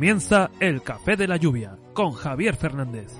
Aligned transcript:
Comienza 0.00 0.50
el 0.60 0.80
Café 0.80 1.14
de 1.14 1.28
la 1.28 1.36
Lluvia 1.36 1.76
con 1.92 2.12
Javier 2.12 2.56
Fernández. 2.56 3.12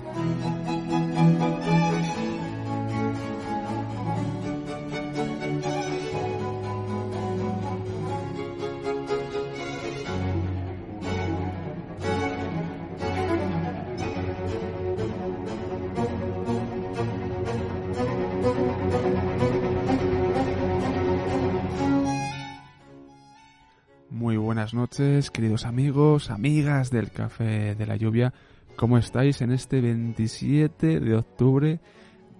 Noches, 24.91 25.31
queridos 25.31 25.65
amigos, 25.65 26.29
amigas 26.31 26.91
del 26.91 27.11
Café 27.11 27.75
de 27.75 27.85
la 27.85 27.95
Lluvia. 27.95 28.33
¿Cómo 28.75 28.97
estáis 28.97 29.41
en 29.41 29.53
este 29.53 29.79
27 29.79 30.99
de 30.99 31.15
octubre 31.15 31.79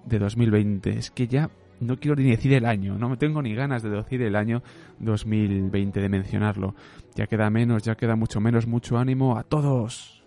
de 0.05 0.19
2020? 0.19 0.97
Es 0.97 1.11
que 1.11 1.29
ya 1.29 1.49
no 1.79 1.97
quiero 1.97 2.17
ni 2.17 2.29
decir 2.29 2.51
el 2.51 2.65
año, 2.65 2.97
no 2.97 3.07
me 3.07 3.15
tengo 3.15 3.41
ni 3.41 3.55
ganas 3.55 3.83
de 3.83 3.89
decir 3.89 4.21
el 4.21 4.35
año 4.35 4.63
2020, 4.99 6.01
de 6.01 6.09
mencionarlo. 6.09 6.75
Ya 7.15 7.25
queda 7.25 7.49
menos, 7.49 7.83
ya 7.83 7.95
queda 7.95 8.17
mucho 8.17 8.41
menos, 8.41 8.67
mucho 8.67 8.98
ánimo 8.98 9.37
a 9.37 9.43
todos. 9.43 10.21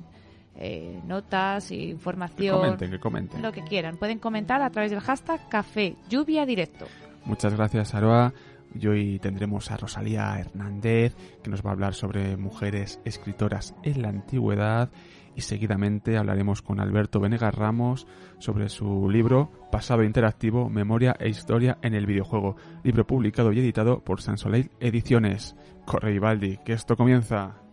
eh, 0.56 1.00
notas, 1.04 1.68
Que 1.68 1.74
información, 1.74 2.60
comenten, 2.60 2.90
que 2.92 3.00
comenten. 3.00 3.42
lo 3.42 3.52
que 3.52 3.62
quieran. 3.62 3.96
Pueden 3.96 4.18
comentar 4.18 4.62
a 4.62 4.70
través 4.70 4.90
del 4.92 5.00
hashtag 5.00 5.48
Café 5.48 5.96
Lluvia 6.08 6.46
Directo. 6.46 6.86
Muchas 7.24 7.54
gracias, 7.54 7.94
Aroa. 7.94 8.32
Y 8.78 8.86
hoy 8.88 9.18
tendremos 9.20 9.70
a 9.70 9.76
Rosalía 9.76 10.36
Hernández, 10.38 11.14
que 11.42 11.50
nos 11.50 11.64
va 11.64 11.70
a 11.70 11.72
hablar 11.74 11.94
sobre 11.94 12.36
mujeres 12.36 13.00
escritoras 13.04 13.74
en 13.84 14.02
la 14.02 14.08
antigüedad. 14.08 14.90
Y 15.34 15.40
seguidamente 15.40 16.16
hablaremos 16.16 16.62
con 16.62 16.80
Alberto 16.80 17.20
Venegas 17.20 17.54
Ramos 17.54 18.06
sobre 18.38 18.68
su 18.68 19.08
libro 19.10 19.50
Pasado 19.72 20.04
Interactivo, 20.04 20.68
Memoria 20.68 21.16
e 21.18 21.28
Historia 21.28 21.78
en 21.82 21.94
el 21.94 22.06
Videojuego, 22.06 22.56
libro 22.82 23.06
publicado 23.06 23.52
y 23.52 23.58
editado 23.58 24.04
por 24.04 24.20
Sansoleil 24.20 24.70
Ediciones. 24.80 25.56
Corre 25.86 26.12
Vivaldi, 26.12 26.58
que 26.64 26.72
esto 26.72 26.96
comienza. 26.96 27.63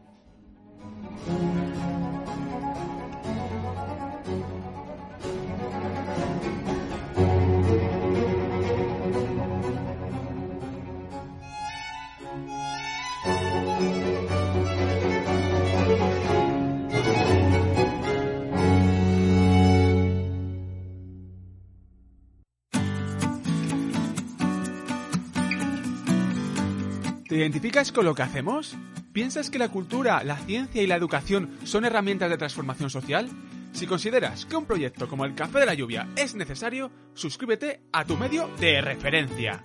Identificas 27.41 27.91
con 27.91 28.05
lo 28.05 28.15
que 28.15 28.23
hacemos? 28.23 28.77
¿Piensas 29.13 29.49
que 29.49 29.59
la 29.59 29.69
cultura, 29.69 30.23
la 30.23 30.37
ciencia 30.37 30.81
y 30.81 30.87
la 30.87 30.95
educación 30.95 31.57
son 31.63 31.85
herramientas 31.85 32.29
de 32.29 32.37
transformación 32.37 32.89
social? 32.89 33.29
Si 33.73 33.87
consideras 33.87 34.45
que 34.45 34.55
un 34.55 34.65
proyecto 34.65 35.07
como 35.07 35.25
el 35.25 35.33
Café 35.33 35.59
de 35.59 35.65
la 35.65 35.73
Lluvia 35.73 36.07
es 36.15 36.35
necesario, 36.35 36.91
suscríbete 37.13 37.81
a 37.91 38.05
tu 38.05 38.15
medio 38.17 38.47
de 38.59 38.81
referencia. 38.81 39.63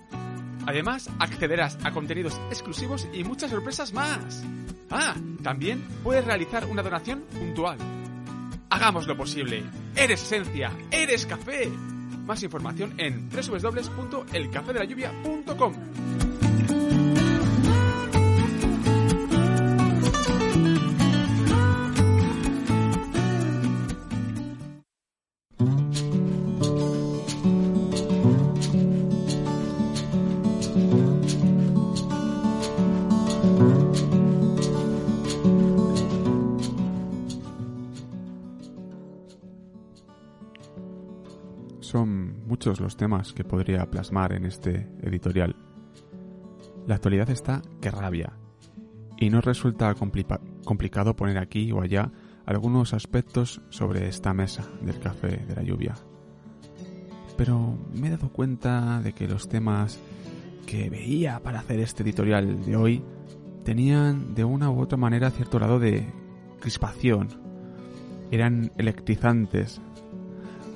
Además, 0.65 1.09
accederás 1.19 1.77
a 1.83 1.91
contenidos 1.91 2.41
exclusivos 2.49 3.07
y 3.13 3.23
muchas 3.23 3.51
sorpresas 3.51 3.93
más. 3.93 4.43
Ah, 4.89 5.15
también 5.43 5.85
puedes 6.03 6.25
realizar 6.25 6.65
una 6.65 6.81
donación 6.83 7.21
puntual. 7.31 7.77
Hagamos 8.69 9.07
lo 9.07 9.15
posible. 9.15 9.63
Eres 9.95 10.21
esencia, 10.23 10.73
eres 10.91 11.25
café. 11.25 11.69
Más 12.25 12.43
información 12.43 12.95
en 12.97 13.29
www.elcafedelayuvia.com. 13.29 16.26
los 42.75 42.97
temas 42.97 43.33
que 43.33 43.43
podría 43.43 43.89
plasmar 43.89 44.33
en 44.33 44.45
este 44.45 44.89
editorial. 45.01 45.55
La 46.85 46.95
actualidad 46.95 47.29
está 47.29 47.61
que 47.81 47.91
rabia, 47.91 48.33
y 49.17 49.29
no 49.29 49.41
resulta 49.41 49.93
complica- 49.95 50.39
complicado 50.65 51.15
poner 51.15 51.37
aquí 51.37 51.71
o 51.71 51.81
allá 51.81 52.11
algunos 52.45 52.93
aspectos 52.93 53.61
sobre 53.69 54.07
esta 54.07 54.33
mesa 54.33 54.63
del 54.81 54.99
café 54.99 55.45
de 55.47 55.55
la 55.55 55.63
lluvia. 55.63 55.95
Pero 57.35 57.77
me 57.93 58.07
he 58.07 58.11
dado 58.11 58.29
cuenta 58.29 59.01
de 59.01 59.13
que 59.13 59.27
los 59.27 59.49
temas 59.49 59.99
que 60.65 60.89
veía 60.89 61.41
para 61.41 61.59
hacer 61.59 61.79
este 61.79 62.03
editorial 62.03 62.63
de 62.65 62.75
hoy 62.75 63.03
tenían 63.63 64.33
de 64.33 64.43
una 64.43 64.69
u 64.69 64.79
otra 64.79 64.97
manera 64.97 65.29
cierto 65.31 65.57
grado 65.57 65.79
de 65.79 66.07
crispación. 66.59 67.29
Eran 68.31 68.71
electrizantes, 68.77 69.81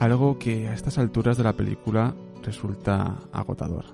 algo 0.01 0.39
que 0.39 0.68
a 0.68 0.74
estas 0.74 0.98
alturas 0.98 1.38
de 1.38 1.44
la 1.44 1.53
película 1.53 2.15
resulta 2.42 3.19
agotador. 3.31 3.86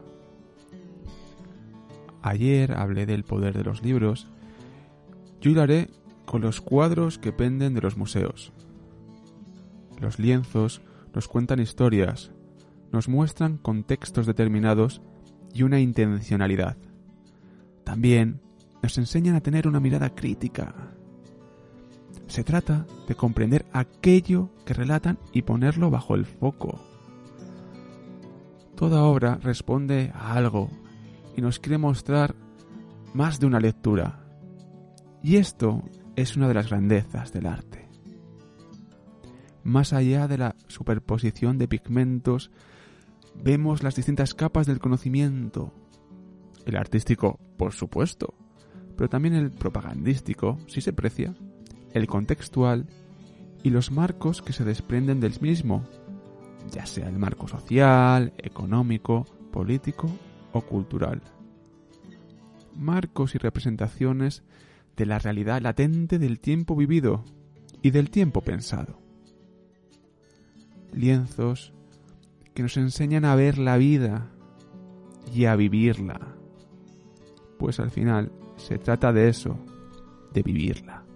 Ayer 2.22 2.72
hablé 2.72 3.06
del 3.06 3.26
poder 3.26 3.58
de 3.58 3.66
los 3.66 3.84
libros 3.84 4.30
y 5.42 5.50
hoy 5.50 5.54
lo 5.56 5.64
haré 5.64 5.90
con 6.24 6.40
los 6.40 6.62
cuadros 6.62 7.18
que 7.18 7.34
penden 7.34 7.74
de 7.74 7.82
los 7.82 7.98
museos. 7.98 8.54
Los 10.00 10.18
lienzos 10.18 10.82
nos 11.14 11.28
cuentan 11.28 11.60
historias, 11.60 12.32
nos 12.94 13.10
muestran 13.10 13.58
contextos 13.58 14.26
determinados 14.26 15.02
y 15.54 15.64
una 15.64 15.82
intencionalidad. 15.82 16.78
También 17.84 18.40
nos 18.82 18.98
enseñan 18.98 19.36
a 19.36 19.42
tener 19.42 19.68
una 19.68 19.82
mirada 19.82 20.16
crítica. 20.16 20.74
Se 22.28 22.44
trata 22.44 22.86
de 23.08 23.16
comprender 23.16 23.66
aquello 23.72 24.50
que 24.66 24.74
relatan 24.74 25.18
y 25.32 25.42
ponerlo 25.44 25.90
bajo 25.90 26.16
el 26.16 26.26
foco. 26.26 26.80
Toda 28.76 29.04
obra 29.04 29.40
responde 29.42 30.12
a 30.14 30.34
algo 30.34 30.70
y 31.36 31.42
nos 31.42 31.60
quiere 31.60 31.78
mostrar 31.78 32.36
más 33.14 33.40
de 33.40 33.48
una 33.48 33.60
lectura. 33.60 34.20
Y 35.24 35.38
esto 35.38 35.84
es 36.16 36.36
una 36.38 36.48
de 36.48 36.54
las 36.54 36.70
grandezas 36.70 37.32
del 37.32 37.48
arte. 37.48 37.88
Más 39.64 39.94
allá 39.94 40.28
de 40.28 40.38
la 40.38 40.56
superposición 40.68 41.58
de 41.58 41.68
pigmentos, 41.68 42.52
vemos 43.36 43.84
las 43.84 43.96
distintas 43.96 44.34
capas 44.34 44.68
del 44.68 44.80
conocimiento. 44.80 45.74
El 46.66 46.78
artístico, 46.78 47.40
por 47.58 47.74
supuesto, 47.74 48.34
pero 48.96 49.10
también 49.10 49.34
el 49.34 49.52
propagandístico, 49.52 50.58
si 50.68 50.82
se 50.82 50.94
precia, 50.94 51.36
el 51.94 52.08
contextual 52.08 52.88
y 53.64 53.70
los 53.70 53.92
marcos 53.92 54.42
que 54.42 54.54
se 54.54 54.64
desprenden 54.64 55.20
del 55.20 55.40
mismo, 55.42 55.84
ya 56.72 56.86
sea 56.86 57.10
el 57.10 57.18
marco 57.18 57.48
social, 57.48 58.34
económico, 58.38 59.26
político 59.52 60.10
o 60.54 60.62
cultural. 60.62 61.22
Marcos 62.76 63.36
y 63.36 63.38
representaciones 63.38 64.44
de 64.96 65.06
la 65.06 65.20
realidad 65.20 65.62
latente 65.62 66.20
del 66.20 66.40
tiempo 66.40 66.76
vivido 66.76 67.24
y 67.82 67.92
del 67.92 68.10
tiempo 68.10 68.42
pensado. 68.42 69.00
Lienzos 70.94 71.74
que 72.54 72.64
nos 72.64 72.78
enseñan 72.78 73.26
a 73.26 73.36
ver 73.36 73.58
la 73.58 73.78
vida 73.78 74.32
y 75.34 75.46
a 75.46 75.56
vivirla. 75.56 76.36
Pues 77.60 77.80
al 77.80 77.92
final 77.92 78.32
se 78.56 78.78
trata 78.78 79.14
de 79.14 79.30
eso, 79.30 79.58
de 80.34 80.42
vivirla. 80.44 81.07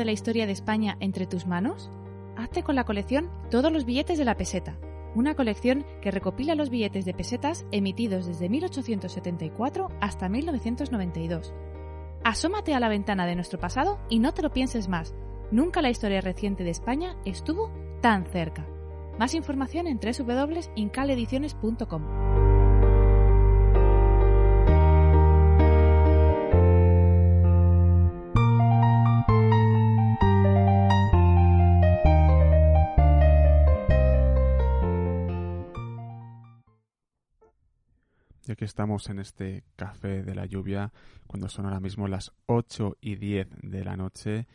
De 0.00 0.06
la 0.06 0.12
historia 0.12 0.46
de 0.46 0.52
España 0.52 0.96
entre 1.00 1.26
tus 1.26 1.46
manos? 1.46 1.90
Hazte 2.36 2.62
con 2.62 2.74
la 2.74 2.84
colección 2.84 3.30
Todos 3.50 3.70
los 3.70 3.84
billetes 3.84 4.16
de 4.16 4.24
la 4.24 4.34
peseta, 4.34 4.78
una 5.14 5.34
colección 5.34 5.84
que 6.00 6.10
recopila 6.10 6.54
los 6.54 6.70
billetes 6.70 7.04
de 7.04 7.12
pesetas 7.12 7.66
emitidos 7.70 8.24
desde 8.24 8.48
1874 8.48 9.88
hasta 10.00 10.30
1992. 10.30 11.52
Asómate 12.24 12.72
a 12.74 12.80
la 12.80 12.88
ventana 12.88 13.26
de 13.26 13.34
nuestro 13.34 13.60
pasado 13.60 13.98
y 14.08 14.20
no 14.20 14.32
te 14.32 14.40
lo 14.40 14.50
pienses 14.50 14.88
más. 14.88 15.14
Nunca 15.50 15.82
la 15.82 15.90
historia 15.90 16.22
reciente 16.22 16.64
de 16.64 16.70
España 16.70 17.18
estuvo 17.26 17.70
tan 18.00 18.24
cerca. 18.24 18.66
Más 19.18 19.34
información 19.34 19.86
en 19.86 20.00
www.incalediciones.com. 20.00 22.29
estamos 38.70 39.10
en 39.10 39.18
este 39.18 39.64
café 39.74 40.22
de 40.22 40.32
la 40.32 40.46
lluvia, 40.46 40.92
cuando 41.26 41.48
son 41.48 41.64
ahora 41.64 41.80
mismo 41.80 42.06
las 42.06 42.30
8 42.46 42.98
y 43.00 43.16
10 43.16 43.48
de 43.62 43.84
la 43.84 43.96
noche, 43.96 44.46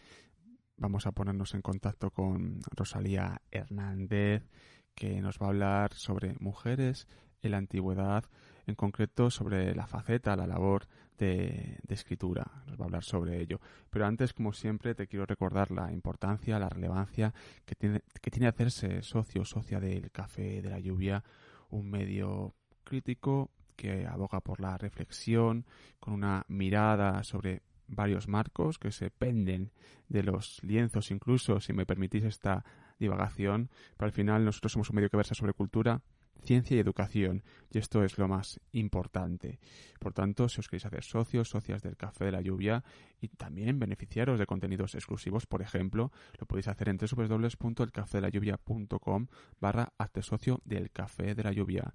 vamos 0.78 1.06
a 1.06 1.12
ponernos 1.12 1.54
en 1.54 1.62
contacto 1.62 2.12
con 2.12 2.62
Rosalía 2.72 3.42
Hernández, 3.52 4.50
que 4.96 5.20
nos 5.20 5.38
va 5.38 5.48
a 5.48 5.50
hablar 5.50 5.94
sobre 5.96 6.34
mujeres 6.40 7.10
en 7.42 7.52
la 7.52 7.58
antigüedad, 7.58 8.24
en 8.66 8.76
concreto 8.76 9.30
sobre 9.30 9.76
la 9.76 9.86
faceta, 9.86 10.38
la 10.38 10.48
labor 10.48 10.88
de, 11.18 11.78
escritura. 11.90 12.64
Nos 12.68 12.80
va 12.80 12.84
a 12.84 12.88
hablar 12.88 13.04
sobre 13.04 13.42
ello. 13.42 13.60
Pero 13.90 14.06
antes, 14.06 14.32
como 14.32 14.54
siempre, 14.54 14.96
te 14.96 15.08
quiero 15.08 15.26
recordar 15.26 15.72
la 15.72 15.92
importancia, 15.92 16.58
la 16.58 16.70
relevancia 16.70 17.34
que 17.66 17.76
tiene, 17.76 18.02
que 18.22 18.32
tiene 18.32 18.48
hacerse 18.48 19.02
socio, 19.02 19.44
socia 19.44 19.82
del 19.82 20.10
Café 20.10 20.62
de 20.62 20.70
la 20.70 20.80
Lluvia, 20.80 21.22
un 21.70 21.90
medio 21.90 22.56
crítico 22.86 23.52
que 23.76 24.06
aboga 24.06 24.42
por 24.42 24.60
la 24.60 24.78
reflexión, 24.78 25.66
con 26.00 26.14
una 26.14 26.46
mirada 26.48 27.24
sobre 27.24 27.64
varios 27.88 28.28
marcos 28.28 28.80
que 28.80 28.92
se 28.92 29.12
penden 29.12 29.72
de 30.10 30.24
los 30.24 30.60
lienzos, 30.64 31.12
incluso, 31.12 31.60
si 31.60 31.74
me 31.74 31.86
permitís 31.86 32.24
esta 32.24 32.66
divagación, 33.00 33.70
pero 33.98 34.08
al 34.08 34.14
final 34.14 34.46
nosotros 34.46 34.72
somos 34.72 34.90
un 34.90 34.96
medio 34.96 35.10
que 35.10 35.18
versa 35.18 35.36
sobre 35.36 35.54
cultura, 35.54 36.02
ciencia 36.44 36.78
y 36.78 36.80
educación, 36.80 37.44
y 37.72 37.80
esto 37.80 38.04
es 38.04 38.18
lo 38.18 38.28
más 38.28 38.60
importante. 38.72 39.60
Por 40.00 40.14
tanto, 40.14 40.50
si 40.50 40.60
os 40.60 40.68
queréis 40.68 40.86
hacer 40.86 41.04
socios, 41.04 41.50
socias 41.50 41.82
del 41.82 41.98
Café 41.98 42.26
de 42.26 42.32
la 42.32 42.42
Lluvia 42.42 42.84
y 43.20 43.30
también 43.30 43.80
beneficiaros 43.80 44.38
de 44.40 44.46
contenidos 44.46 44.94
exclusivos, 44.96 45.48
por 45.48 45.62
ejemplo, 45.62 46.12
lo 46.40 46.46
podéis 46.46 46.68
hacer 46.68 46.90
en 46.90 46.98
www.elcafedelayuvia.com 46.98 49.28
barra 49.60 49.94
hazte 49.98 50.22
socio 50.22 50.62
del 50.66 50.92
Café 50.92 51.34
de 51.36 51.44
la 51.44 51.52
Lluvia. 51.52 51.94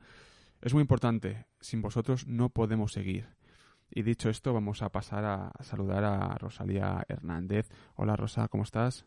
Es 0.63 0.75
muy 0.75 0.83
importante, 0.83 1.47
sin 1.59 1.81
vosotros 1.81 2.27
no 2.27 2.51
podemos 2.51 2.93
seguir. 2.93 3.29
Y 3.91 4.03
dicho 4.03 4.29
esto, 4.29 4.53
vamos 4.53 4.83
a 4.83 4.91
pasar 4.91 5.25
a 5.25 5.53
saludar 5.61 6.05
a 6.05 6.37
Rosalía 6.37 7.03
Hernández. 7.09 7.71
Hola 7.97 8.15
Rosa, 8.15 8.47
¿cómo 8.49 8.65
estás? 8.65 9.07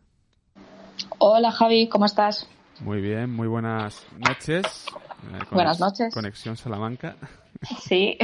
Hola 1.20 1.52
Javi, 1.52 1.88
¿cómo 1.90 2.06
estás? 2.06 2.50
Muy 2.82 3.02
bien, 3.02 3.30
muy 3.30 3.48
buenas 3.48 4.04
noches. 4.18 4.88
buenas 5.52 5.80
noches. 5.80 6.12
Conexión 6.12 6.58
Salamanca. 6.58 7.18
Sí. 7.82 8.18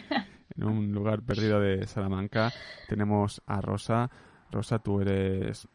en 0.56 0.64
un 0.64 0.92
lugar 0.92 1.22
perdido 1.22 1.58
de 1.58 1.88
Salamanca 1.88 2.52
tenemos 2.88 3.42
a 3.46 3.60
Rosa. 3.60 4.08
Rosa, 4.52 4.78
tú 4.78 5.00
eres 5.00 5.66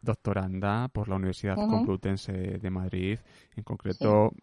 doctoranda 0.00 0.88
por 0.88 1.08
la 1.08 1.16
Universidad 1.16 1.58
uh 1.58 1.64
-huh. 1.64 1.70
Complutense 1.70 2.32
de 2.32 2.70
Madrid. 2.70 3.18
En 3.56 3.62
concreto, 3.62 4.30
sí 4.32 4.42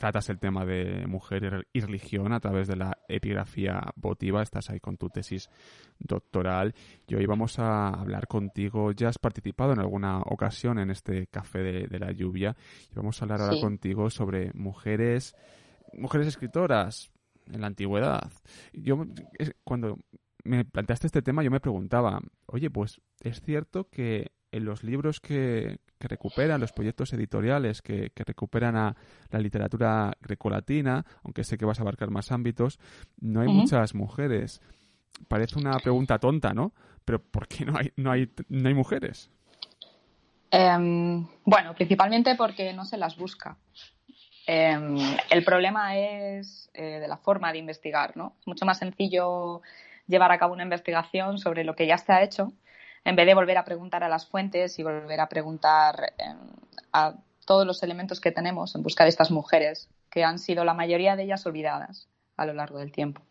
tratas 0.00 0.30
el 0.30 0.38
tema 0.38 0.64
de 0.64 1.06
mujer 1.06 1.66
y 1.74 1.80
religión 1.80 2.32
a 2.32 2.40
través 2.40 2.66
de 2.66 2.74
la 2.74 2.96
epigrafía 3.06 3.92
votiva. 3.96 4.42
Estás 4.42 4.70
ahí 4.70 4.80
con 4.80 4.96
tu 4.96 5.10
tesis 5.10 5.50
doctoral. 5.98 6.74
Y 7.06 7.16
hoy 7.16 7.26
vamos 7.26 7.58
a 7.58 7.88
hablar 7.88 8.26
contigo. 8.26 8.92
Ya 8.92 9.08
has 9.08 9.18
participado 9.18 9.74
en 9.74 9.78
alguna 9.78 10.20
ocasión 10.22 10.78
en 10.78 10.90
este 10.90 11.26
café 11.26 11.58
de, 11.58 11.86
de 11.86 11.98
la 11.98 12.12
lluvia. 12.12 12.56
Y 12.90 12.94
vamos 12.94 13.20
a 13.20 13.26
hablar 13.26 13.42
ahora 13.42 13.60
contigo 13.60 14.08
sobre 14.08 14.50
mujeres, 14.54 15.36
mujeres 15.92 16.28
escritoras 16.28 17.12
en 17.52 17.60
la 17.60 17.66
antigüedad. 17.66 18.32
Yo, 18.72 19.04
cuando 19.64 19.98
me 20.44 20.64
planteaste 20.64 21.08
este 21.08 21.20
tema, 21.20 21.42
yo 21.42 21.50
me 21.50 21.60
preguntaba, 21.60 22.20
oye, 22.46 22.70
pues 22.70 23.02
es 23.20 23.42
cierto 23.42 23.90
que 23.90 24.32
en 24.50 24.64
los 24.64 24.82
libros 24.82 25.20
que, 25.20 25.78
que 26.00 26.08
recuperan, 26.08 26.60
los 26.60 26.72
proyectos 26.72 27.12
editoriales 27.12 27.82
que, 27.82 28.10
que 28.10 28.24
recuperan 28.24 28.74
a 28.74 28.96
la 29.30 29.38
literatura 29.38 30.12
grecolatina, 30.20 31.04
aunque 31.22 31.44
sé 31.44 31.58
que 31.58 31.66
vas 31.66 31.78
a 31.78 31.82
abarcar 31.82 32.10
más 32.10 32.32
ámbitos, 32.32 32.80
no 33.20 33.42
hay 33.42 33.48
muchas 33.48 33.94
mujeres. 33.94 34.62
Parece 35.28 35.58
una 35.58 35.78
pregunta 35.78 36.18
tonta, 36.18 36.54
¿no? 36.54 36.72
Pero 37.04 37.22
¿por 37.22 37.46
qué 37.46 37.66
no 37.66 37.76
hay, 37.76 37.92
no 37.96 38.10
hay, 38.10 38.30
no 38.48 38.68
hay 38.68 38.74
mujeres? 38.74 39.30
Em, 40.50 41.26
bueno, 41.44 41.74
principalmente 41.74 42.34
porque 42.34 42.72
no 42.72 42.86
se 42.86 42.96
las 42.96 43.16
busca. 43.16 43.58
Em, 44.46 44.96
el 45.30 45.44
problema 45.44 45.96
es 45.96 46.70
eh, 46.72 46.98
de 46.98 47.08
la 47.08 47.18
forma 47.18 47.52
de 47.52 47.58
investigar, 47.58 48.16
¿no? 48.16 48.36
Es 48.40 48.46
mucho 48.46 48.64
más 48.64 48.78
sencillo 48.78 49.60
llevar 50.06 50.32
a 50.32 50.38
cabo 50.38 50.54
una 50.54 50.62
investigación 50.62 51.38
sobre 51.38 51.62
lo 51.62 51.76
que 51.76 51.86
ya 51.86 51.98
se 51.98 52.12
ha 52.12 52.22
hecho 52.22 52.54
en 53.04 53.16
vez 53.16 53.26
de 53.26 53.34
volver 53.34 53.56
a 53.58 53.64
preguntar 53.64 54.04
a 54.04 54.08
las 54.08 54.26
fuentes 54.26 54.78
y 54.78 54.82
volver 54.82 55.20
a 55.20 55.28
preguntar 55.28 56.12
em, 56.18 56.36
a 56.92 57.14
todos 57.46 57.66
los 57.66 57.82
elementos 57.82 58.20
que 58.20 58.30
tenemos 58.30 58.74
en 58.74 58.82
busca 58.82 59.04
de 59.04 59.10
estas 59.10 59.30
mujeres, 59.30 59.88
que 60.10 60.24
han 60.24 60.38
sido 60.38 60.64
la 60.64 60.74
mayoría 60.74 61.16
de 61.16 61.24
ellas 61.24 61.44
olvidadas 61.46 62.08
a 62.36 62.46
lo 62.46 62.52
largo 62.52 62.78
del 62.78 62.92
tiempo. 62.92 63.22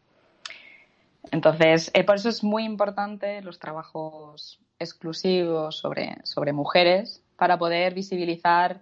Entonces, 1.32 1.92
eh, 1.94 2.04
por 2.04 2.16
eso 2.16 2.30
es 2.30 2.44
muy 2.44 2.64
importante 2.64 3.42
los 3.42 3.60
trabajos 3.60 4.60
exclusivos 4.80 5.78
sobre, 5.78 6.16
sobre 6.24 6.54
mujeres 6.54 7.22
para 7.38 7.58
poder 7.58 7.94
visibilizar 7.94 8.82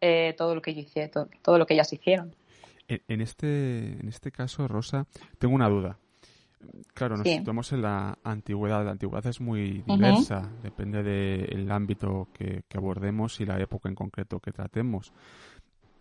eh, 0.00 0.34
todo 0.36 0.54
lo 0.54 0.62
que 0.62 0.74
yo 0.74 0.80
hice, 0.80 1.08
to- 1.08 1.28
todo 1.42 1.58
lo 1.58 1.66
que 1.66 1.74
ellas 1.74 1.92
hicieron. 1.92 2.34
En 2.88 3.20
este, 3.20 3.98
en 4.00 4.08
este 4.08 4.30
caso, 4.30 4.68
Rosa, 4.68 5.06
tengo 5.38 5.54
una 5.54 5.68
duda. 5.68 5.98
Claro, 6.94 7.16
nos 7.16 7.26
situamos 7.26 7.72
en 7.72 7.82
la 7.82 8.18
antigüedad. 8.24 8.84
La 8.84 8.92
antigüedad 8.92 9.26
es 9.26 9.40
muy 9.40 9.82
diversa, 9.86 10.50
depende 10.62 11.02
del 11.02 11.70
ámbito 11.70 12.28
que, 12.32 12.64
abordemos 12.74 13.40
y 13.40 13.46
la 13.46 13.58
época 13.60 13.88
en 13.88 13.94
concreto 13.94 14.40
que 14.40 14.52
tratemos. 14.52 15.12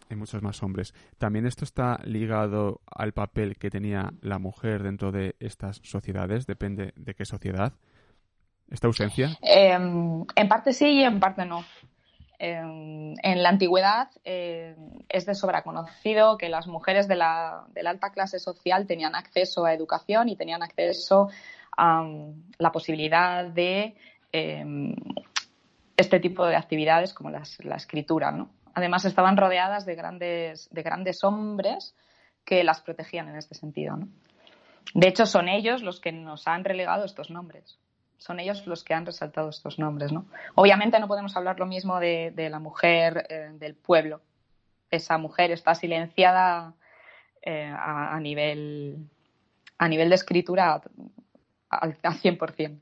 Hay 0.09 0.17
muchos 0.17 0.41
más 0.43 0.61
hombres. 0.61 0.93
También 1.17 1.47
esto 1.47 1.63
está 1.63 1.99
ligado 2.03 2.81
al 2.85 3.13
papel 3.13 3.57
que 3.57 3.69
tenía 3.69 4.13
la 4.21 4.37
mujer 4.37 4.83
dentro 4.83 5.11
de 5.11 5.35
estas 5.39 5.81
sociedades, 5.83 6.45
depende 6.45 6.93
de 6.95 7.15
qué 7.15 7.25
sociedad. 7.25 7.73
¿Esta 8.69 8.87
ausencia? 8.87 9.37
Em, 9.41 10.25
en 10.35 10.47
parte 10.47 10.73
sí 10.73 10.85
y 10.85 11.03
en 11.03 11.19
parte 11.19 11.45
no. 11.45 11.63
Em, 12.37 13.13
en 13.23 13.43
la 13.43 13.49
antigüedad 13.49 14.09
eh, 14.23 14.75
es 15.07 15.25
de 15.25 15.35
sobra 15.35 15.63
conocido 15.63 16.37
que 16.37 16.49
las 16.49 16.67
mujeres 16.67 17.07
de 17.07 17.15
la, 17.15 17.65
alta 17.85 18.11
clase 18.11 18.39
social 18.39 18.87
tenían 18.87 19.15
acceso 19.15 19.65
a 19.65 19.73
educación 19.73 20.27
y 20.29 20.35
tenían 20.35 20.61
acceso 20.61 21.29
a 21.77 22.05
la 22.57 22.71
posibilidad 22.71 23.45
de 23.45 23.95
em, 24.31 24.95
este 25.95 26.19
tipo 26.19 26.45
de 26.45 26.55
actividades 26.55 27.13
como 27.13 27.29
la 27.29 27.75
escritura. 27.75 28.33
Además, 28.73 29.05
estaban 29.05 29.37
rodeadas 29.37 29.85
de 29.85 29.95
grandes 29.95 31.23
hombres 31.23 31.95
que 32.43 32.63
las 32.63 32.81
protegían 32.81 33.29
en 33.29 33.37
este 33.37 33.55
sentido. 33.55 33.97
De 34.93 35.07
hecho, 35.07 35.25
son 35.25 35.47
ellos 35.47 35.81
los 35.81 35.99
que 36.01 36.11
nos 36.11 36.47
han 36.47 36.65
relegado 36.65 37.05
estos 37.05 37.29
nombres 37.29 37.79
son 38.17 38.39
ellos 38.39 38.65
los 38.67 38.83
que 38.83 38.93
han 38.93 39.05
resaltado 39.05 39.49
estos 39.49 39.79
nombres. 39.79 40.11
¿no? 40.11 40.25
Obviamente 40.55 40.99
no 40.99 41.07
podemos 41.07 41.35
hablar 41.35 41.59
lo 41.59 41.65
mismo 41.65 41.99
de, 41.99 42.33
la 42.49 42.59
mujer 42.59 43.27
eh, 43.29 43.51
del 43.53 43.75
pueblo. 43.75 44.21
Esa 44.89 45.17
mujer 45.17 45.51
está 45.51 45.75
silenciada 45.75 46.73
eh, 47.41 47.73
a, 47.77 48.19
nivel, 48.19 49.09
a 49.77 49.87
nivel 49.87 50.09
de 50.09 50.15
escritura 50.15 50.81
al, 51.69 51.97
100%. 52.01 52.79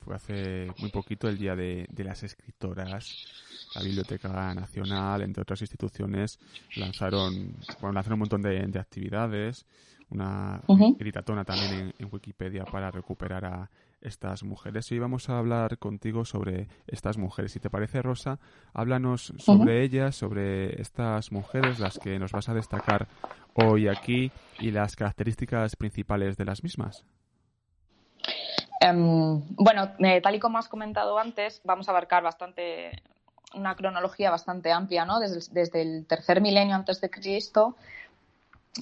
Fue 0.00 0.14
hace 0.14 0.68
muy 0.78 0.90
poquito 0.90 1.28
el 1.28 1.36
Día 1.36 1.54
de, 1.54 1.86
las 1.98 2.22
Escritoras. 2.22 3.26
La 3.74 3.82
Biblioteca 3.82 4.52
Nacional, 4.54 5.22
entre 5.22 5.42
otras 5.42 5.60
instituciones, 5.60 6.40
lanzaron, 6.74 7.54
bueno, 7.80 7.92
lanzaron 7.92 8.14
un 8.14 8.20
montón 8.20 8.42
de, 8.42 8.66
de 8.66 8.78
actividades 8.80 9.64
una 10.10 10.62
uh 10.66 10.96
también 11.44 11.94
en, 11.98 12.08
Wikipedia 12.10 12.64
para 12.64 12.90
recuperar 12.90 13.44
a 13.44 13.70
estas 14.00 14.42
mujeres. 14.42 14.90
Y 14.92 14.98
vamos 14.98 15.28
a 15.28 15.38
hablar 15.38 15.78
contigo 15.78 16.24
sobre 16.24 16.68
estas 16.86 17.18
mujeres. 17.18 17.52
Si 17.52 17.60
te 17.60 17.70
parece, 17.70 18.02
Rosa, 18.02 18.38
háblanos 18.72 19.32
sobre 19.38 19.84
ellas, 19.84 20.16
sobre 20.16 20.80
estas 20.80 21.32
mujeres, 21.32 21.78
las 21.78 21.98
que 21.98 22.18
nos 22.18 22.32
vas 22.32 22.48
a 22.48 22.54
destacar 22.54 23.08
hoy 23.54 23.88
aquí 23.88 24.30
y 24.58 24.70
las 24.70 24.96
características 24.96 25.76
principales 25.76 26.36
de 26.36 26.44
las 26.44 26.62
mismas. 26.62 27.04
Em, 28.80 29.42
bueno, 29.56 29.92
eh, 29.98 30.20
tal 30.22 30.34
y 30.34 30.40
como 30.40 30.58
has 30.58 30.68
comentado 30.68 31.18
antes, 31.18 31.60
vamos 31.64 31.88
a 31.88 31.92
abarcar 31.92 32.22
bastante 32.22 33.02
una 33.54 33.74
cronología 33.74 34.30
bastante 34.30 34.70
amplia, 34.70 35.04
¿no? 35.04 35.18
Desde, 35.18 35.40
desde 35.52 35.82
el 35.82 36.06
tercer 36.06 36.40
milenio 36.40 36.74
antes 36.76 37.00
de 37.00 37.10
Cristo 37.10 37.76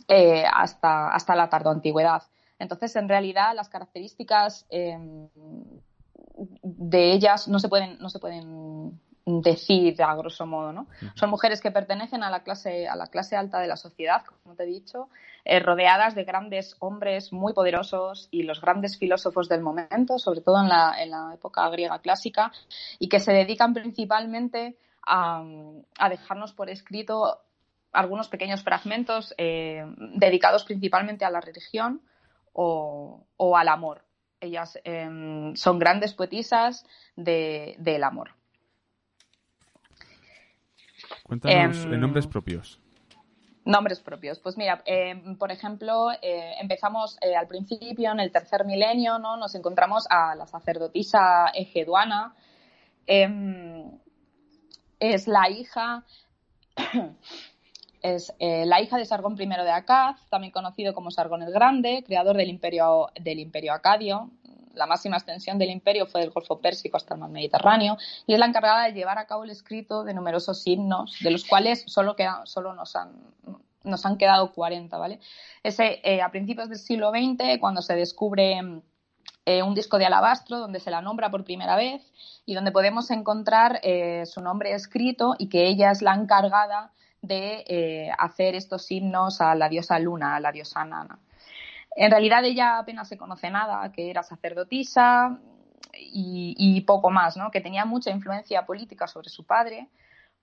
eh, 0.09 0.45
hasta, 0.53 1.09
hasta 1.09 1.35
la 1.35 1.49
tardoantigüedad. 1.49 2.23
Entonces, 2.59 2.95
en 2.97 3.09
realidad, 3.09 3.55
las 3.55 3.69
características 3.69 4.67
em, 4.69 5.29
de 6.63 7.13
ellas 7.13 7.49
no 7.49 7.59
se 7.59 7.69
pueden, 7.69 7.99
no 7.99 8.09
se 8.09 8.19
pueden 8.19 8.99
decir 9.29 10.03
a 10.03 10.15
grosso 10.17 10.47
modo, 10.47 10.73
¿no? 10.73 10.87
Son 11.15 11.29
mujeres 11.29 11.61
que 11.61 11.71
pertenecen 11.71 12.23
a 12.23 12.31
la 12.31 12.43
clase, 12.43 12.89
a 12.89 12.97
la 12.97 13.09
clase 13.09 13.37
alta 13.37 13.59
de 13.61 13.67
la 13.67 13.77
sociedad, 13.77 14.23
como 14.43 14.55
te 14.55 14.63
he 14.63 14.67
dicho, 14.67 15.09
eh, 15.45 15.61
rodeadas 15.61 16.15
de 16.15 16.25
grandes 16.25 16.77
hombres 16.79 17.33
muy 17.33 17.53
poderosos 17.53 18.29
y 18.31 18.45
los 18.45 18.61
grandes 18.61 18.99
filósofos 18.99 19.49
del 19.49 19.61
momento, 19.61 20.19
sobre 20.19 20.41
todo 20.41 20.61
en 20.61 20.69
la, 20.69 20.95
en 20.99 21.11
la 21.11 21.35
época 21.35 21.69
griega 21.69 21.99
clásica, 21.99 22.53
y 22.99 23.09
que 23.09 23.21
se 23.21 23.33
dedican 23.33 23.75
principalmente 23.75 24.79
a, 25.07 25.45
a 25.99 26.09
dejarnos 26.09 26.55
por 26.55 26.71
escrito 26.71 27.41
algunos 27.93 28.29
pequeños 28.29 28.63
fragmentos 28.63 29.35
eh, 29.39 29.85
dedicados 30.15 30.65
principalmente 30.65 31.25
a 31.25 31.31
la 31.31 31.41
religión 31.41 32.03
o, 32.53 33.25
al 33.57 33.69
amor. 33.69 34.05
Ellas 34.41 34.79
em, 34.85 35.55
son 35.55 35.79
grandes 35.79 36.13
poetisas 36.15 36.85
del 37.17 38.05
amor. 38.05 38.35
Cuéntanos 41.23 41.85
em, 41.85 42.01
nombres 42.01 42.27
propios. 42.27 42.81
Nombres 43.65 44.01
propios. 44.01 44.39
Pues 44.39 44.57
mira, 44.57 44.83
em, 44.87 45.37
por 45.37 45.53
ejemplo, 45.53 46.11
eh, 46.23 46.55
empezamos 46.61 47.19
eh, 47.21 47.37
al 47.37 47.47
principio, 47.47 48.13
en 48.13 48.21
el 48.21 48.33
tercer 48.33 48.65
milenio, 48.65 49.19
¿no? 49.19 49.37
Nos 49.37 49.55
encontramos 49.55 50.07
a 50.11 50.35
la 50.35 50.47
sacerdotisa 50.47 51.49
Egeduana. 51.55 52.35
es 55.01 55.29
la 55.29 55.49
hija 55.49 56.05
es 58.03 58.35
eh, 58.39 58.65
la 58.67 58.81
hija 58.81 58.97
de 58.97 59.05
Sargón 59.05 59.37
I 59.41 59.47
de 59.47 59.71
Acaz, 59.71 60.21
también 60.29 60.53
conocido 60.53 60.95
como 60.95 61.11
Sargón 61.11 61.43
el 61.43 61.53
Grande, 61.53 62.05
creador 62.07 62.37
del 62.37 62.49
imperio, 62.49 63.09
del 63.21 63.39
imperio 63.39 63.73
acadio. 63.73 64.31
La 64.75 64.87
máxima 64.87 65.17
extensión 65.17 65.59
del 65.59 65.71
imperio 65.71 66.07
fue 66.07 66.21
del 66.21 66.31
Golfo 66.31 66.61
Pérsico 66.61 66.97
hasta 66.97 67.15
el 67.15 67.21
mar 67.21 67.31
Mediterráneo 67.31 67.99
y 68.27 68.35
es 68.35 68.39
la 68.39 68.47
encargada 68.47 68.85
de 68.85 68.93
llevar 68.93 69.19
a 69.19 69.27
cabo 69.27 69.43
el 69.43 69.51
escrito 69.51 70.05
de 70.05 70.15
numerosos 70.15 70.65
himnos, 70.67 71.17
de 71.21 71.33
los 71.33 71.45
cuales 71.45 71.83
solo, 71.89 72.15
solo 72.45 72.75
nos, 72.75 72.95
han, 72.95 73.13
nos 73.83 74.07
han 74.07 74.17
quedado 74.17 74.53
40. 74.53 74.97
¿vale? 74.97 75.19
Ese, 75.65 76.01
eh, 76.05 76.23
a 76.23 76.31
principios 76.31 76.69
del 76.69 76.79
siglo 76.79 77.11
XX, 77.11 77.59
cuando 77.59 77.83
se 77.83 77.97
descubre 77.97 78.61
eh, 79.47 79.63
un 79.65 79.75
disco 79.75 79.99
de 79.99 80.07
alabastro 80.07 80.59
donde 80.59 80.79
se 80.79 80.93
la 80.93 81.03
nombra 81.03 81.31
por 81.31 81.43
primera 81.43 81.75
vez 81.75 82.13
y 82.47 82.55
donde 82.55 82.71
podemos 82.71 83.11
encontrar 83.11 83.81
su 84.27 84.41
nombre 84.41 84.73
escrito 84.75 85.35
y 85.39 85.49
que 85.49 85.67
ella 85.67 85.91
es 85.91 86.03
la 86.03 86.15
encargada 86.15 86.93
de 87.23 87.65
eh, 87.67 88.11
hacer 88.19 88.55
estos 88.55 88.91
himnos 88.91 89.41
a 89.41 89.55
la 89.55 89.69
diosa 89.69 89.99
Luna, 89.99 90.37
a 90.37 90.41
la 90.41 90.53
diosa 90.53 90.85
Nana. 90.85 91.19
En 91.97 92.11
realidad 92.11 92.45
ella 92.45 92.79
apenas 92.79 93.09
se 93.09 93.19
conoce 93.19 93.51
nada, 93.51 93.91
que 93.93 94.11
era 94.11 94.23
sacerdotisa 94.23 95.39
y, 95.95 96.81
poco 96.83 97.11
más, 97.11 97.37
¿no? 97.37 97.51
que 97.51 97.61
tenía 97.61 97.85
mucha 97.85 98.11
influencia 98.11 98.65
política 98.67 99.09
sobre 99.09 99.31
su 99.31 99.45
padre, 99.45 99.89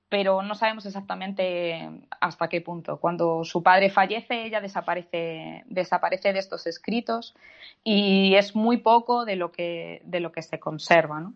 pero 0.09 0.41
no 0.41 0.53
sabemos 0.55 0.85
exactamente 0.85 1.89
hasta 2.19 2.49
qué 2.49 2.61
punto. 2.61 2.99
Cuando 2.99 3.43
su 3.43 3.63
padre 3.63 3.89
fallece, 3.89 4.43
ella 4.43 4.59
desaparece, 4.59 5.63
desaparece 5.67 6.33
de 6.33 6.39
estos 6.39 6.67
escritos 6.67 7.35
y 7.83 8.35
es 8.35 8.55
muy 8.55 8.77
poco 8.77 9.25
de 9.25 9.35
lo 9.35 9.51
que, 9.51 10.01
de 10.03 10.19
lo 10.19 10.31
que 10.31 10.41
se 10.41 10.59
conserva. 10.59 11.21
¿no? 11.21 11.33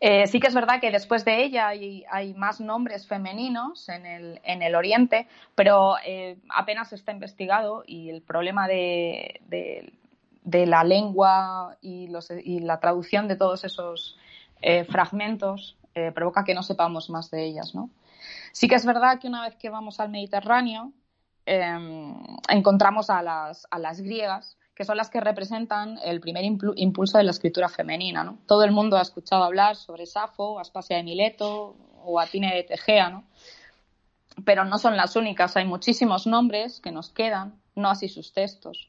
Eh, 0.00 0.28
sí 0.28 0.38
que 0.38 0.46
es 0.46 0.54
verdad 0.54 0.80
que 0.80 0.92
después 0.92 1.24
de 1.24 1.42
ella 1.42 1.68
hay, 1.68 2.34
más 2.36 2.60
nombres 2.60 3.06
femeninos 3.06 3.88
en 3.88 4.06
el, 4.06 4.40
en 4.44 4.62
el 4.62 4.74
Oriente, 4.74 5.26
pero 5.54 5.96
eh, 6.04 6.38
apenas 6.50 6.92
está 6.92 7.12
investigado 7.12 7.82
y 7.86 8.10
el 8.10 8.22
problema 8.22 8.68
de, 8.68 9.40
la 10.44 10.84
lengua 10.84 11.76
y, 11.80 12.08
la 12.08 12.78
traducción 12.78 13.26
de 13.26 13.36
todos 13.36 13.64
esos 13.64 14.16
eh, 14.62 14.84
fragmentos 14.84 15.76
provoca 16.14 16.44
que 16.44 16.54
no 16.54 16.62
sepamos 16.62 17.10
más 17.10 17.28
de 17.32 17.44
ellas. 17.44 17.72
Sí 18.52 18.68
que 18.68 18.76
es 18.76 18.86
verdad 18.86 19.18
que 19.18 19.26
una 19.26 19.42
vez 19.42 19.56
que 19.56 19.68
vamos 19.68 19.98
al 19.98 20.10
Mediterráneo 20.10 20.92
em, 21.44 22.14
encontramos 22.48 23.10
a 23.10 23.20
las 23.20 24.00
griegas 24.00 24.57
que 24.78 24.84
son 24.84 24.96
las 24.96 25.10
que 25.10 25.20
representan 25.20 25.98
el 26.04 26.20
primer 26.20 26.44
impulso 26.44 27.18
de 27.18 27.24
la 27.24 27.32
escritura 27.32 27.68
femenina. 27.68 28.22
¿no? 28.22 28.38
Todo 28.46 28.62
el 28.62 28.70
mundo 28.70 28.96
ha 28.96 29.02
escuchado 29.02 29.42
hablar 29.42 29.74
sobre 29.74 30.06
Safo, 30.06 30.60
Aspasia 30.60 30.98
de 30.98 31.02
Mileto 31.02 31.74
o 32.04 32.20
Atine 32.20 32.54
de 32.54 32.62
Tegea, 32.62 33.10
¿no? 33.10 33.24
pero 34.44 34.64
no 34.64 34.78
son 34.78 34.96
las 34.96 35.16
únicas. 35.16 35.56
Hay 35.56 35.64
muchísimos 35.64 36.28
nombres 36.28 36.78
que 36.78 36.92
nos 36.92 37.10
quedan, 37.10 37.60
no 37.74 37.90
así 37.90 38.08
sus 38.08 38.32
textos, 38.32 38.88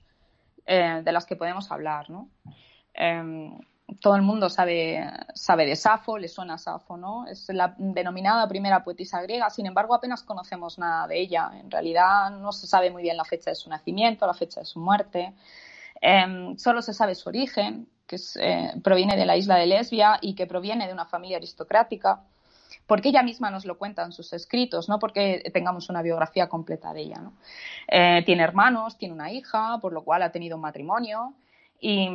eh, 0.67 1.01
de 1.03 1.11
las 1.11 1.25
que 1.25 1.35
podemos 1.35 1.71
hablar. 1.71 2.11
¿no? 2.11 2.29
Em, 2.93 3.57
todo 3.99 4.15
el 4.15 4.21
mundo 4.21 4.47
sabe, 4.51 5.03
sabe 5.33 5.65
de 5.65 5.75
Safo, 5.75 6.19
le 6.19 6.27
suena 6.27 6.59
Safo, 6.59 6.97
¿no? 6.97 7.25
Es 7.25 7.49
la 7.49 7.73
denominada 7.79 8.47
primera 8.47 8.83
poetisa 8.83 9.23
griega, 9.23 9.49
sin 9.49 9.65
embargo 9.65 9.95
apenas 9.95 10.21
conocemos 10.21 10.77
nada 10.77 11.07
de 11.07 11.19
ella. 11.19 11.49
En 11.59 11.71
realidad 11.71 12.29
no 12.29 12.51
se 12.51 12.67
sabe 12.67 12.91
muy 12.91 13.01
bien 13.01 13.17
la 13.17 13.25
fecha 13.25 13.49
de 13.49 13.55
su 13.55 13.71
nacimiento, 13.71 14.27
la 14.27 14.35
fecha 14.35 14.59
de 14.59 14.67
su 14.67 14.79
muerte. 14.79 15.33
Em, 16.01 16.57
solo 16.57 16.81
se 16.81 16.93
sabe 16.93 17.15
su 17.15 17.29
origen, 17.29 17.87
que 18.07 18.17
eh, 18.39 18.71
proviene 18.83 19.15
de 19.15 19.25
la 19.25 19.37
isla 19.37 19.55
de 19.55 19.67
Lesbia 19.67 20.17
y 20.21 20.33
que 20.33 20.47
proviene 20.47 20.87
de 20.87 20.93
una 20.93 21.05
familia 21.05 21.37
aristocrática, 21.37 22.23
porque 22.87 23.09
ella 23.09 23.21
misma 23.21 23.51
nos 23.51 23.65
lo 23.65 23.77
cuenta 23.77 24.03
en 24.03 24.11
sus 24.11 24.33
escritos, 24.33 24.89
no 24.89 24.97
porque 24.97 25.43
tengamos 25.53 25.89
una 25.89 26.01
biografía 26.01 26.49
completa 26.49 26.91
de 26.91 27.01
ella. 27.01 27.21
Eh, 27.87 28.23
tiene 28.25 28.43
hermanos, 28.43 28.97
tiene 28.97 29.13
una 29.13 29.31
hija, 29.31 29.77
por 29.79 29.93
lo 29.93 30.03
cual 30.03 30.23
ha 30.23 30.31
tenido 30.31 30.55
un 30.55 30.63
matrimonio. 30.63 31.35
Y, 31.79 32.09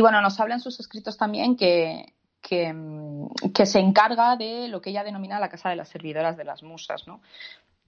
bueno, 0.00 0.20
nos 0.20 0.38
habla 0.40 0.54
en 0.54 0.60
sus 0.60 0.78
escritos 0.78 1.16
también 1.16 1.56
que, 1.56 2.12
que, 2.42 3.66
se 3.66 3.78
encarga 3.78 4.36
de 4.36 4.68
lo 4.68 4.80
que 4.80 4.90
ella 4.90 5.04
denomina 5.04 5.40
la 5.40 5.48
casa 5.48 5.70
de 5.70 5.76
las 5.76 5.88
servidoras 5.88 6.36
de 6.36 6.44
las 6.44 6.62
musas, 6.62 7.06
¿no? 7.06 7.22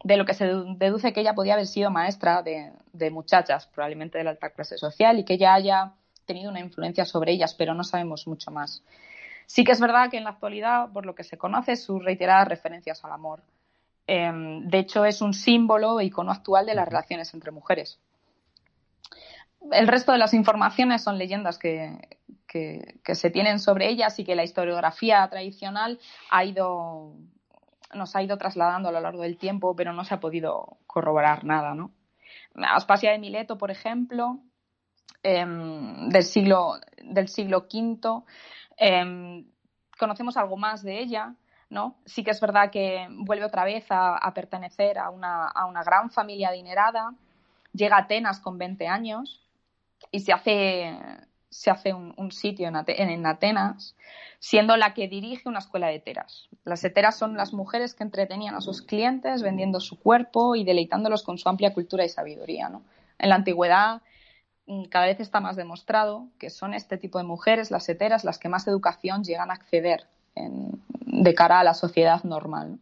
De 0.05 0.17
lo 0.17 0.25
que 0.25 0.35
se 0.35 0.47
deduce 0.47 1.12
que 1.12 1.21
ella 1.21 1.35
podía 1.35 1.55
haber 1.55 1.67
sido 1.67 1.90
maestra 1.90 2.43
de, 2.43 2.73
de 2.93 3.11
muchachas, 3.11 3.67
probablemente 3.67 4.19
de 4.19 4.25
la 4.25 4.31
alta 4.31 4.50
clase 4.50 4.78
social, 4.78 5.19
y 5.19 5.25
que 5.25 5.35
ella 5.35 5.55
haya 5.55 5.93
tenido 6.25 6.50
una 6.50 6.61
influencia 6.61 7.05
sobre 7.05 7.33
ellas, 7.33 7.55
pero 7.55 7.75
no 7.75 7.85
sabemos 7.85 8.26
mucho 8.26 8.50
más. 8.50 8.85
Sí 9.47 9.64
que 9.64 9.73
es 9.73 9.81
verdad 9.81 10.11
que 10.11 10.19
en 10.19 10.25
la 10.25 10.31
actualidad, 10.31 10.93
por 10.93 11.07
lo 11.07 11.14
que 11.14 11.25
se 11.25 11.38
conoce, 11.38 11.76
sus 11.76 12.05
reiteradas 12.05 12.49
referencias 12.49 13.02
al 13.05 13.12
amor. 13.12 13.43
Em, 14.07 14.69
de 14.69 14.78
hecho, 14.78 15.05
es 15.05 15.21
un 15.23 15.33
símbolo 15.33 16.00
e 16.00 16.05
icono 16.05 16.31
actual 16.31 16.67
de 16.67 16.75
las 16.75 16.87
relaciones 16.87 17.33
entre 17.35 17.50
mujeres. 17.50 17.99
El 19.73 19.88
resto 19.88 20.12
de 20.12 20.19
las 20.19 20.35
informaciones 20.35 21.02
son 21.02 21.19
leyendas 21.19 21.59
que, 21.59 21.99
que, 22.47 23.14
se 23.14 23.31
tienen 23.31 23.59
sobre 23.59 23.88
ellas 23.88 24.19
y 24.19 24.25
que 24.25 24.35
la 24.35 24.45
historiografía 24.45 25.26
tradicional 25.28 25.99
ha 26.31 26.45
ido, 26.45 27.12
nos 27.95 28.14
ha 28.16 28.23
ido 28.23 28.37
trasladando 28.37 28.88
a 28.88 28.92
lo 28.92 29.00
largo 29.00 29.23
del 29.23 29.38
tiempo, 29.38 29.75
pero 29.75 29.92
no 29.92 30.04
se 30.04 30.14
ha 30.14 30.21
podido 30.21 30.78
corroborar 30.87 31.45
nada. 31.45 31.75
¿no? 31.75 31.92
Aspasia 32.54 33.12
de 33.12 33.18
Mileto, 33.18 33.59
por 33.59 33.71
ejemplo, 33.71 34.40
em, 35.23 36.09
del, 36.09 36.23
siglo, 36.23 36.75
del 37.02 37.28
siglo 37.28 37.66
V, 37.73 38.25
Em, 38.78 39.45
conocemos 39.99 40.37
algo 40.37 40.57
más 40.57 40.83
de 40.85 41.00
ella, 41.00 41.35
¿no? 41.68 41.97
Sí 42.07 42.23
que 42.23 42.30
es 42.30 42.40
verdad 42.40 42.71
que 42.71 43.09
vuelve 43.11 43.45
otra 43.45 43.64
vez 43.64 43.85
a, 43.90 44.33
pertenecer 44.35 44.99
a 44.99 45.11
una, 45.11 45.49
a 45.49 45.66
una, 45.66 45.83
gran 45.83 46.11
familia 46.11 46.50
adinerada, 46.50 47.12
llega 47.73 47.97
a 47.97 48.02
Atenas 48.02 48.38
con 48.38 48.57
20 48.57 48.87
años 48.87 49.45
y 50.12 50.21
se 50.21 50.33
hace, 50.33 50.97
se 51.50 51.71
hace 51.71 51.95
un, 51.95 52.33
sitio 52.33 52.69
en, 52.69 53.26
Atenas, 53.26 53.97
siendo 54.38 54.76
la 54.76 54.95
que 54.95 55.09
dirige 55.09 55.49
una 55.49 55.61
escuela 55.61 55.88
de 55.88 55.97
heteras. 55.97 56.49
Las 56.64 56.85
heteras 56.85 57.17
son 57.17 57.37
las 57.37 57.52
mujeres 57.52 57.95
que 57.95 58.05
entretenían 58.05 58.55
a 58.55 58.61
sus 58.61 58.83
clientes 58.83 59.43
vendiendo 59.43 59.81
su 59.81 59.99
cuerpo 59.99 60.57
y 60.57 60.64
deleitándolos 60.64 61.23
con 61.23 61.38
su 61.38 61.49
amplia 61.49 61.73
cultura 61.73 62.05
y 62.05 62.09
sabiduría. 62.09 62.69
¿no? 62.69 62.83
En 63.19 63.31
la 63.31 63.37
antigüedad 63.37 64.02
Mm, 64.69 64.85
cada 64.85 65.07
vez 65.07 65.19
está 65.19 65.40
más 65.40 65.57
demostrado 65.57 66.28
que 66.38 66.50
son 66.50 66.75
este 66.75 66.99
tipo 66.99 67.17
de 67.19 67.25
mujeres, 67.25 67.71
las 67.71 67.88
heteras, 67.88 68.23
las 68.23 68.38
que 68.38 68.50
más 68.50 68.69
educación 68.69 69.25
llegan 69.25 69.50
a 69.50 69.55
acceder 69.55 70.07
de 70.37 71.35
cara 71.35 71.59
a 71.59 71.64
la 71.64 71.75
sociedad 71.75 72.23
normal. 72.23 72.78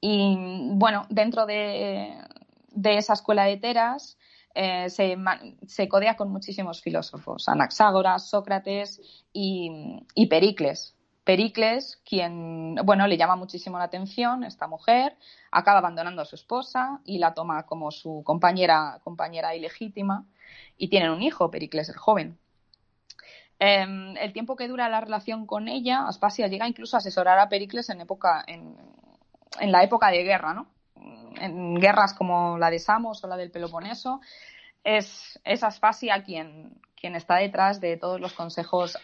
Y 0.00 0.70
bueno, 0.72 1.06
dentro 1.10 1.44
de, 1.44 2.16
esa 2.82 3.12
escuela 3.12 3.44
de 3.44 3.52
heteras 3.52 4.16
eh, 4.54 4.88
se, 4.90 5.88
codea 5.88 6.16
con 6.16 6.30
muchísimos 6.30 6.82
filósofos, 6.82 7.48
Anaxágoras, 7.48 8.28
Sócrates 8.28 9.24
y, 9.32 10.26
Pericles, 10.28 10.96
Pericles, 11.24 12.00
quien, 12.04 12.76
bueno, 12.84 13.06
le 13.06 13.16
llama 13.16 13.36
muchísimo 13.36 13.78
la 13.78 13.84
atención 13.84 14.42
esta 14.44 14.66
mujer, 14.66 15.16
acaba 15.50 15.78
abandonando 15.78 16.22
a 16.22 16.24
su 16.24 16.34
esposa 16.34 17.00
y 17.04 17.18
la 17.18 17.34
toma 17.34 17.66
como 17.66 17.90
su 17.90 18.22
compañera, 18.24 19.00
compañera 19.04 19.54
ilegítima 19.54 20.26
y 20.76 20.88
tienen 20.88 21.10
un 21.10 21.22
hijo, 21.22 21.50
Pericles 21.50 21.88
el 21.88 21.96
joven. 21.96 22.38
Em, 23.60 24.16
el 24.16 24.32
tiempo 24.32 24.56
que 24.56 24.68
dura 24.68 24.88
la 24.88 25.02
relación 25.02 25.46
con 25.46 25.68
ella, 25.68 26.08
Aspasia 26.08 26.48
llega 26.48 26.66
incluso 26.66 26.96
a 26.96 27.00
asesorar 27.00 27.38
a 27.38 27.50
Pericles 27.50 27.90
en, 27.90 28.00
época, 28.00 28.42
en, 28.46 28.74
la 29.70 29.84
época 29.84 30.10
de 30.10 30.24
guerra, 30.24 30.54
¿no? 30.54 30.66
En 31.40 31.74
guerras 31.76 32.14
como 32.14 32.58
la 32.58 32.70
de 32.70 32.78
Samos 32.78 33.22
o 33.24 33.28
la 33.28 33.36
del 33.36 33.50
Peloponeso, 33.50 34.20
es, 34.84 35.40
es 35.44 35.62
Aspasia 35.62 36.22
quien, 36.22 36.80
quien 37.00 37.16
está 37.16 37.36
detrás 37.36 37.80
de 37.80 37.96
todos 37.96 38.20
los 38.20 38.32
consejos 38.32 38.98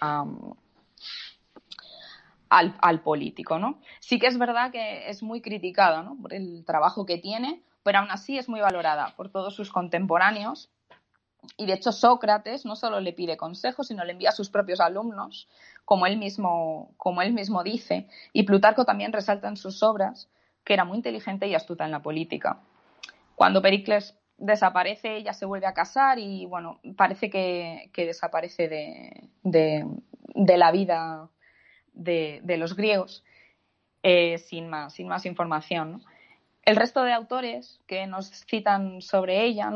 al, 2.48 3.00
político, 3.02 3.58
¿no? 3.58 3.80
Sí 4.00 4.18
que 4.18 4.26
es 4.26 4.38
verdad 4.38 4.70
que 4.70 5.08
es 5.08 5.22
muy 5.22 5.40
criticada, 5.40 6.02
¿no? 6.02 6.16
Por 6.20 6.34
el 6.34 6.64
trabajo 6.64 7.06
que 7.06 7.18
tiene, 7.18 7.62
pero 7.82 7.98
aún 7.98 8.10
así 8.10 8.38
es 8.38 8.48
muy 8.48 8.60
valorada 8.60 9.14
por 9.16 9.30
todos 9.30 9.54
sus 9.54 9.70
contemporáneos. 9.70 10.70
Y 11.56 11.66
de 11.66 11.74
hecho 11.74 11.92
Sócrates 11.92 12.64
no 12.64 12.74
solo 12.74 13.00
le 13.00 13.12
pide 13.12 13.36
consejos, 13.36 13.88
sino 13.88 14.04
le 14.04 14.12
envía 14.12 14.30
a 14.30 14.32
sus 14.32 14.50
propios 14.50 14.80
alumnos, 14.80 15.48
como 15.84 16.06
él 16.06 16.16
mismo, 16.16 16.90
como 16.96 17.22
él 17.22 17.32
mismo 17.32 17.62
dice. 17.62 18.08
Y 18.32 18.42
Plutarco 18.42 18.84
también 18.84 19.12
resalta 19.12 19.48
en 19.48 19.56
sus 19.56 19.82
obras 19.82 20.28
que 20.66 20.74
era 20.74 20.84
muy 20.84 20.98
inteligente 20.98 21.46
y 21.48 21.54
astuta 21.54 21.86
en 21.86 21.92
la 21.92 22.02
política. 22.02 22.58
Cuando 23.34 23.62
Pericles 23.62 24.18
desaparece, 24.36 25.16
ella 25.16 25.32
se 25.32 25.46
vuelve 25.46 25.66
a 25.66 25.72
casar 25.72 26.18
y 26.18 26.44
bueno, 26.44 26.80
parece 26.96 27.30
que, 27.30 27.90
desaparece 27.94 28.68
de, 28.68 29.30
de 30.34 30.56
la 30.58 30.70
vida 30.72 31.30
de, 31.96 32.56
los 32.58 32.76
griegos 32.76 33.24
eh, 34.02 34.38
sin, 34.38 34.68
más, 34.68 34.94
sin 34.94 35.08
más 35.08 35.26
información. 35.26 36.04
El 36.62 36.76
resto 36.76 37.04
de 37.04 37.12
autores 37.12 37.80
que 37.86 38.06
nos 38.06 38.28
citan 38.46 39.00
sobre 39.00 39.44
ella 39.44 39.70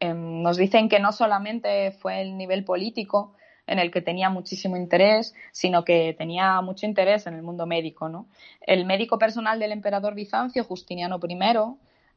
em, 0.00 0.42
nos 0.42 0.56
dicen 0.56 0.88
que 0.88 1.00
no 1.00 1.12
solamente 1.12 1.92
fue 1.92 2.22
el 2.22 2.36
nivel 2.36 2.64
político 2.64 3.34
en 3.66 3.78
el 3.78 3.90
que 3.90 4.00
tenía 4.02 4.30
muchísimo 4.30 4.76
interés, 4.76 5.34
sino 5.52 5.84
que 5.84 6.14
tenía 6.16 6.60
mucho 6.60 6.86
interés 6.86 7.26
en 7.26 7.34
el 7.34 7.42
mundo 7.42 7.66
médico. 7.66 8.26
El 8.60 8.84
médico 8.84 9.18
personal 9.18 9.58
del 9.58 9.72
emperador 9.72 10.14
Bizancio, 10.14 10.64
Justiniano 10.64 11.18
I, 11.22 11.38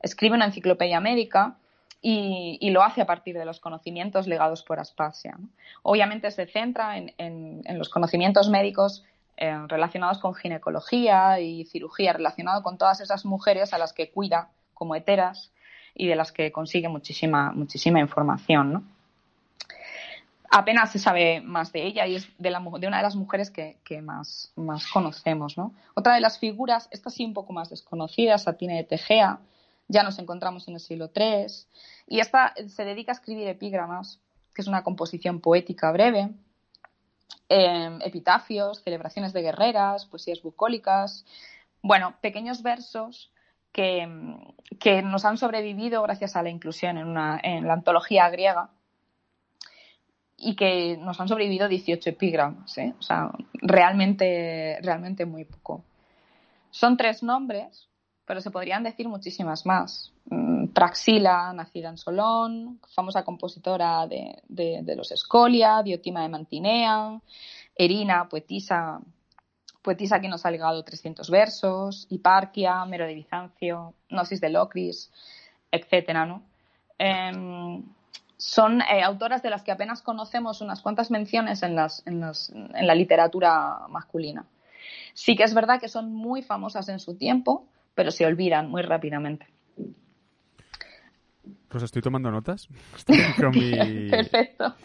escribe 0.01 0.35
una 0.35 0.45
enciclopedia 0.45 0.99
médica 0.99 1.57
y, 2.01 2.69
lo 2.69 2.83
hace 2.83 3.01
a 3.01 3.05
partir 3.05 3.37
de 3.37 3.45
los 3.45 3.59
conocimientos 3.59 4.27
legados 4.27 4.63
por 4.63 4.79
Aspasia. 4.79 5.37
Obviamente 5.83 6.31
se 6.31 6.45
centra 6.45 6.97
en 6.97 7.77
los 7.77 7.89
conocimientos 7.89 8.49
médicos 8.49 9.03
eh, 9.41 9.57
relacionados 9.69 10.17
con 10.17 10.35
ginecología 10.35 11.39
y 11.39 11.63
cirugía, 11.63 12.11
relacionado 12.11 12.61
con 12.61 12.77
todas 12.77 12.99
esas 12.99 13.23
mujeres 13.23 13.71
a 13.71 13.77
las 13.77 13.93
que 13.93 14.11
cuida 14.11 14.49
como 14.73 14.95
heteras 14.95 15.53
y 15.95 16.07
de 16.07 16.17
las 16.17 16.33
que 16.33 16.51
consigue 16.51 16.89
muchísima, 16.89 17.53
muchísima 17.53 18.01
información. 18.01 18.89
Apenas 20.51 20.91
se 20.91 20.99
sabe 20.99 21.41
más 21.41 21.71
de 21.71 21.85
ella 21.85 22.07
y 22.07 22.15
es 22.15 22.27
de, 22.37 22.49
una 22.49 22.97
de 22.97 23.03
las 23.03 23.15
mujeres 23.15 23.51
que, 23.51 24.01
más, 24.01 24.51
conocemos. 24.93 25.55
Otra 25.93 26.15
de 26.15 26.21
las 26.21 26.39
figuras, 26.39 26.87
esta 26.91 27.09
sí 27.09 27.25
un 27.25 27.33
poco 27.33 27.53
más 27.53 27.69
desconocida, 27.69 28.37
Satine 28.37 28.77
de 28.77 28.83
Tegea, 28.83 29.39
ya 29.87 30.03
nos 30.03 30.19
encontramos 30.19 30.67
en 30.67 30.75
el 30.75 30.79
siglo 30.79 31.11
III, 31.15 31.47
y 32.07 32.19
esta 32.19 32.53
se 32.67 32.85
dedica 32.85 33.11
a 33.11 33.15
escribir 33.15 33.47
epígramas, 33.47 34.19
que 34.53 34.61
es 34.61 34.67
una 34.67 34.83
composición 34.83 35.39
poética 35.39 35.91
breve, 35.91 36.29
Em, 37.51 37.99
epitafios, 38.03 38.83
celebraciones 38.83 39.33
de 39.33 39.41
guerreras, 39.41 40.05
poesías 40.05 40.39
bucólicas, 40.43 41.25
bueno, 41.81 42.13
pequeños 42.21 42.61
versos 42.61 43.31
que, 43.71 44.05
nos 45.03 45.25
han 45.25 45.37
sobrevivido 45.37 46.03
gracias 46.03 46.35
a 46.35 46.43
la 46.43 46.49
inclusión 46.49 46.97
en 46.97 47.13
la 47.67 47.73
antología 47.73 48.29
griega 48.29 48.69
y 50.41 50.55
que 50.55 50.97
nos 50.97 51.19
han 51.19 51.27
sobrevivido 51.27 51.67
18 51.67 52.09
epígramas, 52.09 52.77
¿eh? 52.77 52.93
o 52.97 53.01
sea, 53.01 53.31
realmente, 53.53 54.79
realmente 54.81 55.25
muy 55.25 55.45
poco. 55.45 55.83
Son 56.71 56.97
tres 56.97 57.23
nombres 57.23 57.89
pero 58.29 58.41
se 58.41 58.51
podrían 58.51 58.83
decir 58.83 59.09
muchísimas 59.09 59.65
más. 59.65 60.13
Mm, 60.29 60.67
Praxila, 60.67 61.51
nacida 61.51 61.89
en 61.89 61.97
Solón, 61.97 62.79
famosa 62.93 63.23
compositora 63.23 64.05
de, 64.05 64.95
los 64.95 65.11
Escolia, 65.11 65.81
Diotima 65.81 66.21
de 66.21 66.29
Mantinea, 66.29 67.19
Erina, 67.75 68.29
poetisa, 68.29 68.99
poetisa 69.81 70.21
que 70.21 70.27
nos 70.27 70.45
ha 70.45 70.51
legado 70.51 70.83
300 70.83 71.27
versos, 71.31 72.05
Hiparquia, 72.11 72.85
Mero 72.85 73.07
de 73.07 73.15
Bizancio, 73.15 73.95
Gnosis 74.11 74.39
de 74.39 74.49
Locris, 74.51 75.11
etcétera, 75.71 76.27
¿no? 76.27 76.43
Em, 76.99 77.83
son 78.39 78.81
eh, 78.81 79.03
autoras 79.03 79.43
de 79.43 79.49
las 79.49 79.63
que 79.63 79.71
apenas 79.71 80.01
conocemos 80.01 80.61
unas 80.61 80.81
cuantas 80.81 81.11
menciones 81.11 81.61
en, 81.61 81.75
las, 81.75 82.01
en, 82.07 82.23
en 82.23 82.87
la 82.87 82.95
literatura 82.95 83.81
masculina. 83.89 84.45
Sí 85.13 85.35
que 85.35 85.43
es 85.43 85.53
verdad 85.53 85.79
que 85.79 85.89
son 85.89 86.11
muy 86.11 86.41
famosas 86.41 86.87
en 86.87 86.99
su 86.99 87.17
tiempo, 87.17 87.67
pero 87.93 88.11
se 88.11 88.25
olvidan 88.25 88.71
muy 88.71 88.81
rápidamente. 88.81 89.45
Pues 91.67 91.83
estoy 91.83 92.01
tomando 92.01 92.31
notas. 92.31 92.67
Perfecto. 94.09 94.75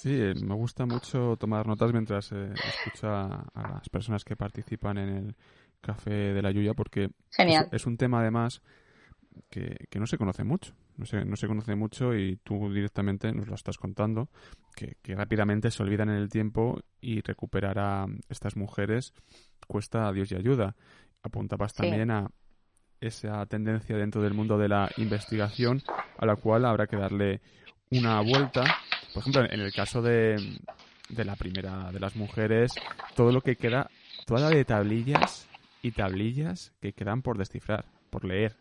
Sí, 0.00 0.18
me 0.42 0.54
gusta 0.54 0.84
mucho 0.84 1.36
tomar 1.36 1.66
notas 1.66 1.92
mientras 1.92 2.32
eh, 2.32 2.52
escucho 2.52 3.08
a, 3.08 3.44
las 3.54 3.88
personas 3.88 4.24
que 4.24 4.36
participan 4.36 4.98
en 4.98 5.08
el 5.08 5.36
Café 5.80 6.10
de 6.10 6.42
la 6.42 6.50
Lluvia 6.50 6.74
porque 6.74 7.10
Es, 7.70 7.86
un 7.86 7.96
tema 7.96 8.20
además 8.20 8.60
que, 9.50 9.98
no 9.98 10.06
se 10.06 10.18
conoce 10.18 10.44
mucho. 10.44 10.74
No 10.96 11.04
se, 11.04 11.24
no 11.24 11.36
se 11.36 11.46
conoce 11.46 11.74
mucho 11.74 12.14
y 12.14 12.36
tú 12.42 12.72
directamente 12.72 13.32
nos 13.32 13.48
lo 13.48 13.54
estás 13.54 13.76
contando, 13.76 14.28
que, 14.74 14.96
rápidamente 15.14 15.70
se 15.70 15.82
olvidan 15.82 16.08
en 16.08 16.16
el 16.16 16.28
tiempo 16.28 16.80
y 17.00 17.20
recuperar 17.20 17.78
a 17.78 18.06
estas 18.28 18.56
mujeres 18.56 19.12
cuesta 19.66 20.08
a 20.08 20.12
Dios 20.12 20.32
y 20.32 20.36
ayuda. 20.36 20.76
Apuntabas 21.22 21.74
también 21.74 22.10
a, 22.10 22.30
esa 23.00 23.44
tendencia 23.46 23.96
dentro 23.96 24.22
del 24.22 24.34
mundo 24.34 24.58
de 24.58 24.68
la 24.68 24.90
investigación 24.96 25.82
a 26.18 26.26
la 26.26 26.36
cual 26.36 26.64
habrá 26.64 26.86
que 26.86 26.96
darle 26.96 27.40
una 27.90 28.20
vuelta. 28.20 28.64
Por 29.12 29.20
ejemplo, 29.20 29.44
en 29.44 29.60
el 29.60 29.72
caso 29.72 30.02
de, 30.02 30.58
de 31.08 31.24
la 31.24 31.36
primera 31.36 31.90
de 31.92 32.00
las 32.00 32.16
mujeres, 32.16 32.72
todo 33.14 33.32
lo 33.32 33.40
que 33.40 33.56
queda, 33.56 33.90
toda 34.24 34.40
la 34.40 34.50
de 34.50 34.64
tablillas 34.64 35.48
y 35.82 35.92
tablillas 35.92 36.72
que 36.80 36.92
quedan 36.92 37.22
por 37.22 37.38
descifrar, 37.38 37.84
por 38.10 38.24
leer. 38.24 38.56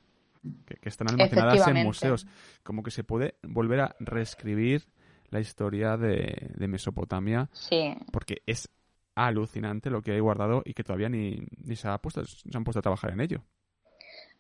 Están 0.81 1.09
almacenadas 1.09 1.67
en 1.67 1.83
museos. 1.83 2.27
Como 2.63 2.83
que 2.83 2.91
se 2.91 3.03
puede 3.03 3.35
volver 3.43 3.81
a 3.81 3.95
reescribir 3.99 4.87
la 5.29 5.39
historia 5.39 5.97
de, 5.97 6.67
Mesopotamia. 6.67 7.49
Sí. 7.51 7.95
Porque 8.11 8.41
es 8.45 8.69
alucinante 9.15 9.89
lo 9.89 10.01
que 10.01 10.11
hay 10.11 10.19
guardado 10.19 10.61
y 10.65 10.73
que 10.73 10.83
todavía 10.83 11.09
ni, 11.09 11.37
ni 11.63 11.75
se, 11.75 11.87
ha 11.87 11.97
puesto, 11.97 12.23
se 12.25 12.49
han 12.53 12.63
puesto 12.63 12.79
a 12.79 12.83
trabajar 12.83 13.11
en 13.11 13.21
ello. 13.21 13.43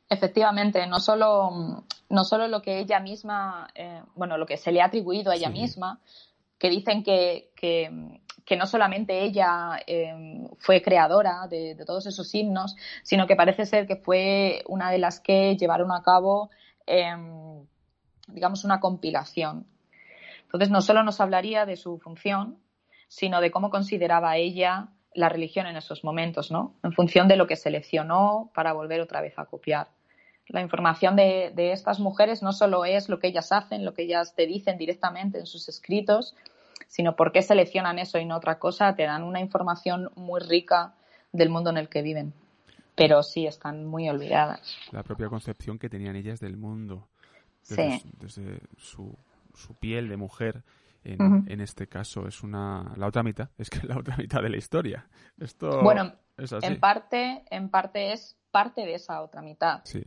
Efectivamente, 0.07 0.85
no 0.85 0.99
solo, 0.99 1.83
no 2.09 2.23
solo 2.23 2.47
lo 2.47 2.61
que 2.61 2.79
ella 2.79 2.99
misma, 2.99 3.67
eh, 3.73 4.03
bueno, 4.13 4.37
lo 4.37 4.45
que 4.45 4.57
se 4.57 4.71
le 4.71 4.81
ha 4.81 4.85
atribuido 4.85 5.31
a 5.31 5.35
ella 5.35 5.49
misma, 5.49 5.99
que 6.57 6.69
dicen 6.69 7.03
que, 7.03 7.51
que, 7.55 8.57
no 8.57 8.65
solamente 8.67 9.23
ella 9.23 9.79
em, 9.87 10.47
fue 10.59 10.81
creadora 10.81 11.47
de, 11.49 11.75
todos 11.85 12.05
esos 12.05 12.33
himnos, 12.33 12.75
sino 13.03 13.27
que 13.27 13.35
parece 13.35 13.65
ser 13.65 13.87
que 13.87 13.97
fue 13.97 14.63
una 14.67 14.91
de 14.91 14.99
las 14.99 15.19
que 15.19 15.57
llevaron 15.57 15.91
a 15.91 16.01
cabo, 16.03 16.49
em, 16.85 17.65
digamos, 18.27 18.63
una 18.63 18.79
compilación. 18.79 19.67
Entonces, 20.43 20.69
no 20.69 20.81
solo 20.81 21.03
nos 21.03 21.19
hablaría 21.19 21.65
de 21.65 21.75
su 21.75 21.97
función, 21.99 22.59
sino 23.07 23.41
de 23.41 23.51
cómo 23.51 23.69
consideraba 23.69 24.37
ella 24.37 24.89
la 25.13 25.29
religión 25.29 25.65
en 25.67 25.77
esos 25.77 26.03
momentos, 26.03 26.51
¿no? 26.51 26.75
En 26.83 26.91
función 26.91 27.27
de 27.27 27.37
lo 27.37 27.47
que 27.47 27.55
seleccionó 27.55 28.51
para 28.53 28.73
volver 28.73 29.01
otra 29.01 29.21
vez 29.21 29.33
a 29.37 29.45
copiar. 29.45 29.87
La 30.47 30.61
información 30.61 31.15
de, 31.15 31.53
estas 31.71 31.99
mujeres 31.99 32.43
no 32.43 32.53
solo 32.53 32.85
es 32.85 33.09
lo 33.09 33.19
que 33.19 33.27
ellas 33.27 33.51
hacen, 33.51 33.83
lo 33.83 33.93
que 33.93 34.03
ellas 34.03 34.35
te 34.35 34.45
dicen 34.45 34.77
directamente 34.77 35.39
en 35.39 35.45
sus 35.45 35.67
escritos, 35.69 36.35
sino 36.87 37.15
por 37.15 37.31
qué 37.31 37.41
seleccionan 37.41 37.97
eso 37.97 38.19
y 38.19 38.25
no 38.25 38.37
otra 38.37 38.59
cosa, 38.59 38.95
te 38.95 39.03
dan 39.03 39.23
una 39.23 39.39
información 39.39 40.11
muy 40.15 40.39
rica 40.41 40.93
del 41.31 41.49
mundo 41.49 41.71
en 41.71 41.77
el 41.77 41.89
que 41.89 42.01
viven. 42.01 42.33
Pero 42.95 43.23
sí, 43.23 43.45
están 43.45 43.85
muy 43.85 44.07
olvidadas. 44.07 44.77
La 44.91 45.03
propia 45.03 45.27
concepción 45.27 45.79
que 45.79 45.89
tenían 45.89 46.15
ellas 46.15 46.39
del 46.39 46.57
mundo, 46.57 47.09
desde, 47.67 48.01
desde 48.19 48.61
su, 48.77 49.17
su, 49.53 49.73
piel 49.73 50.07
de 50.07 50.15
mujer, 50.15 50.63
en, 51.03 51.45
en, 51.47 51.59
este 51.59 51.87
caso, 51.87 52.27
es 52.27 52.41
una 52.41 52.93
la 52.95 53.07
otra 53.07 53.21
mitad, 53.21 53.49
es 53.57 53.69
que 53.69 53.79
es 53.79 53.83
la 53.83 53.97
otra 53.97 54.15
mitad 54.15 54.41
de 54.41 54.49
la 54.49 54.57
historia. 54.57 55.07
Esto 55.37 55.81
bueno, 55.81 56.13
en 56.37 56.79
parte, 56.79 57.43
en 57.49 57.69
parte 57.69 58.13
es 58.13 58.37
parte 58.51 58.85
de 58.85 58.95
esa 58.95 59.21
otra 59.21 59.41
mitad. 59.41 59.81
Sí. 59.83 60.03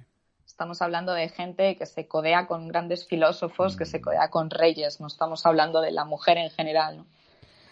Estamos 0.59 0.83
hablando 0.83 1.13
de 1.13 1.29
gente 1.29 1.77
que 1.77 1.87
se 1.87 2.09
codea 2.09 2.49
con 2.49 2.67
grandes 2.67 3.07
filósofos, 3.07 3.77
que 3.77 3.87
se 3.87 4.01
codea 4.01 4.29
con 4.29 4.51
reyes, 4.51 5.01
no 5.01 5.07
estamos 5.07 5.47
hablando 5.47 5.81
de 5.81 5.93
la 5.93 6.05
mujer 6.05 6.37
en 6.37 6.51
general. 6.51 7.05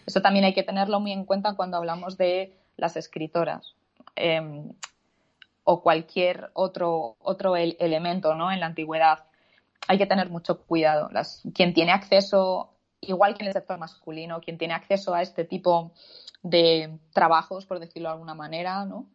Eso 0.06 0.22
también 0.22 0.44
hay 0.44 0.54
que 0.54 0.62
tenerlo 0.62 1.00
muy 1.00 1.10
en 1.10 1.24
cuenta 1.24 1.56
cuando 1.56 1.78
hablamos 1.78 2.16
de 2.16 2.56
las 2.76 2.96
escritoras 2.96 3.74
em, 4.14 4.72
o 5.64 5.82
cualquier 5.82 6.52
otro, 6.52 7.16
otro 7.18 7.56
elemento 7.56 8.36
¿no? 8.36 8.52
en 8.52 8.60
la 8.60 8.66
antigüedad. 8.66 9.24
Hay 9.88 9.98
que 9.98 10.06
tener 10.06 10.30
mucho 10.30 10.62
cuidado. 10.62 11.10
quien 11.52 11.74
tiene 11.74 11.90
acceso, 11.90 12.72
igual 13.00 13.34
que 13.34 13.42
en 13.42 13.48
el 13.48 13.52
sector 13.52 13.78
masculino, 13.78 14.40
quien 14.40 14.58
tiene 14.58 14.74
acceso 14.74 15.12
a 15.12 15.22
este 15.22 15.44
tipo 15.44 15.90
de 16.44 17.00
trabajos, 17.12 17.66
por 17.66 17.80
decirlo 17.80 18.10
de 18.10 18.12
alguna 18.12 18.34
manera, 18.34 18.84
¿no? 18.84 19.06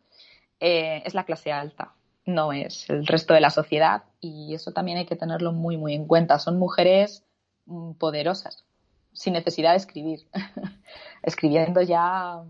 Eh, 0.60 1.02
es 1.06 1.14
la 1.14 1.24
clase 1.24 1.54
alta 1.54 1.94
no 2.26 2.54
es 2.54 2.90
el 2.90 3.06
resto 3.08 3.34
de 3.34 3.42
la 3.42 3.50
sociedad 3.50 4.04
y 4.20 4.54
eso 4.54 4.72
también 4.72 4.98
hay 4.98 5.06
que 5.06 5.16
tenerlo 5.16 5.52
muy, 5.52 5.78
muy 5.78 5.94
en 5.94 6.06
cuenta. 6.06 6.40
Son 6.40 6.60
mujeres 6.60 7.26
mm, 7.66 7.94
poderosas, 7.94 8.66
sin 9.12 9.34
necesidad 9.34 9.72
de 9.72 9.78
escribir. 9.78 10.28
Escribiendo 11.24 11.82
ya 11.82 12.44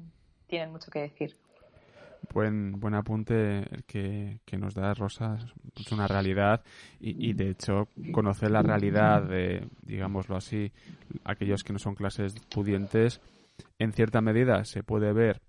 tienen 0.47 0.71
mucho 0.71 0.91
que 0.91 0.99
decir. 0.99 1.37
Buen, 2.33 2.79
buen 2.79 2.93
apunte 2.93 3.59
el 3.59 3.83
que, 3.85 4.57
nos 4.57 4.73
da 4.73 4.93
Rosa, 4.93 5.37
es 5.75 5.91
una 5.91 6.07
realidad 6.07 6.61
y, 6.99 7.29
y, 7.29 7.33
de 7.33 7.49
hecho 7.49 7.87
conocer 8.13 8.51
la 8.51 8.61
realidad 8.61 9.23
de, 9.23 9.67
digámoslo 9.81 10.37
así, 10.37 10.71
aquellos 11.25 11.63
que 11.63 11.73
no 11.73 11.79
son 11.79 11.95
clases 11.95 12.35
pudientes, 12.53 13.21
en 13.79 13.91
cierta 13.91 14.21
medida 14.21 14.63
se 14.63 14.83
puede 14.83 15.11
ver 15.11 15.41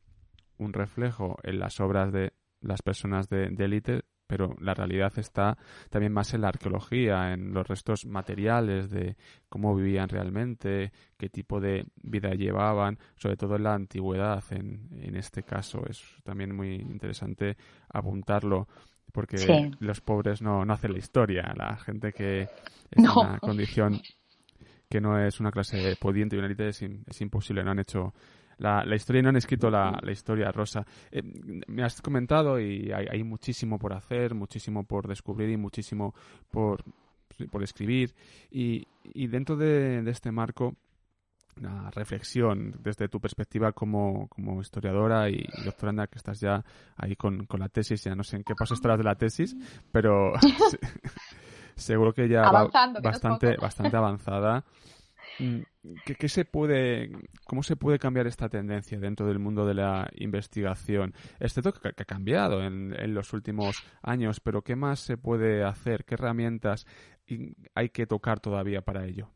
un 0.59 0.73
reflejo 0.73 1.37
en 1.45 1.61
las 1.61 1.79
obras 1.79 2.11
de 2.13 2.33
las 2.61 2.83
personas 2.83 3.29
de 3.29 3.55
élite, 3.59 4.03
pero 4.33 4.57
la 4.61 4.73
realidad 4.73 5.13
está 5.19 5.59
también 5.91 6.11
más 6.11 6.33
en 6.33 6.41
la 6.41 6.49
arqueología, 6.49 7.35
en 7.35 7.53
los 7.53 7.69
restos 7.69 8.07
materiales 8.07 8.89
de 8.89 9.15
cómo 9.51 9.77
vivían 9.77 10.09
realmente, 10.09 10.91
qué 11.19 11.29
tipo 11.29 11.61
de 11.61 11.85
vida 12.03 12.31
llevaban, 12.31 12.99
sobre 13.15 13.37
todo 13.37 13.57
en 13.57 13.65
la 13.65 13.75
antigüedad 13.75 14.43
en, 14.49 14.89
en 15.03 15.17
este 15.17 15.43
caso. 15.43 15.83
Es 15.87 16.03
también 16.25 16.57
muy 16.57 16.77
interesante 16.77 17.59
apuntarlo 17.91 18.69
porque 19.13 19.71
los 19.81 20.01
pobres 20.01 20.41
no, 20.41 20.65
no 20.65 20.73
hacen 20.73 20.93
la 20.93 20.99
historia, 20.99 21.53
la 21.55 21.77
gente 21.77 22.15
que 22.15 22.41
es 22.41 22.49
en 22.93 23.11
una 23.11 23.39
condición 23.39 24.01
que 24.89 24.99
no 25.03 25.19
es 25.19 25.41
una 25.41 25.51
clase 25.51 25.95
pudiente 26.01 26.37
y 26.37 26.39
una 26.39 26.47
élite 26.47 26.69
es, 26.69 26.81
es 26.81 27.21
imposible, 27.21 27.63
no 27.63 27.73
han 27.73 27.81
hecho 27.81 28.15
la, 28.63 28.95
historia 28.95 29.21
y 29.21 29.23
no 29.23 29.29
han 29.31 29.37
escrito 29.37 29.71
la, 29.71 30.01
historia 30.11 30.51
rosa. 30.53 30.87
Eh, 31.11 31.23
me 31.67 31.83
has 31.83 32.01
comentado 32.01 32.61
y 32.61 32.93
hay, 32.93 33.23
muchísimo 33.25 33.79
por 33.79 33.93
hacer, 33.93 34.35
muchísimo 34.35 34.85
por 34.85 35.09
descubrir 35.09 35.51
y 35.51 35.57
muchísimo 35.57 36.15
por, 36.51 36.85
por 37.51 37.63
escribir. 37.63 38.15
Y, 38.51 38.87
y 39.03 39.27
dentro 39.27 39.57
de, 39.57 40.03
este 40.09 40.31
marco, 40.31 40.77
la 41.57 41.91
reflexión 41.91 42.75
desde 42.79 43.09
tu 43.09 43.21
perspectiva 43.21 43.73
como, 43.73 44.29
como 44.29 44.61
historiadora 44.61 45.29
y, 45.29 45.45
doctoranda 45.65 46.07
que 46.07 46.19
estás 46.19 46.41
ya 46.41 46.65
ahí 46.97 47.17
con, 47.17 47.47
con, 47.47 47.61
la 47.61 47.69
tesis, 47.69 48.05
ya 48.05 48.15
no 48.15 48.23
sé 48.23 48.37
en 48.37 48.45
qué 48.45 48.55
paso 48.55 48.75
estarás 48.75 48.99
de 48.99 49.05
la 49.05 49.17
tesis, 49.17 49.57
pero 49.91 50.33
seguro 51.75 52.13
que 52.13 52.29
ya 52.29 52.43
va 52.43 52.69
bastante, 53.03 53.57
bastante 53.57 53.97
avanzada. 53.97 54.65
¿Qué, 56.05 56.29
se 56.29 56.45
puede, 56.45 57.11
¿Cómo 57.45 57.65
se 57.65 57.75
puede 57.75 57.99
cambiar 57.99 58.29
esta 58.29 58.49
tendencia 58.49 59.01
dentro 59.01 59.27
del 59.27 59.41
mundo 59.41 59.67
de 59.67 59.75
la 59.75 60.09
investigación? 60.15 61.13
Es 61.41 61.55
cierto 61.55 61.73
que, 61.73 61.89
ha 61.89 62.05
cambiado 62.05 62.63
en, 62.63 63.15
los 63.15 63.33
últimos 63.33 63.83
años, 64.01 64.39
pero 64.39 64.63
¿qué 64.63 64.77
más 64.77 65.01
se 65.01 65.17
puede 65.17 65.65
hacer? 65.65 66.05
¿Qué 66.05 66.15
herramientas 66.15 66.87
hay 67.75 67.89
que 67.89 68.07
tocar 68.07 68.39
todavía 68.39 68.83
para 68.83 69.07
ello? 69.07 69.29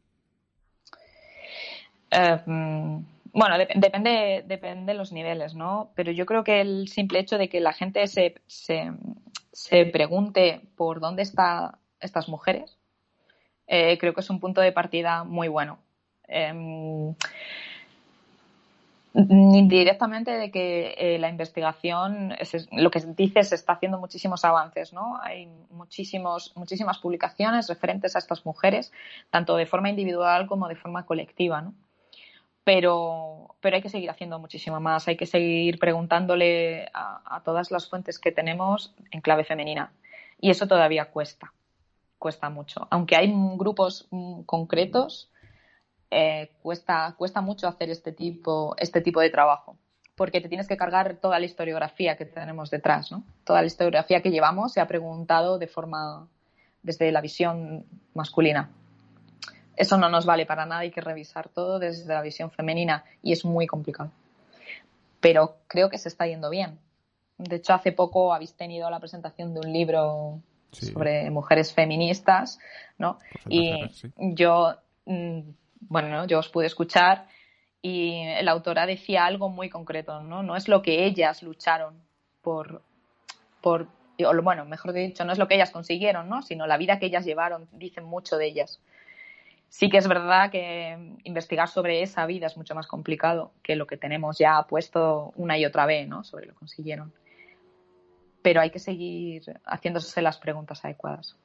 Eh, 2.12 2.40
mm, 2.46 2.98
bueno, 3.32 3.58
depende, 3.58 4.44
depende 4.46 4.92
de 4.92 4.98
los 4.98 5.12
niveles, 5.12 5.54
¿no? 5.56 5.90
Pero 5.96 6.12
yo 6.12 6.26
creo 6.26 6.44
que 6.44 6.60
el 6.60 6.86
simple 6.86 7.18
hecho 7.18 7.38
de 7.38 7.48
que 7.48 7.60
la 7.60 7.72
gente 7.72 8.06
se, 8.06 8.36
se, 8.46 8.92
se 9.52 9.84
pregunte 9.86 10.60
por 10.76 11.00
dónde 11.00 11.22
están 11.22 11.72
estas 11.98 12.28
mujeres, 12.28 12.78
eh, 13.66 13.98
creo 13.98 14.14
que 14.14 14.20
es 14.20 14.30
un 14.30 14.38
punto 14.38 14.60
de 14.60 14.70
partida 14.70 15.24
muy 15.24 15.48
bueno. 15.48 15.80
Em, 16.28 17.14
directamente 19.14 20.30
de 20.32 20.50
que 20.50 20.94
eh, 20.98 21.18
la 21.18 21.30
investigación, 21.30 22.34
lo 22.72 22.90
que 22.90 23.00
se 23.00 23.14
dice, 23.14 23.42
se 23.44 23.54
está 23.54 23.72
haciendo 23.74 23.98
muchísimos 23.98 24.44
avances, 24.44 24.92
¿no? 24.92 25.18
Hay 25.22 25.48
muchísimos, 25.70 26.52
muchísimas 26.54 26.98
publicaciones 26.98 27.68
referentes 27.68 28.14
a 28.14 28.18
estas 28.18 28.44
mujeres, 28.44 28.92
tanto 29.30 29.56
de 29.56 29.64
forma 29.64 29.88
individual 29.88 30.46
como 30.46 30.68
de 30.68 30.76
forma 30.76 31.06
colectiva, 31.06 31.62
¿no? 31.62 31.72
Pero, 32.64 33.54
pero 33.60 33.76
hay 33.76 33.82
que 33.82 33.88
seguir 33.88 34.10
haciendo 34.10 34.38
muchísimo 34.38 34.80
más, 34.80 35.08
hay 35.08 35.16
que 35.16 35.26
seguir 35.26 35.78
preguntándole 35.78 36.90
a 36.92 37.40
todas 37.44 37.70
las 37.70 37.88
fuentes 37.88 38.18
que 38.18 38.32
tenemos 38.32 38.92
en 39.12 39.20
clave 39.20 39.44
femenina. 39.44 39.92
Y 40.40 40.50
eso 40.50 40.66
todavía 40.66 41.06
cuesta, 41.06 41.52
cuesta 42.18 42.50
mucho. 42.50 42.86
Aunque 42.90 43.16
hay 43.16 43.32
grupos 43.56 44.08
mm, 44.10 44.42
concretos, 44.42 45.30
eh, 46.10 46.50
cuesta, 46.62 47.14
cuesta 47.18 47.40
mucho 47.40 47.66
hacer 47.66 47.90
este 47.90 48.12
tipo, 48.12 48.74
este 48.78 49.00
tipo 49.00 49.20
de 49.20 49.30
trabajo, 49.30 49.76
porque 50.14 50.40
te 50.40 50.48
tienes 50.48 50.68
que 50.68 50.76
cargar 50.76 51.16
toda 51.16 51.38
la 51.38 51.46
historiografía 51.46 52.16
que 52.16 52.24
tenemos 52.24 52.70
detrás, 52.70 53.10
¿no? 53.10 53.24
Toda 53.44 53.60
la 53.60 53.66
historiografía 53.66 54.22
que 54.22 54.30
llevamos 54.30 54.72
se 54.72 54.80
ha 54.80 54.86
preguntado 54.86 55.58
de 55.58 55.66
forma 55.66 56.28
desde 56.82 57.10
la 57.10 57.20
visión 57.20 57.84
masculina. 58.14 58.70
Eso 59.76 59.98
no 59.98 60.08
nos 60.08 60.24
vale 60.24 60.46
para 60.46 60.64
nada, 60.64 60.80
hay 60.82 60.90
que 60.90 61.00
revisar 61.00 61.48
todo 61.48 61.78
desde 61.78 62.12
la 62.12 62.22
visión 62.22 62.50
femenina 62.50 63.04
y 63.22 63.32
es 63.32 63.44
muy 63.44 63.66
complicado. 63.66 64.10
Pero 65.20 65.56
creo 65.66 65.90
que 65.90 65.98
se 65.98 66.08
está 66.08 66.26
yendo 66.26 66.48
bien. 66.48 66.78
De 67.36 67.56
hecho, 67.56 67.74
hace 67.74 67.92
poco 67.92 68.32
habéis 68.32 68.54
tenido 68.54 68.88
la 68.88 69.00
presentación 69.00 69.52
de 69.52 69.60
un 69.60 69.72
libro 69.72 70.40
sobre 70.70 71.30
mujeres 71.30 71.72
feministas, 71.72 72.58
¿no? 72.98 73.18
y 73.48 73.72
yo 74.16 74.76
mm, 75.04 75.40
bueno, 75.80 76.26
yo 76.26 76.38
os 76.38 76.48
pude 76.48 76.66
escuchar 76.66 77.26
y 77.82 78.24
la 78.42 78.52
autora 78.52 78.86
decía 78.86 79.26
algo 79.26 79.48
muy 79.48 79.68
concreto, 79.70 80.22
¿no? 80.22 80.42
No 80.42 80.56
es 80.56 80.68
lo 80.68 80.82
que 80.82 81.04
ellas 81.04 81.42
lucharon 81.42 82.02
por, 82.42 82.82
por 83.60 83.88
bueno, 84.42 84.64
mejor 84.64 84.92
dicho, 84.92 85.24
no 85.24 85.32
es 85.32 85.38
lo 85.38 85.46
que 85.46 85.54
ellas 85.56 85.70
consiguieron, 85.70 86.28
¿no? 86.28 86.42
Sino 86.42 86.66
la 86.66 86.78
vida 86.78 86.98
que 86.98 87.06
ellas 87.06 87.24
llevaron, 87.24 87.68
dicen 87.72 88.04
mucho 88.04 88.38
de 88.38 88.46
ellas. 88.46 88.80
Sí 89.68 89.90
que 89.90 89.98
es 89.98 90.08
verdad 90.08 90.50
que 90.50 90.96
investigar 91.24 91.68
sobre 91.68 92.02
esa 92.02 92.24
vida 92.24 92.46
es 92.46 92.56
mucho 92.56 92.74
más 92.74 92.86
complicado 92.86 93.52
que 93.62 93.76
lo 93.76 93.86
que 93.86 93.96
tenemos 93.96 94.38
ya 94.38 94.62
puesto 94.62 95.32
una 95.36 95.58
y 95.58 95.66
otra 95.66 95.86
vez, 95.86 96.08
¿no? 96.08 96.24
Sobre 96.24 96.46
lo 96.46 96.52
que 96.52 96.58
consiguieron. 96.60 97.12
Pero 98.42 98.60
hay 98.60 98.70
que 98.70 98.78
seguir 98.78 99.42
haciéndose 99.64 100.22
las 100.22 100.38
preguntas 100.38 100.84
adecuadas. 100.84 101.36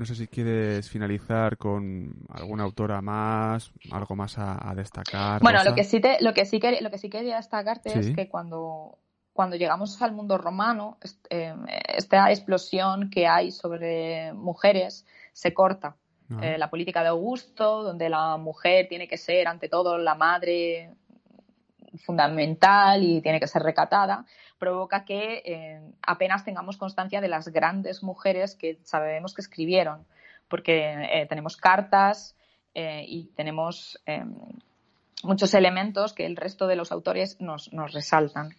No 0.00 0.06
sé 0.06 0.14
si 0.14 0.28
quieres 0.28 0.88
finalizar 0.88 1.58
con 1.58 2.24
alguna 2.30 2.62
autora 2.62 3.02
más, 3.02 3.70
algo 3.90 4.16
más 4.16 4.38
a, 4.38 4.72
destacar. 4.74 5.42
Bueno, 5.42 5.62
lo 5.62 5.74
que 5.74 5.84
sí 5.84 6.00
te, 6.00 6.16
lo 6.22 6.32
que 6.32 6.46
sí 6.46 6.58
que, 6.58 6.80
lo 6.80 6.90
que 6.90 6.96
sí 6.96 7.10
quería 7.10 7.36
destacarte 7.36 7.98
es 7.98 8.16
que 8.16 8.26
cuando 8.26 8.96
cuando 9.34 9.56
llegamos 9.56 10.00
al 10.00 10.12
mundo 10.12 10.38
romano, 10.38 10.96
eh, 11.28 11.54
esta 11.84 12.30
explosión 12.30 13.10
que 13.10 13.26
hay 13.26 13.50
sobre 13.50 14.32
mujeres 14.32 15.04
se 15.34 15.52
corta. 15.52 15.98
Eh, 16.40 16.56
la 16.56 16.70
política 16.70 17.02
de 17.02 17.08
Augusto, 17.08 17.82
donde 17.82 18.08
la 18.08 18.38
mujer 18.38 18.88
tiene 18.88 19.06
que 19.06 19.18
ser 19.18 19.48
ante 19.48 19.68
todo 19.68 19.98
la 19.98 20.14
madre 20.14 20.94
fundamental 21.98 23.02
y 23.02 23.20
tiene 23.20 23.40
que 23.40 23.46
ser 23.46 23.62
recatada, 23.62 24.24
provoca 24.58 25.04
que 25.04 25.42
eh, 25.44 25.80
apenas 26.02 26.44
tengamos 26.44 26.76
constancia 26.76 27.20
de 27.20 27.28
las 27.28 27.48
grandes 27.48 28.02
mujeres 28.02 28.54
que 28.54 28.78
sabemos 28.84 29.34
que 29.34 29.42
escribieron, 29.42 30.06
porque 30.48 31.26
tenemos 31.28 31.56
cartas 31.56 32.36
y 32.74 33.30
tenemos 33.36 34.00
muchos 35.22 35.54
elementos 35.54 36.12
que 36.12 36.26
el 36.26 36.36
resto 36.36 36.66
de 36.66 36.76
los 36.76 36.92
autores 36.92 37.40
nos, 37.40 37.72
nos 37.72 37.92
resaltan 37.92 38.50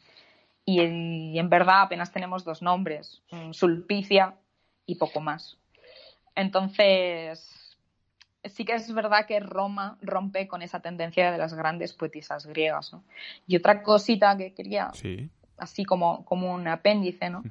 y, 0.66 1.38
en 1.38 1.50
verdad 1.50 1.84
apenas 1.84 2.12
tenemos 2.12 2.44
dos 2.44 2.62
nombres, 2.62 3.22
Sulpicia 3.52 4.36
y 4.86 4.96
poco 4.96 5.20
más. 5.20 5.58
Entonces, 6.36 7.61
sí 8.44 8.66
que 8.66 8.74
es 8.74 8.94
verdad 8.94 9.26
que 9.26 9.40
Roma 9.40 9.98
rompe 10.02 10.48
con 10.48 10.62
esa 10.62 10.80
tendencia 10.80 11.32
de 11.32 11.38
las 11.38 11.54
grandes 11.54 11.94
poetisas 11.94 12.46
griegas. 12.46 12.96
Y 13.48 13.56
otra 13.56 13.84
cosita 13.84 14.36
que 14.38 14.54
quería, 14.54 14.92
así 15.58 15.86
como, 15.86 16.26
como 16.26 16.54
un 16.54 16.68
apéndice, 16.68 17.30
¿no? 17.30 17.44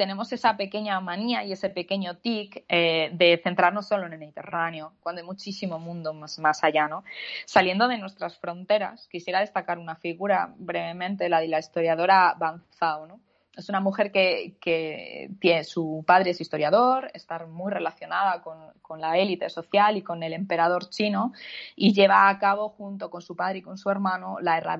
tenemos 0.00 0.32
esa 0.32 0.56
pequeña 0.56 0.98
manía 1.00 1.44
y 1.44 1.52
ese 1.52 1.68
pequeño 1.68 2.16
tic 2.16 2.64
eh, 2.70 3.10
de 3.12 3.38
centrarnos 3.44 3.86
solo 3.86 4.06
en 4.06 4.14
el 4.14 4.18
Mediterráneo, 4.18 4.94
cuando 5.02 5.20
hay 5.20 5.26
muchísimo 5.26 5.78
mundo 5.78 6.14
más, 6.14 6.38
más 6.38 6.64
allá, 6.64 6.88
¿no? 6.88 7.04
Saliendo 7.44 7.86
de 7.86 7.98
nuestras 7.98 8.38
fronteras, 8.38 9.08
quisiera 9.08 9.40
destacar 9.40 9.78
una 9.78 9.96
figura 9.96 10.54
brevemente, 10.56 11.28
la 11.28 11.40
de 11.40 11.48
la 11.48 11.58
historiadora 11.58 12.34
Banzao, 12.38 13.06
¿no? 13.06 13.20
Es 13.60 13.68
una 13.68 13.80
mujer 13.80 14.10
que, 14.10 15.30
tiene, 15.38 15.64
su 15.64 16.04
padre 16.06 16.30
es 16.30 16.40
historiador, 16.40 17.10
está 17.14 17.46
muy 17.46 17.72
relacionada 17.72 18.42
con, 18.42 19.00
la 19.00 19.16
élite 19.16 19.48
social 19.48 19.96
y 19.96 20.02
con 20.02 20.22
el 20.24 20.32
emperador 20.32 20.88
chino 20.88 21.32
y 21.76 21.92
lleva 21.92 22.28
a 22.28 22.38
cabo 22.40 22.70
junto 22.70 23.08
con 23.08 23.22
su 23.22 23.36
padre 23.36 23.58
y 23.58 23.62
con 23.62 23.78
su 23.78 23.88
hermano 23.88 24.38
la, 24.40 24.76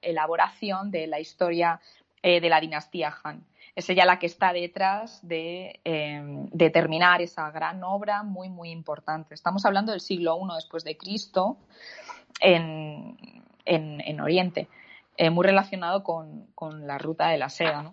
elaboración 0.00 0.90
de 0.90 1.06
la 1.06 1.20
historia 1.20 1.80
eh, 2.22 2.40
de 2.40 2.48
la 2.48 2.60
dinastía 2.60 3.14
Han 3.22 3.44
es 3.74 3.88
ella 3.88 4.04
la 4.04 4.18
que 4.18 4.26
está 4.26 4.52
detrás 4.52 5.26
de, 5.26 5.80
em, 5.84 6.50
terminar 6.50 7.22
esa 7.22 7.50
gran 7.50 7.82
obra 7.84 8.22
muy, 8.22 8.50
muy 8.50 8.70
importante. 8.70 9.34
Estamos 9.34 9.64
hablando 9.64 9.92
del 9.92 10.00
siglo 10.00 10.38
I 10.38 10.54
después 10.56 10.84
de 10.84 10.96
Cristo 10.96 11.56
en, 12.40 13.16
Oriente, 14.20 14.68
eh, 15.16 15.30
muy 15.30 15.46
relacionado 15.46 16.02
con, 16.04 16.48
la 16.86 16.98
ruta 16.98 17.28
de 17.28 17.38
la 17.38 17.48
seda. 17.48 17.92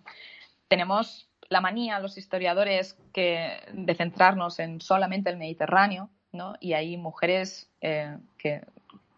Tenemos 0.68 1.30
la 1.50 1.62
manía, 1.62 2.00
los 2.00 2.18
historiadores, 2.18 2.98
que, 3.14 3.60
de 3.74 3.96
centrarnos 3.96 4.60
en 4.60 4.82
solamente 4.82 5.30
el 5.30 5.38
Mediterráneo, 5.38 6.10
y 6.60 6.74
hay 6.74 6.96
mujeres 6.98 7.70
eh, 7.82 8.18
que, 8.38 8.62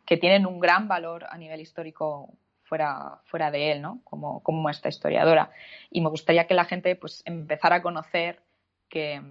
que 0.06 0.18
tienen 0.18 0.46
un 0.46 0.60
gran 0.60 0.88
valor 0.88 1.26
a 1.30 1.38
nivel 1.38 1.60
histórico 1.60 2.30
fuera, 2.64 3.20
fuera 3.26 3.52
de 3.52 3.74
él, 3.74 3.82
¿no? 3.82 4.00
Como, 4.06 4.42
como 4.44 4.70
esta 4.70 4.88
historiadora. 4.88 5.52
Y 5.90 6.00
me 6.00 6.10
gustaría 6.10 6.48
que 6.48 6.54
la 6.54 6.64
gente 6.64 6.96
pues 6.96 7.22
empezara 7.26 7.78
a 7.78 7.82
conocer 7.82 8.42
que, 8.88 9.22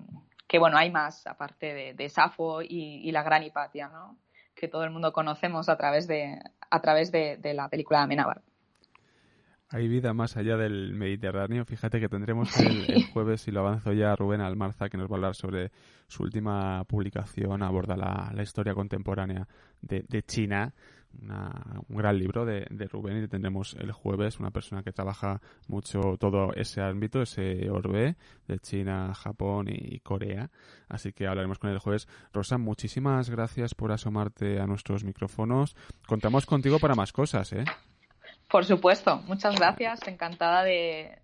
que 0.47 0.59
bueno, 0.59 0.77
hay 0.77 0.91
más 0.91 1.27
aparte 1.27 1.73
de, 1.73 1.95
de 1.95 2.09
Safo 2.11 2.61
y, 2.61 3.11
la 3.13 3.23
gran 3.23 3.43
Hipatia, 3.43 3.89
¿no? 3.89 4.19
Que 4.55 4.69
todo 4.69 4.85
el 4.85 4.91
mundo 4.91 5.15
conocemos 5.15 5.71
a 5.71 5.79
través 5.79 6.07
de, 6.07 6.39
a 6.71 6.81
través 6.83 7.13
de, 7.13 7.39
de 7.39 7.55
la 7.55 7.71
película 7.71 8.01
de 8.01 8.05
Amenábar. 8.05 8.43
Hay 9.71 9.89
vida 9.89 10.13
más 10.13 10.37
allá 10.37 10.57
del 10.57 10.95
Mediterráneo. 10.95 11.65
Fíjate 11.65 12.01
que 12.01 12.09
tendremos 12.09 12.57
el, 12.61 13.05
jueves, 13.13 13.47
y 13.49 13.51
lo 13.51 13.61
avanzo 13.61 13.93
ya, 13.93 14.17
Rubén 14.17 14.41
Almarza, 14.41 14.89
que 14.89 14.99
nos 14.99 15.09
va 15.09 15.15
a 15.15 15.17
hablar 15.17 15.35
sobre 15.35 15.71
su 16.09 16.23
última 16.23 16.85
publicación, 16.85 17.63
aborda 17.63 17.97
la, 17.97 18.33
la 18.35 18.43
historia 18.43 18.75
contemporánea 18.75 19.47
de, 19.81 20.05
de 20.09 20.23
China 20.23 20.75
un 21.19 21.97
gran 21.97 22.19
libro 22.19 22.45
de, 22.45 22.67
Rubén 22.91 23.25
y 23.25 23.29
tendremos 23.29 23.75
el 23.79 23.93
jueves 23.93 24.39
una 24.41 24.51
persona 24.51 24.83
que 24.83 24.93
trabaja 24.93 25.41
mucho 25.69 26.17
todo 26.19 26.53
ese 26.55 26.81
ámbito, 26.81 27.23
ese 27.23 27.69
orbe 27.69 28.17
de 28.47 28.59
China, 28.59 29.13
Japón 29.15 29.67
y 29.69 30.01
Corea. 30.01 30.51
Así 30.89 31.13
que 31.13 31.27
hablaremos 31.27 31.59
con 31.59 31.71
él 31.71 31.75
el 31.75 31.81
jueves. 31.81 32.09
Rosa, 32.33 32.59
muchísimas 32.59 33.29
gracias 33.31 33.75
por 33.75 33.93
asomarte 33.93 34.61
a 34.61 34.67
nuestros 34.67 35.05
micrófonos. 35.05 35.77
Contamos 36.07 36.47
contigo 36.47 36.79
para 36.79 36.95
más 36.95 37.13
cosas, 37.13 37.53
¿eh? 37.53 37.65
Por 38.51 38.65
supuesto, 38.65 39.19
muchas 39.27 39.55
gracias. 39.57 40.01
Encantada 40.07 40.65
de, 40.65 41.19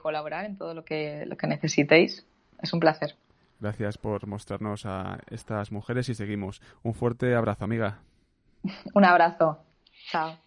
colaborar 0.00 0.44
en 0.44 0.56
todo 0.56 0.74
lo 0.74 0.84
que, 0.84 1.24
lo 1.26 1.36
que 1.36 1.46
necesitéis. 1.46 2.26
Es 2.62 2.72
un 2.72 2.80
placer. 2.80 3.16
Gracias 3.58 3.98
por 3.98 4.26
mostrarnos 4.26 4.86
a 4.86 5.18
estas 5.30 5.72
mujeres 5.72 6.08
y 6.08 6.14
seguimos. 6.14 6.62
Un 6.82 6.94
fuerte 6.94 7.34
abrazo, 7.34 7.64
amiga. 7.64 8.00
Un 8.94 9.04
abrazo. 9.04 9.64
Chao. 10.10 10.38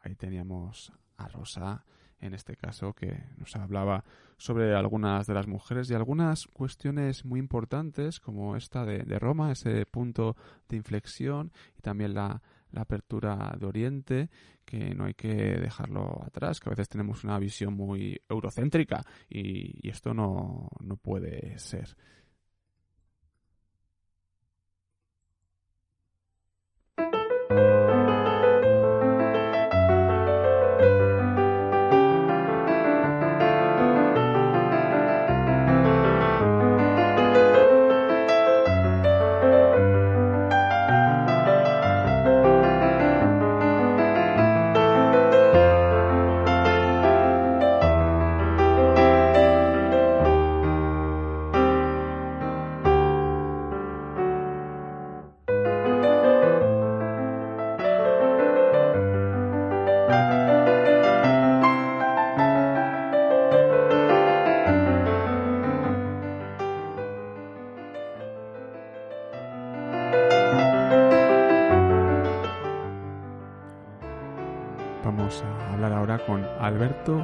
Ahí 0.00 0.14
teníamos 0.16 0.92
a 1.16 1.28
Rosa, 1.28 1.84
en 2.20 2.34
este 2.34 2.56
caso, 2.56 2.92
que 2.92 3.24
nos 3.38 3.54
hablaba 3.56 4.04
sobre 4.36 4.74
algunas 4.74 5.26
de 5.26 5.34
las 5.34 5.46
mujeres 5.46 5.88
y 5.88 5.94
algunas 5.94 6.46
cuestiones 6.48 7.24
muy 7.24 7.38
importantes, 7.38 8.18
como 8.18 8.56
esta 8.56 8.84
de, 8.84 9.18
Roma, 9.18 9.52
ese 9.52 9.86
punto 9.86 10.36
de 10.68 10.76
inflexión 10.76 11.52
y 11.78 11.82
también 11.82 12.14
la, 12.14 12.42
apertura 12.80 13.54
de 13.58 13.66
Oriente, 13.66 14.30
que 14.64 14.94
no 14.94 15.04
hay 15.04 15.14
que 15.14 15.28
dejarlo 15.28 16.22
atrás, 16.24 16.58
que 16.58 16.68
a 16.68 16.70
veces 16.70 16.88
tenemos 16.88 17.24
una 17.24 17.38
visión 17.38 17.74
muy 17.74 18.20
eurocéntrica 18.28 19.04
y, 19.28 19.86
y 19.86 19.90
esto 19.90 20.14
no, 20.14 20.70
no 20.80 20.96
puede 20.96 21.58
ser. 21.58 21.96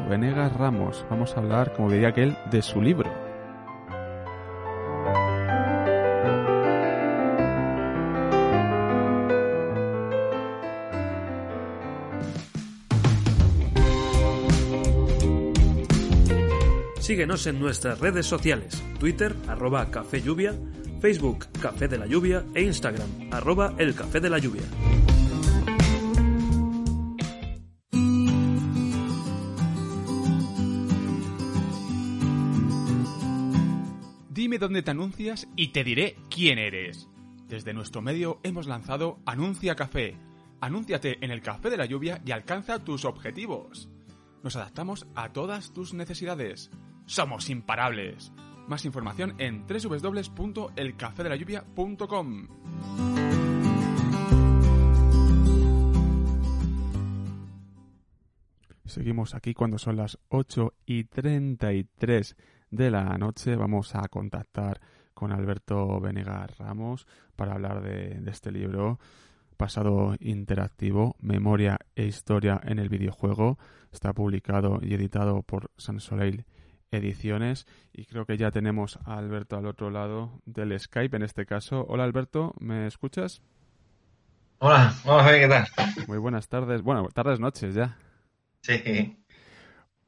Venegas 0.09 0.53
Ramos. 0.57 1.05
Vamos 1.11 1.37
a 1.37 1.41
hablar, 1.41 1.73
como 1.75 1.91
diría 1.91 2.09
aquel, 2.09 2.37
de 2.51 2.63
su 2.63 2.81
libro. 2.81 3.11
Síguenos 17.01 17.47
en 17.47 17.59
nuestras 17.59 17.99
redes 18.01 18.27
sociales, 18.27 18.83
Twitter, 19.01 19.35
arroba 19.49 19.91
Café 19.91 20.21
Lluvia, 20.21 20.53
Facebook, 21.01 21.47
Café 21.61 21.89
de 21.89 21.97
la 21.97 22.07
Lluvia 22.07 22.45
e 22.55 22.63
Instagram, 22.63 23.09
arroba 23.31 23.73
El 23.79 23.95
Café 23.95 24.21
de 24.21 24.29
la 24.29 24.39
Lluvia. 24.39 24.63
Dónde 34.69 34.83
te 34.83 34.91
anuncias 34.91 35.49
y 35.57 35.69
te 35.69 35.83
diré 35.83 36.15
quién 36.29 36.59
eres. 36.59 37.09
Desde 37.49 37.73
nuestro 37.73 38.03
medio 38.03 38.39
hemos 38.43 38.67
lanzado 38.67 39.19
Anuncia 39.25 39.75
Café. 39.75 40.19
Anúnciate 40.61 41.25
en 41.25 41.31
el 41.31 41.41
café 41.41 41.71
de 41.71 41.79
la 41.79 41.87
lluvia 41.87 42.21
y 42.27 42.33
alcanza 42.33 42.85
tus 42.85 43.07
objetivos. 43.07 43.89
Nos 44.43 44.57
adaptamos 44.57 45.07
a 45.15 45.33
todas 45.33 45.73
tus 45.73 45.95
necesidades. 45.95 46.71
Somos 47.07 47.49
imparables. 47.49 48.31
Más 48.67 48.85
información 48.85 49.37
en 49.39 49.65
www.elcafedelayuvia.com. 49.67 52.49
Seguimos 58.85 59.35
aquí 59.35 59.55
cuando 59.55 59.79
son 59.79 59.97
las 59.97 60.19
8 60.29 60.75
y 60.85 61.05
33 61.05 62.37
de 62.71 62.91
la 62.91 63.05
noche. 63.19 63.57
Vamos 63.57 63.95
a 63.95 64.09
contactar 64.09 64.81
con 65.15 65.33
Alberto 65.33 66.01
Venegas 66.01 66.57
Ramos 66.59 67.07
para 67.35 67.55
hablar 67.55 67.83
de, 67.83 68.23
este 68.31 68.53
libro 68.53 68.99
pasado 69.57 70.15
interactivo, 70.21 71.17
Memoria 71.21 71.79
e 71.97 72.07
Historia 72.07 72.61
en 72.65 72.79
el 72.79 72.89
videojuego. 72.89 73.59
Está 73.93 74.13
publicado 74.13 74.79
y 74.83 74.95
editado 74.95 75.43
por 75.43 75.71
Sansoleil 75.77 76.45
Ediciones 76.91 77.67
y 77.93 78.07
creo 78.07 78.25
que 78.25 78.37
ya 78.37 78.51
tenemos 78.51 78.99
a 79.05 79.19
Alberto 79.19 79.57
al 79.57 79.67
otro 79.67 79.91
lado 79.91 80.41
del 80.47 80.79
Skype 80.79 81.17
en 81.17 81.23
este 81.23 81.45
caso. 81.45 81.85
Hola 81.89 82.05
Alberto, 82.05 82.55
¿me 82.61 82.87
escuchas? 82.87 83.43
Hola, 84.59 84.95
vamos 85.05 85.23
a 85.23 85.31
ver 85.31 85.41
qué 85.41 85.49
tal. 85.49 85.67
Muy 86.07 86.19
buenas 86.19 86.49
tardes, 86.49 86.83
bueno, 86.83 87.09
tardes, 87.13 87.41
noches 87.41 87.75
ya. 87.75 87.99
Sí. 88.63 89.19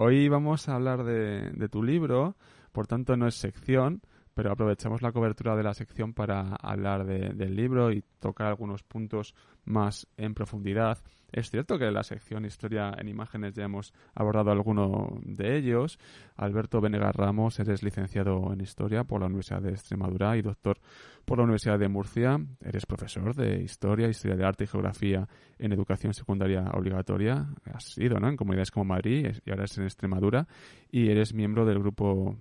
Hoy 0.02 0.30
vamos 0.30 0.66
a 0.66 0.76
hablar 0.76 1.04
de, 1.04 1.68
tu 1.68 1.82
libro, 1.82 2.34
por 2.72 2.86
tanto 2.86 3.18
no 3.18 3.28
es 3.28 3.34
sección, 3.34 4.00
pero 4.40 4.52
aprovechamos 4.52 5.02
la 5.02 5.12
cobertura 5.12 5.54
de 5.54 5.62
la 5.62 5.74
sección 5.74 6.14
para 6.14 6.56
hablar 6.62 7.04
del 7.04 7.54
libro 7.54 7.92
y 7.92 8.02
tocar 8.20 8.46
algunos 8.46 8.82
puntos 8.82 9.34
más 9.66 10.06
en 10.16 10.32
profundidad. 10.32 10.96
Es 11.30 11.50
cierto 11.50 11.78
que 11.78 11.84
en 11.84 11.92
la 11.92 12.02
sección 12.02 12.46
Historia 12.46 12.90
en 12.96 13.08
Imágenes 13.08 13.52
ya 13.52 13.64
hemos 13.64 13.92
abordado 14.14 14.50
alguno 14.50 15.20
de 15.22 15.58
ellos. 15.58 15.98
Alberto 16.36 16.80
Venegas 16.80 17.14
Ramos, 17.14 17.60
eres 17.60 17.82
licenciado 17.82 18.50
en 18.50 18.62
Historia 18.62 19.04
por 19.04 19.20
la 19.20 19.26
Universidad 19.26 19.60
de 19.60 19.72
Extremadura 19.72 20.34
y 20.38 20.40
doctor 20.40 20.78
por 21.26 21.36
la 21.36 21.44
Universidad 21.44 21.78
de 21.78 21.88
Murcia. 21.88 22.40
Eres 22.64 22.86
profesor 22.86 23.34
de 23.34 23.62
Historia, 23.62 24.08
Historia 24.08 24.38
de 24.38 24.44
Arte 24.46 24.64
y 24.64 24.68
Geografía 24.68 25.28
en 25.58 25.72
Educación 25.72 26.14
Secundaria 26.14 26.64
Obligatoria. 26.72 27.46
Has 27.74 27.84
sido 27.84 28.16
en 28.16 28.36
comunidades 28.38 28.70
como 28.70 28.86
Madrid 28.86 29.36
y 29.44 29.50
ahora 29.50 29.64
es 29.64 29.76
en 29.76 29.84
Extremadura. 29.84 30.48
Y 30.90 31.10
eres 31.10 31.34
miembro 31.34 31.66
del 31.66 31.78
grupo 31.78 32.38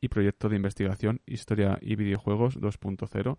y 0.00 0.08
proyecto 0.08 0.48
de 0.48 0.56
investigación 0.56 1.20
Historia 1.26 1.78
y 1.80 1.96
Videojuegos 1.96 2.58
2.0 2.58 3.38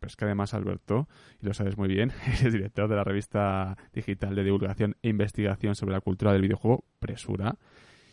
pero 0.00 0.08
es 0.08 0.16
que 0.16 0.24
además, 0.24 0.54
Alberto, 0.54 1.08
y 1.42 1.46
lo 1.46 1.54
sabes 1.54 1.76
muy 1.76 1.88
bien, 1.88 2.10
eres 2.26 2.52
director 2.52 2.88
de 2.88 2.96
la 2.96 3.04
revista 3.04 3.76
digital 3.92 4.34
de 4.34 4.44
divulgación 4.44 4.96
e 5.02 5.10
investigación 5.10 5.74
sobre 5.74 5.92
la 5.92 6.00
cultura 6.00 6.32
del 6.32 6.40
videojuego, 6.40 6.84
Presura, 6.98 7.56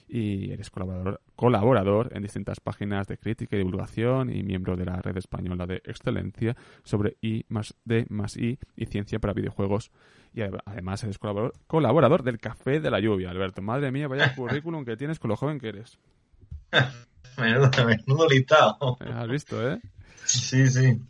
y 0.09 0.51
eres 0.51 0.69
colaborador, 0.69 1.21
colaborador 1.35 2.09
en 2.13 2.23
distintas 2.23 2.59
páginas 2.59 3.07
de 3.07 3.17
crítica 3.17 3.55
y 3.55 3.59
divulgación 3.59 4.33
y 4.33 4.43
miembro 4.43 4.77
de 4.77 4.85
la 4.85 5.01
red 5.01 5.17
española 5.17 5.65
de 5.65 5.81
excelencia 5.85 6.55
sobre 6.83 7.17
I 7.21 7.45
más 7.49 7.75
D 7.83 8.05
más 8.09 8.37
I 8.37 8.57
y 8.77 8.85
ciencia 8.85 9.19
para 9.19 9.33
videojuegos. 9.33 9.91
Y 10.33 10.41
además 10.41 11.03
eres 11.03 11.17
colaborador, 11.17 11.53
colaborador 11.67 12.23
del 12.23 12.39
Café 12.39 12.79
de 12.79 12.89
la 12.89 12.99
Lluvia, 12.99 13.31
Alberto. 13.31 13.61
Madre 13.61 13.91
mía, 13.91 14.07
vaya 14.07 14.33
currículum 14.35 14.85
que 14.85 14.95
tienes 14.95 15.19
con 15.19 15.29
lo 15.29 15.35
joven 15.35 15.59
que 15.59 15.69
eres. 15.69 15.99
menudo, 17.37 17.69
menudo 17.85 18.27
listado. 18.27 18.97
Has 18.99 19.27
visto, 19.27 19.69
¿eh? 19.69 19.79
Sí, 20.25 20.67
sí. 20.69 21.01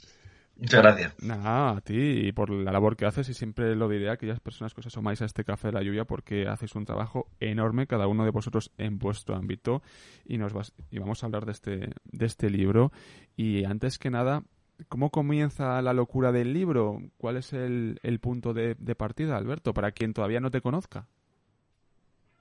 Muchas 0.58 0.82
gracias. 0.82 1.13
Nada, 1.21 1.77
a 1.77 1.82
ti 1.82 2.27
y 2.27 2.32
por 2.32 2.49
la 2.49 2.71
labor 2.71 2.97
que 2.97 3.06
haces 3.06 3.30
y 3.30 3.36
siempre 3.36 3.75
lo 3.75 3.88
diré 3.88 4.10
a 4.10 4.13
aquellas 4.13 4.39
personas 4.39 4.73
que 4.73 4.80
os 4.80 4.88
asomáis 4.88 5.21
a 5.21 5.25
este 5.25 5.43
café 5.43 5.67
de 5.67 5.73
la 5.73 5.84
lluvia 5.84 6.06
porque 6.06 6.47
hacéis 6.47 6.73
un 6.73 6.86
trabajo 6.86 7.27
enorme 7.39 7.86
cada 7.86 8.08
uno 8.08 8.25
de 8.25 8.32
vosotros 8.32 8.71
en 8.80 8.97
vuestro 8.97 9.36
ámbito 9.36 9.84
y 10.25 10.39
nos 10.39 10.53
y 10.89 10.97
vamos 10.97 11.21
a 11.21 11.27
hablar 11.27 11.45
de 11.45 11.51
este 11.51 11.89
de 12.06 12.25
este 12.25 12.49
libro 12.49 12.91
y 13.36 13.65
antes 13.65 13.99
que 13.99 14.10
nada 14.10 14.43
¿Cómo 14.89 15.10
comienza 15.10 15.82
la 15.82 15.93
locura 15.93 16.32
del 16.32 16.53
libro? 16.53 17.01
¿Cuál 17.17 17.38
es 17.38 17.51
el, 17.51 18.19
punto 18.21 18.53
de, 18.53 18.75
partida, 18.95 19.36
Alberto, 19.36 19.73
para 19.73 19.91
quien 19.91 20.13
todavía 20.13 20.39
no 20.39 20.51
te 20.51 20.62
conozca? 20.62 21.08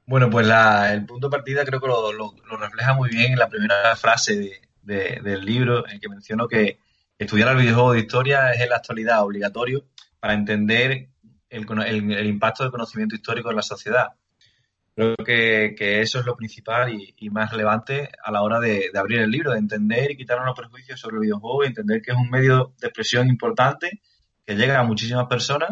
Bueno, 0.07 0.31
pues 0.31 0.49
el 0.91 1.05
punto 1.05 1.29
de 1.29 1.37
partida 1.37 1.65
creo 1.65 1.81
que 1.81 1.89
lo, 1.89 2.35
refleja 2.59 2.95
muy 2.95 3.11
bien 3.11 3.33
en 3.33 3.39
la 3.39 3.49
primera 3.49 3.97
frase 3.97 4.61
del 4.83 5.45
libro, 5.45 5.89
en 5.89 5.99
que 5.99 6.09
menciono 6.09 6.47
que 6.47 6.79
Estudiar 7.19 7.49
el 7.49 7.63
videojuego 7.63 7.93
de 7.95 8.01
historia 8.01 8.53
es 8.53 8.61
en 8.61 8.69
la 8.69 8.77
actualidad 8.77 9.23
obligatorio 9.23 9.87
para 10.21 10.35
entender 10.35 11.09
el, 11.49 12.27
impacto 12.27 12.63
del 12.63 12.71
conocimiento 12.71 13.15
histórico 13.15 13.49
en 13.49 13.57
la 13.57 13.63
sociedad. 13.63 14.09
Creo 14.95 15.17
que, 15.17 16.03
eso 16.03 16.21
es 16.21 16.27
lo 16.27 16.37
principal 16.37 16.93
y, 16.93 17.31
más 17.31 17.51
relevante 17.51 18.11
a 18.23 18.31
la 18.31 18.43
hora 18.43 18.61
de, 18.61 18.91
abrir 18.95 19.21
el 19.21 19.31
libro, 19.31 19.53
de 19.53 19.59
entender 19.59 20.11
y 20.11 20.17
quitar 20.17 20.45
los 20.45 20.55
prejuicios 20.55 21.01
sobre 21.01 21.17
el 21.17 21.23
videojuego 21.23 21.65
y 21.65 21.69
entender 21.69 22.03
que 22.03 22.11
es 22.11 22.17
un 22.19 22.29
medio 22.29 22.75
de 22.79 22.89
expresión 22.89 23.29
importante 23.29 24.03
que 24.45 24.55
llega 24.55 24.79
a 24.79 24.85
muchísimas 24.85 25.27
personas 25.27 25.71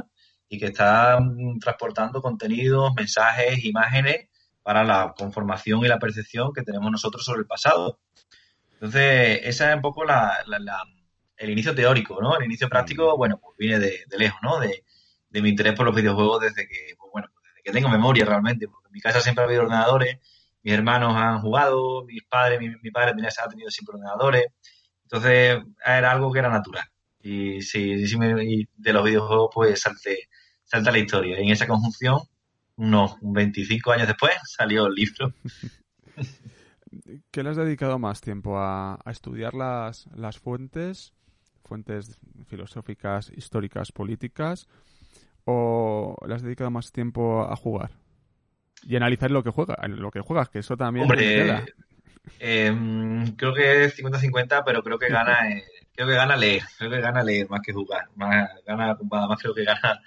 y 0.48 0.58
que 0.58 0.66
está 0.66 1.18
mm, 1.20 1.58
transportando 1.58 2.20
contenidos, 2.22 2.94
mensajes, 2.94 3.64
imágenes 3.64 4.28
para 4.62 4.84
la 4.84 5.14
conformación 5.16 5.84
y 5.84 5.88
la 5.88 5.98
percepción 5.98 6.52
que 6.52 6.62
tenemos 6.62 6.90
nosotros 6.90 7.24
sobre 7.24 7.40
el 7.40 7.46
pasado. 7.46 7.98
Entonces, 8.72 9.40
esa 9.44 9.70
es 9.70 9.76
un 9.76 9.82
poco 9.82 10.04
la, 10.04 10.38
el 11.36 11.50
inicio 11.50 11.74
teórico, 11.74 12.20
¿no? 12.20 12.36
El 12.36 12.44
inicio 12.44 12.68
práctico, 12.68 13.14
mm. 13.14 13.18
bueno, 13.18 13.38
pues 13.40 13.56
viene 13.58 13.78
de, 13.78 14.04
lejos, 14.18 14.40
¿no? 14.42 14.58
De, 14.58 14.82
mi 15.42 15.48
interés 15.48 15.74
por 15.74 15.84
los 15.84 15.96
videojuegos 15.96 16.42
desde 16.42 16.68
que, 16.68 16.94
pues 16.96 17.10
bueno, 17.12 17.28
desde 17.42 17.62
que 17.64 17.72
tengo 17.72 17.88
memoria 17.88 18.24
realmente, 18.24 18.68
porque 18.68 18.86
en 18.86 18.92
mi 18.92 19.00
casa 19.00 19.20
siempre 19.20 19.42
ha 19.42 19.46
habido 19.48 19.62
ordenadores, 19.62 20.18
mis 20.62 20.72
hermanos 20.72 21.14
han 21.16 21.40
jugado, 21.40 22.04
mis 22.04 22.22
padres, 22.22 22.60
mi, 22.60 22.90
padre 22.92 23.14
tenía, 23.14 23.30
ha 23.36 23.48
tenido 23.48 23.68
siempre 23.68 23.96
ordenadores, 23.96 24.46
entonces 25.02 25.60
era 25.84 26.12
algo 26.12 26.32
que 26.32 26.38
era 26.38 26.48
natural. 26.48 26.84
Y 27.24 27.62
sí, 27.62 28.06
sí 28.06 28.18
de 28.76 28.92
los 28.92 29.02
videojuegos 29.02 29.50
pues 29.54 29.80
salte, 29.80 30.28
salta 30.62 30.92
la 30.92 30.98
historia. 30.98 31.40
Y 31.40 31.44
en 31.44 31.52
esa 31.52 31.66
conjunción, 31.66 32.20
unos 32.76 33.16
25 33.22 33.92
años 33.92 34.08
después, 34.08 34.34
salió 34.44 34.86
el 34.86 34.94
libro. 34.94 35.32
¿Qué 37.30 37.42
le 37.42 37.48
has 37.48 37.56
dedicado 37.56 37.98
más 37.98 38.20
tiempo 38.20 38.58
a, 38.58 38.98
a 39.02 39.10
estudiar 39.10 39.54
las, 39.54 40.06
las 40.14 40.38
fuentes 40.38 41.14
fuentes 41.64 42.18
filosóficas, 42.46 43.32
históricas, 43.34 43.90
políticas, 43.90 44.68
o 45.46 46.14
le 46.26 46.34
has 46.34 46.42
dedicado 46.42 46.70
más 46.70 46.92
tiempo 46.92 47.42
a 47.50 47.56
jugar? 47.56 47.92
Y 48.82 48.96
analizar 48.96 49.30
lo 49.30 49.42
que 49.42 49.48
juega, 49.48 49.76
lo 49.88 50.10
que 50.10 50.20
juegas, 50.20 50.50
que 50.50 50.58
eso 50.58 50.76
también 50.76 51.04
Hombre, 51.04 51.64
em, 52.38 53.34
creo 53.34 53.54
que 53.54 53.84
es 53.84 53.96
50-50, 53.96 54.62
pero 54.62 54.82
creo 54.82 54.98
que 54.98 55.08
gana 55.08 55.50
eh, 55.50 55.64
creo 55.94 56.08
que 56.08 56.14
gana 56.14 56.36
leer, 56.36 56.62
creo 56.76 56.90
que 56.90 57.00
gana 57.00 57.22
leer 57.22 57.48
más 57.48 57.60
que 57.64 57.72
jugar, 57.72 58.08
más 58.16 58.50
gana 58.66 58.96
más 59.00 59.40
creo 59.40 59.54
que 59.54 59.64
gana 59.64 60.00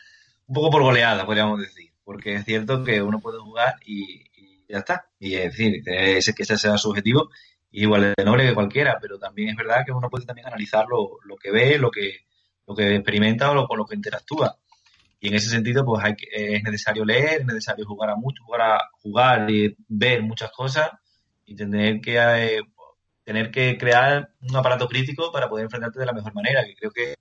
un 0.48 0.54
poco 0.54 0.70
por 0.70 0.84
goleada, 0.84 1.26
podríamos 1.26 1.60
decir, 1.60 1.92
porque 2.04 2.36
es 2.36 2.46
cierto 2.46 2.84
que 2.84 3.02
uno 3.02 3.20
puede 3.20 3.40
jugar 3.40 3.76
y, 3.86 4.24
ya 4.70 4.80
está, 4.80 5.10
y 5.20 5.36
es 5.36 5.52
decir, 5.52 5.84
que 5.84 6.18
ese, 6.18 6.34
que 6.34 6.44
ese 6.44 6.58
sea 6.58 6.78
su 6.78 6.90
objetivo 6.90 7.30
igual 7.72 8.14
de 8.18 8.26
noble 8.26 8.46
que 8.46 8.54
cualquiera, 8.54 8.98
pero 9.00 9.18
también 9.18 9.50
es 9.50 9.56
verdad 9.56 9.84
que 9.86 9.92
uno 9.92 10.10
puede 10.10 10.26
también 10.26 10.48
analizar 10.48 10.86
lo, 10.90 11.20
lo 11.24 11.36
que 11.36 11.52
ve, 11.52 11.78
lo 11.78 11.92
que, 11.92 12.26
lo 12.66 12.76
que 12.76 12.96
experimenta 12.96 13.52
o 13.52 13.56
lo, 13.56 13.68
con 13.68 13.78
lo 13.78 13.86
que 13.86 13.96
interactúa. 13.96 14.58
Y 15.20 15.30
en 15.30 15.36
ese 15.36 15.50
sentido, 15.50 15.86
pues 15.86 16.04
hay, 16.04 16.16
es 16.32 16.64
necesario 16.64 17.04
leer, 17.06 17.42
es 17.42 17.46
necesario 17.46 17.86
jugar 17.86 18.12
a 18.12 18.16
mucho, 18.16 18.44
jugar 18.44 18.62
a 18.62 18.82
jugar 19.02 19.50
y 19.50 19.76
ver 19.88 20.22
muchas 20.22 20.52
cosas 20.52 20.92
y 21.46 21.56
tener 21.56 22.02
que 22.02 22.18
eh, 22.18 22.62
tener 23.28 23.52
que 23.52 23.78
crear 23.78 24.30
un 24.40 24.56
aparato 24.56 24.88
crítico 24.88 25.34
para 25.34 25.50
poder 25.50 25.66
enfrentarte 25.66 26.00
de 26.00 26.06
la 26.06 26.14
mejor 26.14 26.34
manera, 26.34 26.64
que 26.64 26.76
creo 26.76 26.92
que, 26.92 27.16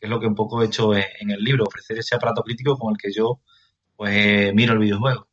es 0.00 0.10
lo 0.10 0.18
que 0.18 0.26
un 0.26 0.34
poco 0.34 0.60
he 0.60 0.66
hecho 0.66 0.92
en, 0.96 1.30
el 1.30 1.38
libro, 1.44 1.62
ofrecer 1.64 1.96
ese 1.96 2.16
aparato 2.16 2.42
crítico 2.42 2.76
con 2.76 2.92
el 2.92 2.98
que 2.98 3.12
yo 3.12 3.40
pues 3.94 4.12
eh, 4.16 4.52
miro 4.52 4.72
el 4.72 4.80
videojuego. 4.80 5.28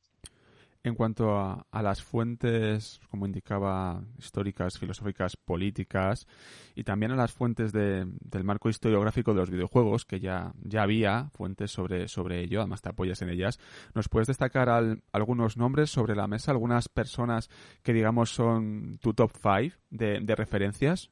En 0.84 0.96
cuanto 0.96 1.38
a, 1.38 1.68
las 1.84 2.02
fuentes, 2.02 3.00
como 3.12 3.28
indicaba, 3.28 4.04
históricas, 4.18 4.80
filosóficas, 4.80 5.38
políticas, 5.38 6.28
y 6.74 6.84
también 6.84 7.12
a 7.12 7.16
las 7.16 7.32
fuentes 7.32 7.72
del 7.72 8.44
marco 8.44 8.68
historiográfico 8.68 9.34
de 9.34 9.42
los 9.42 9.52
videojuegos, 9.52 10.06
que 10.06 10.20
ya, 10.20 10.54
ya 10.64 10.82
había 10.82 11.30
fuentes 11.36 11.70
sobre, 11.70 12.08
sobre 12.08 12.42
ello, 12.42 12.62
además 12.62 12.82
te 12.82 12.90
apoyas 12.90 13.22
en 13.22 13.30
ellas, 13.30 13.60
¿nos 13.94 14.10
puedes 14.10 14.28
destacar 14.28 14.70
algunos 15.12 15.56
nombres 15.56 15.92
sobre 15.92 16.16
la 16.16 16.28
mesa, 16.28 16.52
algunas 16.52 16.90
personas 16.90 17.52
que 17.84 17.94
digamos 17.94 18.32
son 18.32 18.98
tu 19.02 19.14
top 19.14 19.32
five 19.32 19.74
de, 19.92 20.20
de 20.20 20.36
referencias? 20.36 21.12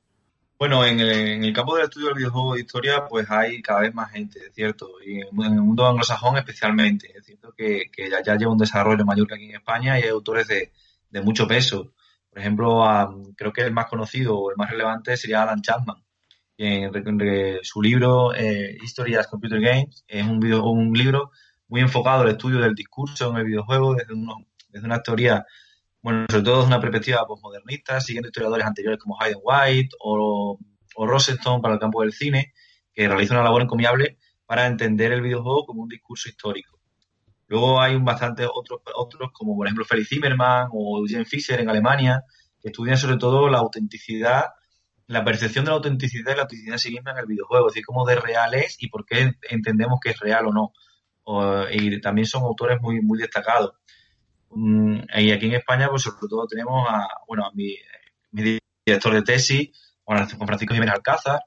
Bueno, 0.59 0.83
en 0.83 0.99
el, 0.99 1.53
campo 1.53 1.77
del 1.77 1.85
estudio 1.85 2.07
del 2.07 2.17
videojuego 2.17 2.53
de 2.53 2.59
historia, 2.59 3.05
pues 3.07 3.31
hay 3.31 3.61
cada 3.61 3.79
vez 3.79 3.93
más 3.95 4.11
gente, 4.11 4.39
es 4.45 4.53
cierto, 4.53 4.89
y 5.01 5.21
en, 5.21 5.27
el 5.41 5.61
mundo 5.61 5.87
anglosajón 5.87 6.35
especialmente. 6.37 7.13
Es 7.17 7.25
cierto 7.25 7.53
que, 7.53 7.89
ya, 8.11 8.21
ya, 8.21 8.35
lleva 8.35 8.51
un 8.51 8.57
desarrollo 8.57 9.05
mayor 9.05 9.25
que 9.25 9.35
aquí 9.35 9.45
en 9.45 9.55
España 9.55 9.97
y 9.97 10.03
hay 10.03 10.09
autores 10.09 10.49
de, 10.49 10.73
mucho 11.23 11.47
peso. 11.47 11.93
Por 12.29 12.39
ejemplo, 12.39 12.83
creo 13.37 13.53
que 13.53 13.61
el 13.61 13.71
más 13.71 13.87
conocido 13.87 14.37
o 14.37 14.51
el 14.51 14.57
más 14.57 14.69
relevante 14.69 15.15
sería 15.15 15.43
Alan 15.43 15.61
Chapman. 15.61 16.03
En, 16.57 16.91
su 17.63 17.81
libro 17.81 18.33
eh, 18.35 18.77
History 18.83 19.15
Computer 19.29 19.61
Games 19.61 20.03
es 20.09 20.25
un, 20.27 20.43
un 20.43 20.93
libro 20.93 21.31
muy 21.69 21.79
enfocado 21.79 22.23
al 22.23 22.29
estudio 22.31 22.59
del 22.59 22.75
discurso 22.75 23.29
en 23.29 23.37
el 23.37 23.45
videojuego 23.45 23.95
desde, 23.95 24.13
uno, 24.13 24.45
desde 24.67 24.85
una 24.85 25.01
teoría 25.01 25.45
bueno, 26.01 26.25
sobre 26.29 26.43
todo 26.43 26.55
desde 26.57 26.67
una 26.67 26.79
perspectiva 26.79 27.25
postmodernista, 27.25 27.99
siguiendo 27.99 28.29
historiadores 28.29 28.65
anteriores 28.65 28.99
como 28.99 29.21
Hayden 29.21 29.39
White 29.43 29.89
o, 29.99 30.57
o 30.95 31.61
para 31.61 31.73
el 31.73 31.79
campo 31.79 32.01
del 32.01 32.13
cine, 32.13 32.53
que 32.93 33.07
realiza 33.07 33.33
una 33.33 33.43
labor 33.43 33.61
encomiable 33.61 34.17
para 34.45 34.65
entender 34.65 35.11
el 35.11 35.21
videojuego 35.21 35.65
como 35.65 35.83
un 35.83 35.89
discurso 35.89 36.29
histórico. 36.29 36.79
Luego 37.47 37.81
hay 37.81 37.97
bastantes 37.97 38.47
otros, 38.53 38.81
otros, 38.95 39.31
como 39.33 39.55
por 39.55 39.67
ejemplo 39.67 39.83
Felix 39.83 40.09
Zimmermann 40.09 40.69
o 40.71 40.99
Eugene 40.99 41.25
Fischer 41.25 41.59
en 41.59 41.69
Alemania, 41.69 42.23
que 42.61 42.69
estudian 42.69 42.97
sobre 42.97 43.17
todo 43.17 43.49
la 43.49 43.57
autenticidad, 43.57 44.45
la 45.07 45.23
percepción 45.23 45.65
de 45.65 45.71
la 45.71 45.75
autenticidad 45.75 46.33
y 46.33 46.35
la 46.35 46.41
autenticidad 46.43 46.75
en 46.75 46.79
sí 46.79 46.97
en 46.97 47.17
el 47.17 47.25
videojuego, 47.25 47.67
es 47.67 47.73
decir, 47.73 47.85
cómo 47.85 48.05
de 48.05 48.15
real 48.15 48.53
es 48.53 48.77
y 48.79 48.87
por 48.87 49.05
qué 49.05 49.33
entendemos 49.49 49.99
que 49.99 50.11
es 50.11 50.19
real 50.19 50.45
o 50.47 50.53
no. 50.53 50.73
y 51.71 51.99
también 52.01 52.27
son 52.27 52.43
autores 52.43 52.79
muy, 52.81 53.01
muy 53.01 53.17
destacados. 53.17 53.73
Mm, 54.51 55.01
y 55.17 55.31
aquí 55.31 55.45
en 55.47 55.53
España, 55.53 55.89
pues 55.89 56.03
sobre 56.03 56.27
todo 56.29 56.47
tenemos 56.47 56.87
a, 56.89 57.07
bueno, 57.27 57.45
a 57.45 57.51
mi, 57.53 57.75
director 58.85 59.13
de 59.13 59.21
tesis, 59.21 59.69
Juan 60.03 60.27
Francisco 60.27 60.73
Jiménez 60.73 60.95
Alcázar, 60.95 61.41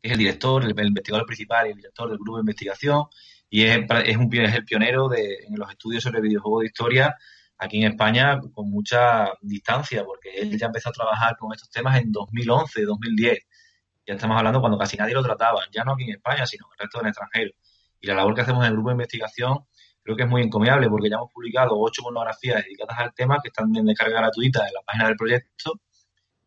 que 0.00 0.08
es 0.08 0.12
el 0.12 0.18
director, 0.18 0.64
el, 0.64 0.86
investigador 0.86 1.26
principal 1.26 1.66
y 1.66 1.70
el 1.70 1.76
director 1.76 2.08
del 2.08 2.18
grupo 2.18 2.38
de 2.38 2.42
investigación, 2.42 3.04
y 3.50 3.64
es, 3.64 3.78
es, 4.04 4.16
un, 4.16 4.28
es 4.32 4.54
el 4.54 4.64
pionero 4.64 5.08
de, 5.08 5.38
en 5.48 5.58
los 5.58 5.70
estudios 5.70 6.02
sobre 6.04 6.20
videojuegos 6.20 6.60
de 6.60 6.66
historia 6.66 7.16
aquí 7.58 7.78
en 7.82 7.90
España 7.90 8.40
con 8.54 8.70
mucha 8.70 9.32
distancia, 9.42 10.04
porque 10.04 10.30
él 10.36 10.56
ya 10.56 10.66
empezó 10.66 10.90
a 10.90 10.92
trabajar 10.92 11.36
con 11.36 11.52
estos 11.52 11.70
temas 11.70 12.00
en 12.00 12.12
2011, 12.12 12.82
2010. 12.84 13.38
Ya 14.06 14.14
estamos 14.14 14.38
hablando 14.38 14.60
cuando 14.60 14.78
casi 14.78 14.96
nadie 14.96 15.14
lo 15.14 15.22
trataba, 15.22 15.60
ya 15.72 15.84
no 15.84 15.92
aquí 15.92 16.04
en 16.04 16.10
España, 16.10 16.46
sino 16.46 16.66
en 16.66 16.72
el 16.72 16.78
resto 16.78 16.98
del 16.98 17.08
extranjero. 17.08 17.50
Y 18.00 18.06
la 18.06 18.14
labor 18.14 18.34
que 18.34 18.42
hacemos 18.42 18.62
en 18.64 18.68
el 18.68 18.72
grupo 18.74 18.90
de 18.90 18.94
investigación 18.94 19.58
creo 20.08 20.16
que 20.16 20.22
es 20.22 20.28
muy 20.30 20.40
encomiable 20.40 20.88
porque 20.88 21.10
ya 21.10 21.16
hemos 21.16 21.30
publicado 21.30 21.78
ocho 21.78 22.00
monografías 22.02 22.64
dedicadas 22.64 22.98
al 22.98 23.12
tema 23.12 23.40
que 23.42 23.48
están 23.48 23.76
en 23.76 23.84
descarga 23.84 24.20
gratuita 24.20 24.66
en 24.66 24.72
la 24.72 24.80
página 24.80 25.06
del 25.08 25.16
proyecto 25.16 25.82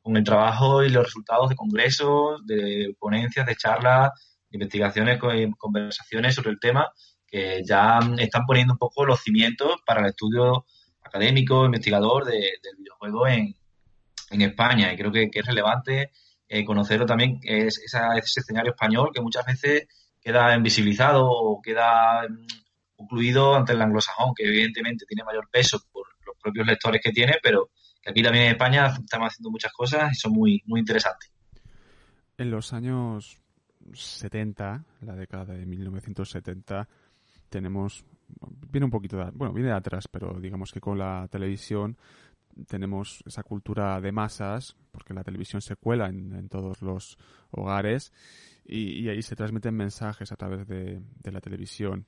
con 0.01 0.17
el 0.17 0.23
trabajo 0.23 0.83
y 0.83 0.89
los 0.89 1.03
resultados 1.03 1.47
de 1.47 1.55
congresos, 1.55 2.43
de 2.47 2.95
ponencias, 2.97 3.45
de 3.45 3.55
charlas, 3.55 4.13
de 4.49 4.57
investigaciones, 4.57 5.19
conversaciones 5.59 6.33
sobre 6.33 6.49
el 6.49 6.59
tema 6.59 6.91
que 7.27 7.61
ya 7.63 7.99
están 8.17 8.47
poniendo 8.47 8.73
un 8.73 8.79
poco 8.79 9.05
los 9.05 9.21
cimientos 9.21 9.75
para 9.85 10.01
el 10.01 10.07
estudio 10.07 10.65
académico, 11.03 11.63
investigador 11.63 12.25
del 12.25 12.75
videojuego 12.79 13.27
en, 13.27 13.55
España. 14.41 14.91
Y 14.91 14.97
creo 14.97 15.11
que, 15.11 15.29
es 15.31 15.45
relevante 15.45 16.09
eh, 16.47 16.65
conocerlo 16.65 17.05
también, 17.05 17.39
es 17.43 17.77
ese 17.77 18.39
escenario 18.39 18.71
español 18.71 19.11
que 19.13 19.21
muchas 19.21 19.45
veces 19.45 19.87
queda 20.19 20.55
invisibilizado 20.55 21.29
o 21.29 21.61
queda 21.61 22.27
concluido 23.01 23.55
ante 23.55 23.73
el 23.73 23.81
anglosajón, 23.81 24.33
que 24.35 24.45
evidentemente 24.45 25.05
tiene 25.05 25.23
mayor 25.23 25.49
peso 25.49 25.79
por 25.91 26.07
los 26.25 26.35
propios 26.37 26.67
lectores 26.67 27.01
que 27.03 27.11
tiene, 27.11 27.33
pero 27.41 27.69
que 28.01 28.11
aquí 28.11 28.21
también 28.21 28.45
en 28.45 28.51
España 28.51 28.87
estamos 28.87 29.27
haciendo 29.27 29.51
muchas 29.51 29.71
cosas 29.73 30.11
y 30.11 30.15
son 30.15 30.33
muy, 30.33 30.61
muy 30.65 30.79
interesantes. 30.79 31.31
En 32.37 32.51
los 32.51 32.73
años 32.73 33.39
70, 33.93 34.83
la 35.01 35.15
década 35.15 35.53
de 35.53 35.65
1970, 35.65 36.87
tenemos, 37.49 38.05
viene 38.69 38.85
un 38.85 38.91
poquito 38.91 39.17
de, 39.17 39.31
bueno, 39.31 39.53
viene 39.53 39.71
atrás, 39.71 40.07
pero 40.07 40.39
digamos 40.39 40.71
que 40.71 40.79
con 40.79 40.97
la 40.97 41.27
televisión 41.29 41.97
tenemos 42.67 43.23
esa 43.25 43.43
cultura 43.43 43.99
de 44.01 44.11
masas, 44.11 44.75
porque 44.91 45.13
la 45.13 45.23
televisión 45.23 45.61
se 45.61 45.75
cuela 45.75 46.07
en, 46.07 46.49
todos 46.49 46.81
los 46.81 47.17
hogares 47.51 48.11
y, 48.65 49.07
ahí 49.09 49.21
se 49.21 49.35
transmiten 49.35 49.75
mensajes 49.75 50.31
a 50.31 50.35
través 50.35 50.67
de 50.67 51.01
la 51.31 51.41
televisión 51.41 52.05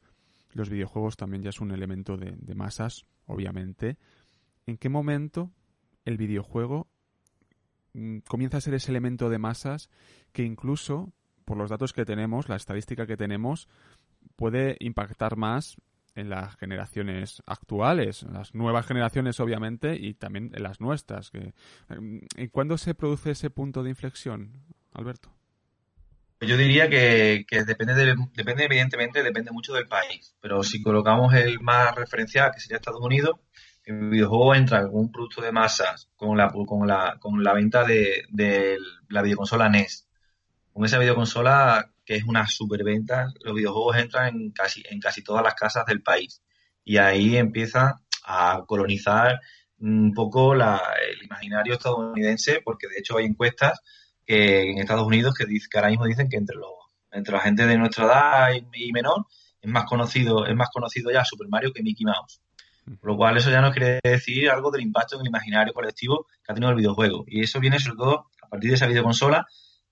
los 0.54 0.70
videojuegos 0.70 1.18
también 1.18 1.44
ya 1.44 1.50
es 1.50 1.62
un 1.62 1.72
elemento 1.72 2.18
de, 2.18 2.56
masas, 2.56 3.06
obviamente. 3.26 3.98
¿En 4.66 4.78
qué 4.78 4.90
momento 4.90 5.52
el 6.06 6.18
videojuego 6.18 6.88
mm, 7.94 8.20
comienza 8.20 8.58
a 8.58 8.62
ser 8.62 8.74
ese 8.74 8.92
elemento 8.92 9.30
de 9.30 9.40
masas 9.40 9.90
que 10.32 10.44
incluso, 10.44 11.14
por 11.46 11.58
los 11.58 11.70
datos 11.70 11.94
que 11.94 12.06
tenemos, 12.06 12.50
la 12.50 12.56
estadística 12.56 13.06
que 13.06 13.18
tenemos, 13.18 13.68
puede 14.36 14.78
impactar 14.80 15.36
más 15.36 15.78
en 16.16 16.30
las 16.30 16.56
generaciones 16.58 17.42
actuales, 17.46 18.24
las 18.24 18.54
nuevas 18.54 18.86
generaciones 18.86 19.40
obviamente 19.40 19.96
y 19.96 20.14
también 20.14 20.52
en 20.54 20.64
las 20.64 20.80
nuestras. 20.80 21.32
Mm, 21.90 22.20
¿Cuándo 22.52 22.78
se 22.78 22.96
produce 22.96 23.32
ese 23.32 23.50
punto 23.50 23.84
de 23.84 23.90
inflexión, 23.90 24.64
Alberto? 24.94 25.34
Yo 26.46 26.58
diría 26.58 26.90
que, 26.90 27.46
depende, 27.66 28.16
depende, 28.34 28.66
evidentemente, 28.66 29.24
depende 29.24 29.52
mucho 29.52 29.74
del 29.74 29.88
país. 29.88 30.36
Pero 30.42 30.64
si 30.64 30.82
colocamos 30.82 31.34
el 31.34 31.60
más 31.60 31.96
referencial, 31.96 32.52
que 32.54 32.60
sería 32.60 32.78
Estados 32.78 33.02
Unidos, 33.02 33.40
el 33.86 34.10
videojuego 34.10 34.56
entra 34.56 34.84
con 34.84 34.96
un 35.02 35.12
producto 35.12 35.42
de 35.42 35.52
masas 35.52 36.10
con 36.16 36.38
la, 36.38 36.50
con 36.50 36.88
la, 36.88 37.18
con 37.20 37.44
la 37.44 37.54
venta 37.54 37.84
de, 37.84 38.78
la 39.10 39.22
videoconsola 39.22 39.70
NES. 39.70 40.08
Con 40.72 40.86
esa 40.86 40.98
videoconsola, 40.98 41.92
que 42.06 42.16
es 42.16 42.24
una 42.24 42.48
superventa, 42.48 43.28
los 43.42 43.56
videojuegos 43.56 43.98
entran 43.98 44.36
en 44.36 44.52
casi, 44.52 44.84
en 44.90 45.00
casi 45.00 45.24
todas 45.24 45.44
las 45.44 45.56
casas 45.56 45.86
del 45.86 46.02
país. 46.02 46.42
Y 46.84 46.98
ahí 46.98 47.38
empieza 47.38 48.02
a 48.26 48.64
colonizar 48.66 49.40
un 49.80 50.14
poco 50.14 50.56
la, 50.56 50.82
el 51.12 51.24
imaginario 51.24 51.74
estadounidense, 51.74 52.62
porque 52.64 52.88
de 52.88 53.00
hecho 53.00 53.18
hay 53.18 53.26
encuestas 53.26 53.82
que 54.26 54.72
en 54.72 54.80
Estados 54.80 55.06
Unidos 55.06 55.34
que, 55.34 55.46
que 55.46 55.78
ahora 55.78 55.90
mismo 55.90 56.06
dicen 56.06 56.30
que 56.30 56.38
entre 56.38 56.58
los 56.58 56.72
entre 57.12 57.34
la 57.34 57.42
gente 57.42 57.68
de 57.68 57.78
nuestra 57.78 58.06
edad 58.06 58.48
y, 58.74 58.92
menor 58.92 59.28
es 59.62 59.70
más 59.70 59.86
conocido 59.86 60.48
es 60.48 60.56
más 60.56 60.70
conocido 60.74 61.12
ya 61.12 61.24
Super 61.24 61.48
Mario 61.48 61.72
que 61.74 61.84
Mickey 61.84 62.06
Mouse. 62.06 62.42
Por 63.00 63.12
lo 63.12 63.18
cual 63.18 63.38
eso 63.38 63.50
ya 63.50 63.62
nos 63.62 63.74
quiere 63.74 64.00
decir 64.04 64.50
algo 64.50 64.70
del 64.72 64.82
impacto 64.82 65.16
en 65.16 65.22
el 65.22 65.28
imaginario 65.28 65.74
colectivo 65.74 66.28
que 66.44 66.52
ha 66.52 66.54
tenido 66.54 66.72
el 66.72 66.78
videojuego. 66.78 67.24
Y 67.28 67.42
eso 67.42 67.62
viene 67.62 67.80
sobre 67.80 67.98
todo 67.98 68.26
a 68.42 68.50
partir 68.50 68.72
de 68.72 68.76
esa 68.76 68.88
videoconsola 68.88 69.46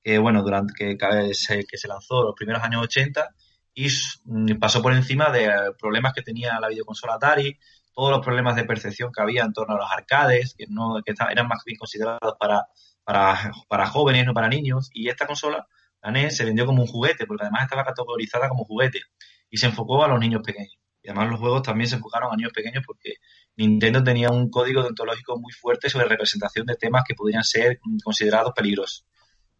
que, 0.04 0.18
bueno, 0.18 0.44
durante 0.44 0.74
que, 0.74 1.34
se, 1.34 1.64
que 1.64 1.78
se 1.78 1.88
lanzó 1.88 2.24
los 2.24 2.36
primeros 2.36 2.62
años 2.64 2.82
80 2.84 3.30
y 3.74 3.88
mm, 4.26 4.60
pasó 4.60 4.82
por 4.82 4.94
encima 4.94 5.30
de 5.30 5.74
problemas 5.80 6.14
que 6.14 6.22
tenía 6.22 6.60
la 6.60 6.68
videoconsola 6.68 7.16
Atari, 7.16 7.58
todos 7.94 8.12
los 8.12 8.22
problemas 8.22 8.56
de 8.56 8.64
percepción 8.64 9.12
que 9.12 9.22
había 9.22 9.44
en 9.44 9.54
torno 9.54 9.76
a 9.76 9.78
los 9.78 9.92
arcades, 9.92 10.56
que 10.58 10.66
no 10.70 11.02
que 11.06 11.14
eran 11.30 11.48
más 11.48 11.64
bien 11.66 11.78
considerados 11.78 12.36
para 12.40 12.68
para, 13.04 13.52
para 13.68 13.88
jóvenes, 13.88 14.26
no 14.26 14.34
para 14.34 14.50
niños. 14.50 14.90
Y 14.94 15.10
esta 15.10 15.28
consola, 15.28 15.68
la 16.02 16.12
NES, 16.12 16.38
se 16.38 16.46
vendió 16.46 16.66
como 16.66 16.82
un 16.82 16.88
juguete, 16.88 17.26
porque 17.26 17.44
además 17.44 17.64
estaba 17.64 17.84
categorizada 17.84 18.50
como 18.50 18.66
juguete. 18.66 19.02
Y 19.50 19.58
se 19.58 19.68
enfocó 19.68 20.04
a 20.04 20.08
los 20.08 20.20
niños 20.20 20.42
pequeños. 20.44 20.78
Y 21.04 21.10
además 21.10 21.30
los 21.30 21.40
juegos 21.40 21.64
también 21.64 21.90
se 21.90 21.96
enfocaron 21.96 22.32
a 22.32 22.36
niños 22.36 22.54
pequeños 22.54 22.84
porque 22.86 23.16
Nintendo 23.56 24.04
tenía 24.04 24.30
un 24.30 24.50
código 24.50 24.84
deontológico 24.84 25.40
muy 25.40 25.52
fuerte 25.52 25.90
sobre 25.90 26.06
representación 26.06 26.66
de 26.68 26.76
temas 26.76 27.04
que 27.08 27.16
podrían 27.16 27.44
ser 27.44 27.80
considerados 28.04 28.54
peligrosos. 28.56 29.06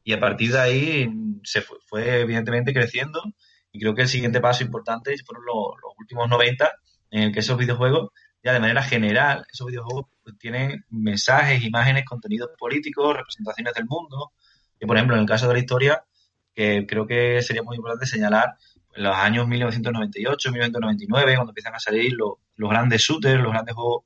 Y 0.04 0.14
a 0.14 0.20
partir 0.20 0.52
de 0.52 0.60
ahí 0.60 1.10
se 1.44 1.62
fue, 1.62 2.22
evidentemente 2.22 2.74
creciendo 2.74 3.22
y 3.72 3.80
creo 3.80 3.96
que 3.96 4.04
el 4.04 4.08
siguiente 4.08 4.40
paso 4.40 4.64
importante 4.64 5.16
fueron 5.26 5.46
los, 5.46 5.76
los 5.82 5.94
últimos 5.98 6.30
90 6.30 6.72
en 7.12 7.24
el 7.24 7.32
que 7.32 7.40
esos 7.40 7.58
videojuegos 7.58 8.10
ya 8.44 8.54
de 8.54 8.60
manera 8.60 8.82
general, 8.82 9.46
esos 9.52 9.68
videojuegos 9.68 10.08
tienen 10.40 10.86
mensajes, 10.90 11.64
imágenes, 11.64 12.06
contenidos 12.06 12.50
políticos, 12.58 13.16
representaciones 13.16 13.74
del 13.74 13.86
mundo. 13.86 14.32
Y, 14.80 14.86
por 14.86 14.98
ejemplo, 14.98 15.16
en 15.16 15.22
el 15.22 15.28
caso 15.28 15.48
de 15.48 15.54
la 15.54 15.60
historia, 15.60 16.04
que 16.54 16.86
creo 16.88 17.06
que 17.06 17.42
sería 17.42 17.64
muy 17.64 17.76
importante 17.76 18.06
señalar, 18.06 18.56
en 18.94 19.04
los 19.04 19.16
años 19.16 19.48
1998, 19.48 20.52
1999, 20.52 21.36
cuando 21.36 21.52
empiezan 21.52 21.76
a 21.76 21.80
salir 21.80 22.14
los, 22.14 22.36
grandes 22.58 23.02
shooters, 23.02 23.42
los 23.42 23.52
grandes 23.52 23.76
juegos 23.76 24.04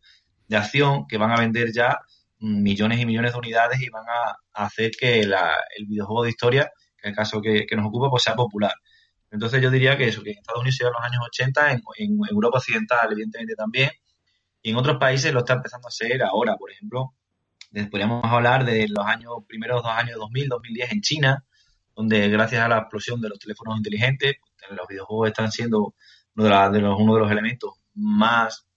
de 0.47 0.57
acción 0.57 1.07
que 1.07 1.17
van 1.17 1.31
a 1.31 1.39
vender 1.39 1.71
ya 1.73 1.99
millones 2.39 2.99
y 2.99 3.05
millones 3.05 3.31
de 3.31 3.39
unidades 3.39 3.81
y 3.81 3.89
van 3.89 4.05
a, 4.07 4.63
hacer 4.63 4.91
que 4.91 5.21
el 5.21 5.85
videojuego 5.87 6.23
de 6.23 6.29
historia, 6.29 6.71
que 6.97 7.07
es 7.07 7.11
el 7.11 7.15
caso 7.15 7.41
que, 7.41 7.65
nos 7.75 7.87
ocupa, 7.87 8.09
pues 8.09 8.23
sea 8.23 8.35
popular. 8.35 8.73
Entonces 9.31 9.61
yo 9.61 9.71
diría 9.71 9.97
que 9.97 10.07
eso, 10.07 10.21
que 10.21 10.31
en 10.31 10.37
Estados 10.37 10.61
Unidos 10.61 10.79
en 10.81 10.87
los 10.87 11.01
años 11.01 11.21
80, 11.27 11.71
en, 11.71 11.81
en 11.97 12.19
Europa 12.29 12.59
Occidental 12.59 13.11
evidentemente 13.11 13.55
también, 13.55 13.89
y 14.65 14.71
en 14.71 14.77
otros 14.77 14.97
países 14.97 15.31
lo 15.31 15.41
está 15.41 15.53
empezando 15.53 15.87
a 15.87 15.89
hacer 15.89 16.23
ahora, 16.23 16.57
por 16.57 16.71
ejemplo. 16.71 17.13
Podríamos 17.91 18.23
hablar 18.25 18.65
de 18.65 18.87
los 18.87 19.05
años, 19.05 19.31
primeros 19.47 19.83
dos 19.83 19.91
años 19.91 20.17
2000, 20.17 20.49
2010 20.49 20.91
en 20.91 21.01
China, 21.01 21.45
donde 21.95 22.29
gracias 22.29 22.63
a 22.63 22.67
la 22.67 22.79
explosión 22.79 23.21
de 23.21 23.29
los 23.29 23.37
teléfonos 23.37 23.77
inteligentes, 23.77 24.37
los 24.71 24.87
videojuegos 24.87 25.27
están 25.27 25.51
siendo 25.51 25.93
uno 26.35 26.71
de, 26.71 26.81
los, 26.81 26.99
uno 26.99 27.13
de 27.13 27.19
los 27.19 27.31
elementos 27.31 27.73
más, 27.93 28.67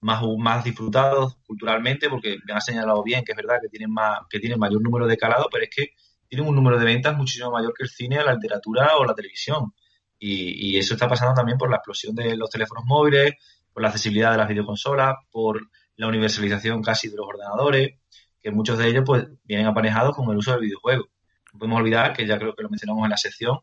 más, 0.00 0.22
más 0.38 0.62
disfrutados 0.62 1.38
culturalmente, 1.44 2.08
porque 2.08 2.38
me 2.46 2.54
ha 2.54 2.60
señalado 2.60 3.02
bien 3.02 3.24
que 3.24 3.32
es 3.32 3.36
verdad 3.36 3.56
que 3.60 3.68
tienen, 3.68 3.90
más, 3.90 4.20
que 4.30 4.38
tienen 4.38 4.60
mayor 4.60 4.80
número 4.80 5.08
de 5.08 5.16
calado, 5.16 5.48
pero 5.50 5.64
es 5.64 5.70
que 5.74 5.88
tienen 6.28 6.48
un 6.48 6.54
número 6.54 6.78
de 6.78 6.84
ventas 6.84 7.16
muchísimo 7.16 7.50
mayor 7.50 7.74
que 7.76 7.82
el 7.82 7.88
cine, 7.88 8.22
la 8.22 8.34
literatura 8.34 8.96
o 8.96 9.04
la 9.04 9.14
televisión. 9.14 9.72
Y, 10.20 10.68
y, 10.68 10.78
eso 10.78 10.94
está 10.94 11.08
pasando 11.08 11.34
también 11.34 11.58
por 11.58 11.68
la 11.68 11.78
explosión 11.78 12.14
de 12.14 12.36
los 12.36 12.48
teléfonos 12.48 12.84
móviles, 12.86 13.32
por 13.72 13.82
la 13.82 13.88
accesibilidad 13.88 14.32
de 14.32 14.38
las 14.38 14.48
videoconsolas, 14.48 15.16
por 15.30 15.68
la 15.96 16.06
universalización 16.06 16.82
casi 16.82 17.08
de 17.08 17.16
los 17.16 17.26
ordenadores, 17.26 17.98
que 18.40 18.50
muchos 18.50 18.78
de 18.78 18.88
ellos 18.88 19.04
pues 19.06 19.26
vienen 19.44 19.66
aparejados 19.66 20.16
con 20.16 20.30
el 20.30 20.36
uso 20.36 20.52
del 20.52 20.62
videojuego. 20.62 21.04
No 21.52 21.58
podemos 21.58 21.80
olvidar, 21.80 22.12
que 22.12 22.26
ya 22.26 22.38
creo 22.38 22.54
que 22.54 22.62
lo 22.62 22.70
mencionamos 22.70 23.04
en 23.04 23.10
la 23.10 23.16
sección, 23.16 23.58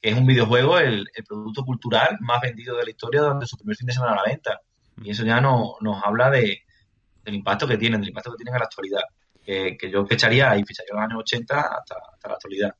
que 0.00 0.10
es 0.10 0.16
un 0.16 0.26
videojuego 0.26 0.78
el, 0.78 1.06
producto 1.26 1.62
cultural 1.62 2.16
más 2.20 2.40
vendido 2.40 2.76
de 2.76 2.84
la 2.84 2.90
historia 2.90 3.20
durante 3.20 3.46
su 3.46 3.56
primer 3.56 3.76
fin 3.76 3.86
de 3.86 3.92
semana 3.92 4.12
a 4.12 4.16
la 4.16 4.22
venta. 4.24 4.60
Y 5.02 5.10
eso 5.10 5.24
ya 5.24 5.40
no, 5.40 5.76
nos 5.80 6.02
habla 6.02 6.30
de, 6.30 6.62
del 7.22 7.34
impacto 7.34 7.66
que 7.66 7.76
tienen, 7.76 8.00
del 8.00 8.08
impacto 8.08 8.32
que 8.32 8.38
tienen 8.38 8.54
en 8.54 8.60
la 8.60 8.64
actualidad. 8.64 9.02
Que, 9.44 9.76
yo 9.92 10.06
fecharía 10.06 10.56
y 10.56 10.64
fecharía 10.64 10.94
los 10.94 11.02
años 11.02 11.18
80 11.20 11.60
hasta, 11.60 11.96
hasta 12.12 12.28
la 12.28 12.34
actualidad. 12.34 12.74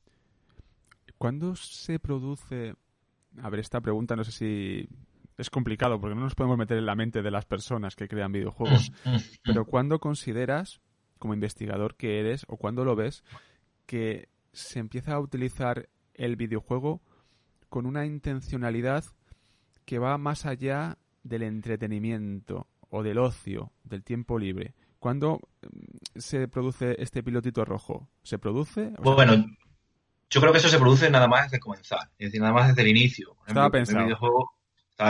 ¿Cuándo 1.17 1.55
se 1.55 1.99
produce? 1.99 2.73
A 3.41 3.49
ver, 3.49 3.59
esta 3.59 3.81
pregunta 3.81 4.15
no 4.15 4.23
sé 4.23 4.31
si 4.31 4.89
es 5.37 5.49
complicado 5.49 5.99
porque 5.99 6.15
no 6.15 6.21
nos 6.21 6.35
podemos 6.35 6.57
meter 6.57 6.77
en 6.77 6.85
la 6.85 6.95
mente 6.95 7.21
de 7.21 7.31
las 7.31 7.45
personas 7.45 7.95
que 7.95 8.07
crean 8.07 8.31
videojuegos. 8.31 8.91
Mm, 9.03 9.09
mm, 9.09 9.15
mm. 9.15 9.21
Pero 9.43 9.65
¿cuándo 9.65 9.99
consideras, 9.99 10.79
como 11.19 11.33
investigador 11.33 11.95
que 11.95 12.19
eres, 12.19 12.45
o 12.47 12.57
cuándo 12.57 12.85
lo 12.85 12.95
ves, 12.95 13.23
que 13.85 14.29
se 14.53 14.79
empieza 14.79 15.13
a 15.13 15.19
utilizar 15.19 15.89
el 16.13 16.35
videojuego 16.35 17.01
con 17.69 17.85
una 17.85 18.05
intencionalidad 18.05 19.03
que 19.85 19.99
va 19.99 20.17
más 20.17 20.45
allá 20.45 20.97
del 21.23 21.43
entretenimiento 21.43 22.67
o 22.89 23.03
del 23.03 23.17
ocio, 23.17 23.71
del 23.83 24.03
tiempo 24.03 24.39
libre? 24.39 24.73
¿Cuándo 24.99 25.39
se 26.15 26.47
produce 26.47 26.95
este 26.99 27.21
pilotito 27.21 27.63
rojo? 27.65 28.09
¿Se 28.23 28.39
produce? 28.39 28.91
bueno, 28.99 29.45
yo 30.29 30.41
creo 30.41 30.51
que 30.51 30.57
eso 30.59 30.69
se 30.69 30.79
produce 30.79 31.09
nada 31.09 31.27
más 31.27 31.43
desde 31.43 31.59
comenzar, 31.59 32.09
es 32.17 32.27
decir, 32.27 32.41
nada 32.41 32.53
más 32.53 32.69
desde 32.69 32.81
el 32.81 32.97
inicio. 32.97 33.35
Estaba 33.45 33.69
pensando. 33.69 34.01
El 34.01 34.15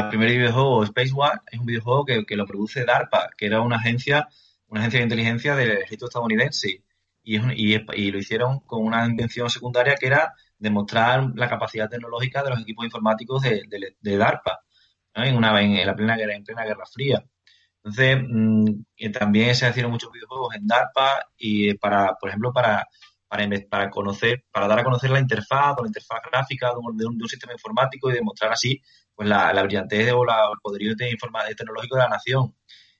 primer 0.09 0.29
videojuego 0.29 0.83
Space 0.83 1.13
War 1.13 1.41
es 1.51 1.59
un 1.59 1.65
videojuego 1.65 2.05
que, 2.05 2.35
lo 2.35 2.45
produce 2.45 2.85
DARPA, 2.85 3.29
que 3.37 3.45
era 3.45 3.61
una 3.61 3.77
agencia, 3.77 4.27
una 4.67 4.81
agencia 4.81 4.99
de 4.99 5.03
inteligencia 5.03 5.55
del 5.55 5.71
ejército 5.71 6.05
estadounidense. 6.07 6.83
Y, 7.23 7.37
y, 7.37 8.11
lo 8.11 8.19
hicieron 8.19 8.59
con 8.61 8.83
una 8.85 9.05
intención 9.05 9.49
secundaria 9.49 9.95
que 9.95 10.07
era 10.07 10.33
demostrar 10.59 11.31
la 11.35 11.49
capacidad 11.49 11.89
tecnológica 11.89 12.43
de 12.43 12.51
los 12.51 12.61
equipos 12.61 12.85
informáticos 12.85 13.41
de, 13.41 14.17
DARPA 14.17 14.59
en, 15.15 15.35
una, 15.35 15.59
en, 15.61 15.85
la 15.85 15.95
plena 15.95 16.15
guerra, 16.15 16.35
en 16.35 16.43
plena 16.43 16.65
Guerra 16.65 16.85
Fría. 16.85 17.23
Entonces, 17.83 18.17
mm, 18.27 19.11
también 19.11 19.55
se 19.55 19.69
hicieron 19.69 19.91
muchos 19.91 20.11
videojuegos 20.11 20.55
en 20.55 20.67
DARPA 20.67 21.27
y 21.37 21.73
para, 21.75 22.13
por 22.15 22.29
ejemplo, 22.29 22.53
para, 22.53 22.87
para, 23.27 23.47
para 23.69 23.89
conocer, 23.89 24.43
para 24.51 24.67
dar 24.67 24.79
a 24.79 24.83
conocer 24.83 25.09
la 25.09 25.19
interfaz 25.19 25.75
o 25.77 25.81
la 25.81 25.89
interfaz 25.89 26.21
gráfica 26.31 26.71
de 26.71 26.77
un, 26.77 26.97
de 26.97 27.05
un 27.05 27.29
sistema 27.29 27.53
informático 27.53 28.09
y 28.09 28.13
demostrar 28.13 28.51
así 28.51 28.81
pues 29.15 29.29
la, 29.29 29.53
la 29.53 29.63
brillantez 29.63 30.11
o 30.11 30.23
el 30.23 30.59
poderío 30.61 30.95
de 30.95 31.15
tecnológico 31.55 31.95
de 31.95 32.03
la 32.03 32.09
nación. 32.09 32.53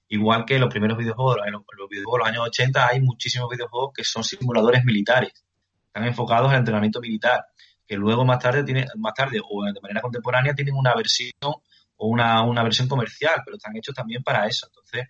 Igual 0.07 0.45
que 0.45 0.59
los 0.59 0.70
primeros 0.70 0.97
videojuegos, 0.97 1.38
los, 1.51 1.89
videojuegos 1.89 2.20
de 2.20 2.20
los 2.20 2.28
años 2.28 2.47
80 2.47 2.88
hay 2.88 3.01
muchísimos 3.01 3.49
videojuegos 3.49 3.91
que 3.95 4.03
son 4.03 4.24
simuladores 4.24 4.84
militares, 4.86 5.32
están 5.88 6.05
enfocados 6.05 6.51
al 6.51 6.59
entrenamiento 6.59 7.01
militar, 7.01 7.45
que 7.88 7.95
luego 7.95 8.24
más 8.24 8.39
tarde 8.39 8.63
tiene, 8.63 8.86
más 8.97 9.13
tarde 9.13 9.41
o 9.43 9.63
de 9.63 9.82
manera 9.82 10.01
contemporánea 10.01 10.53
tienen 10.53 10.76
una 10.76 10.93
versión 10.93 11.32
o 11.41 12.07
una, 12.07 12.43
una 12.43 12.63
versión 12.63 12.88
comercial, 12.88 13.41
pero 13.43 13.57
están 13.57 13.76
hechos 13.76 13.95
también 13.95 14.22
para 14.24 14.45
eso. 14.45 14.68
Entonces, 14.68 15.07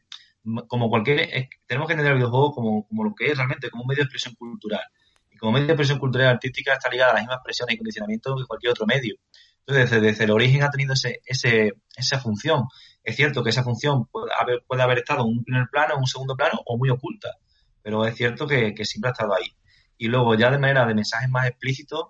como 0.67 0.89
cualquier, 0.89 1.49
tenemos 1.65 1.87
que 1.87 1.93
entender 1.93 2.13
el 2.13 2.19
videojuego 2.19 2.51
como, 2.53 2.87
como 2.87 3.03
lo 3.03 3.15
que 3.15 3.31
es 3.31 3.37
realmente, 3.37 3.69
como 3.69 3.83
un 3.83 3.87
medio 3.87 4.03
de 4.03 4.03
expresión 4.03 4.35
cultural. 4.35 4.83
Y 5.31 5.37
como 5.37 5.53
medio 5.53 5.67
de 5.67 5.73
expresión 5.73 5.99
cultural 5.99 6.27
y 6.27 6.29
artística 6.31 6.73
está 6.73 6.89
ligada 6.89 7.11
a 7.11 7.13
las 7.15 7.23
mismas 7.23 7.39
presiones 7.43 7.75
y 7.75 7.77
condicionamientos 7.77 8.41
que 8.41 8.47
cualquier 8.47 8.71
otro 8.71 8.85
medio. 8.85 9.15
Entonces, 9.67 10.01
desde, 10.01 10.23
el 10.25 10.31
origen 10.31 10.63
ha 10.63 10.69
tenido 10.69 10.93
ese, 10.93 11.21
esa 11.25 12.19
función. 12.19 12.65
Es 13.03 13.15
cierto 13.15 13.43
que 13.43 13.49
esa 13.49 13.63
función 13.63 14.05
puede 14.07 14.31
haber, 14.39 14.63
puede 14.67 14.83
haber 14.83 14.99
estado 14.99 15.21
en 15.21 15.37
un 15.37 15.43
primer 15.43 15.67
plano, 15.71 15.95
en 15.95 16.01
un 16.01 16.07
segundo 16.07 16.35
plano 16.35 16.61
o 16.65 16.77
muy 16.77 16.89
oculta, 16.89 17.37
pero 17.81 18.05
es 18.05 18.15
cierto 18.15 18.47
que, 18.47 18.73
siempre 18.85 19.09
ha 19.09 19.13
estado 19.13 19.33
ahí. 19.35 19.55
Y 19.97 20.07
luego, 20.07 20.35
ya 20.35 20.51
de 20.51 20.59
manera 20.59 20.85
de 20.85 20.93
mensajes 20.93 21.29
más 21.29 21.47
explícitos, 21.47 22.09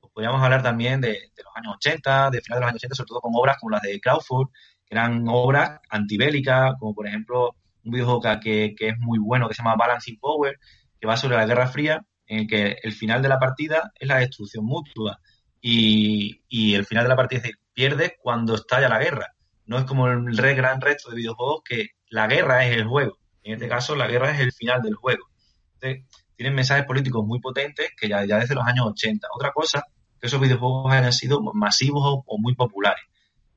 pues 0.00 0.12
podríamos 0.12 0.42
hablar 0.42 0.62
también 0.62 1.00
de, 1.00 1.30
los 1.36 1.56
años 1.56 1.74
80, 1.76 2.30
de 2.30 2.40
finales 2.40 2.60
de 2.60 2.60
los 2.60 2.68
años 2.68 2.76
80, 2.80 2.94
sobre 2.96 3.08
todo 3.08 3.20
con 3.20 3.32
obras 3.34 3.56
como 3.58 3.70
las 3.70 3.82
de 3.82 4.00
Crawford, 4.00 4.48
que 4.84 4.94
eran 4.94 5.24
obras 5.28 5.80
antibélicas, 5.90 6.74
como 6.78 6.94
por 6.94 7.06
ejemplo 7.06 7.56
un 7.84 7.92
videojuego 7.92 8.20
que, 8.40 8.74
que 8.76 8.88
es 8.88 8.98
muy 8.98 9.18
bueno, 9.18 9.48
que 9.48 9.54
se 9.54 9.62
llama 9.62 9.76
Balancing 9.76 10.18
Power, 10.18 10.58
que 11.00 11.06
va 11.06 11.16
sobre 11.16 11.36
la 11.36 11.46
Guerra 11.46 11.68
Fría, 11.68 12.04
en 12.26 12.40
el 12.40 12.46
que 12.48 12.78
el 12.82 12.92
final 12.92 13.22
de 13.22 13.28
la 13.28 13.38
partida 13.38 13.92
es 13.94 14.08
la 14.08 14.18
destrucción 14.18 14.64
mutua 14.64 15.20
y, 15.60 16.74
el 16.74 16.84
final 16.86 17.04
de 17.04 17.08
la 17.08 17.16
partida 17.16 17.38
es 17.38 17.42
decir, 17.44 17.58
pierdes 17.72 18.12
cuando 18.20 18.54
estalla 18.54 18.88
la 18.88 18.98
guerra. 18.98 19.34
No 19.66 19.78
es 19.78 19.84
como 19.84 20.06
el 20.06 20.36
re, 20.36 20.54
gran 20.54 20.80
resto 20.80 21.10
de 21.10 21.16
videojuegos 21.16 21.62
que 21.64 21.88
la 22.08 22.26
guerra 22.26 22.64
es 22.66 22.76
el 22.76 22.84
juego. 22.84 23.18
En 23.42 23.54
este 23.54 23.68
caso, 23.68 23.96
la 23.96 24.06
guerra 24.06 24.32
es 24.32 24.40
el 24.40 24.52
final 24.52 24.82
del 24.82 24.94
juego. 24.94 25.26
Entonces, 25.74 26.04
tienen 26.36 26.54
mensajes 26.54 26.84
políticos 26.84 27.24
muy 27.26 27.40
potentes 27.40 27.90
que 27.98 28.08
ya, 28.08 28.22
desde 28.22 28.54
los 28.54 28.66
años 28.66 28.86
80. 28.86 29.26
Otra 29.34 29.52
cosa, 29.52 29.84
que 30.20 30.26
esos 30.26 30.40
videojuegos 30.40 30.92
hayan 30.92 31.12
sido 31.12 31.40
masivos 31.54 32.22
o, 32.26 32.38
muy 32.38 32.54
populares. 32.54 33.04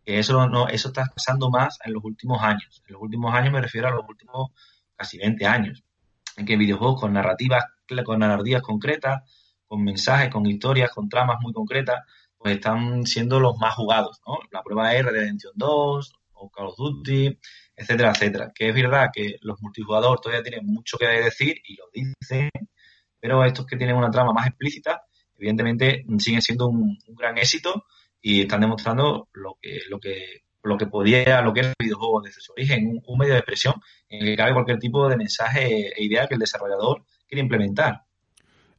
Eso, 0.06 0.48
no, 0.48 0.68
eso 0.68 0.88
está 0.88 1.06
pasando 1.14 1.52
más 1.52 1.78
en 1.86 1.94
los 1.94 2.04
últimos 2.04 2.42
años. 2.42 2.82
En 2.88 2.94
los 2.94 3.02
últimos 3.02 3.34
años 3.36 3.54
me 3.54 3.62
refiero 3.62 3.88
a 3.88 3.92
los 3.92 4.08
últimos 4.08 4.52
casi 4.96 5.18
20 5.20 5.46
años. 5.46 5.84
En 6.38 6.46
que 6.46 6.58
videojuegos 6.58 7.00
con 7.02 7.14
narrativas, 7.14 7.66
con 8.06 8.20
narrativas 8.20 8.62
concretas, 8.62 9.22
con 9.70 9.84
mensajes, 9.84 10.30
con 10.30 10.46
historias, 10.48 10.92
con 10.92 11.08
tramas 11.08 11.38
muy 11.42 11.54
concretas, 11.54 12.04
pues 12.38 12.56
están 12.56 13.06
siendo 13.06 13.40
los 13.40 13.58
más 13.60 13.76
jugados, 13.76 14.20
¿no? 14.26 14.40
La 14.52 14.64
prueba 14.64 14.94
es 14.96 15.06
Redemption 15.06 15.54
2 15.56 16.14
o 16.34 16.50
Call 16.50 16.68
of 16.68 16.78
Duty, 16.78 17.38
etcétera, 17.76 18.12
etcétera. 18.12 18.52
Que 18.56 18.70
es 18.70 18.76
verdad 18.76 19.10
que 19.14 19.36
los 19.42 19.62
multijugadores 19.62 20.22
todavía 20.22 20.44
tienen 20.44 20.66
mucho 20.66 20.98
que 20.98 21.06
decir 21.06 21.62
y 21.64 21.76
lo 21.76 21.86
dicen, 21.94 22.50
pero 23.20 23.44
estos 23.46 23.66
que 23.68 23.78
tienen 23.78 23.96
una 23.96 24.10
trama 24.10 24.34
más 24.34 24.48
explícita, 24.48 25.04
evidentemente 25.38 26.04
siguen 26.18 26.42
siendo 26.42 26.68
un, 26.68 26.98
gran 27.10 27.38
éxito 27.38 27.86
y 28.22 28.42
están 28.42 28.62
demostrando 28.62 29.30
lo 29.34 29.58
que, 29.62 29.82
lo 29.88 30.00
que, 30.00 30.44
lo 30.64 30.78
que 30.78 30.88
podía, 30.88 31.42
lo 31.42 31.54
que 31.54 31.60
es 31.62 31.68
el 31.68 31.74
videojuego 31.78 32.22
desde 32.22 32.42
su 32.42 32.54
origen, 32.54 33.02
un 33.06 33.18
medio 33.20 33.34
de 33.34 33.40
expresión 33.40 33.76
en 34.10 34.22
el 34.22 34.28
que 34.30 34.38
cabe 34.38 34.54
cualquier 34.54 34.80
tipo 34.80 35.08
de 35.08 35.18
mensaje 35.18 35.90
e 35.96 36.04
idea 36.04 36.28
que 36.28 36.34
el 36.34 36.40
desarrollador 36.40 37.06
quiere 37.28 37.44
implementar. 37.44 38.09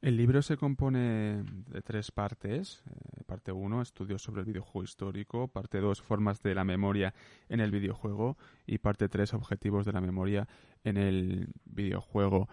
El 0.02 0.16
libro 0.16 0.40
se 0.40 0.56
compone 0.56 1.42
de 1.66 1.82
tres 1.82 2.10
partes. 2.10 2.82
Eh, 2.86 3.22
parte 3.26 3.52
1, 3.52 3.82
estudios 3.82 4.22
sobre 4.22 4.40
el 4.40 4.46
videojuego 4.46 4.82
histórico. 4.82 5.48
Parte 5.48 5.78
2, 5.78 6.00
formas 6.00 6.42
de 6.42 6.54
la 6.54 6.64
memoria 6.64 7.12
en 7.50 7.60
el 7.60 7.70
videojuego. 7.70 8.38
Y 8.66 8.78
parte 8.78 9.10
3, 9.10 9.34
objetivos 9.34 9.84
de 9.84 9.92
la 9.92 10.00
memoria 10.00 10.48
en 10.84 10.96
el 10.96 11.48
videojuego. 11.66 12.48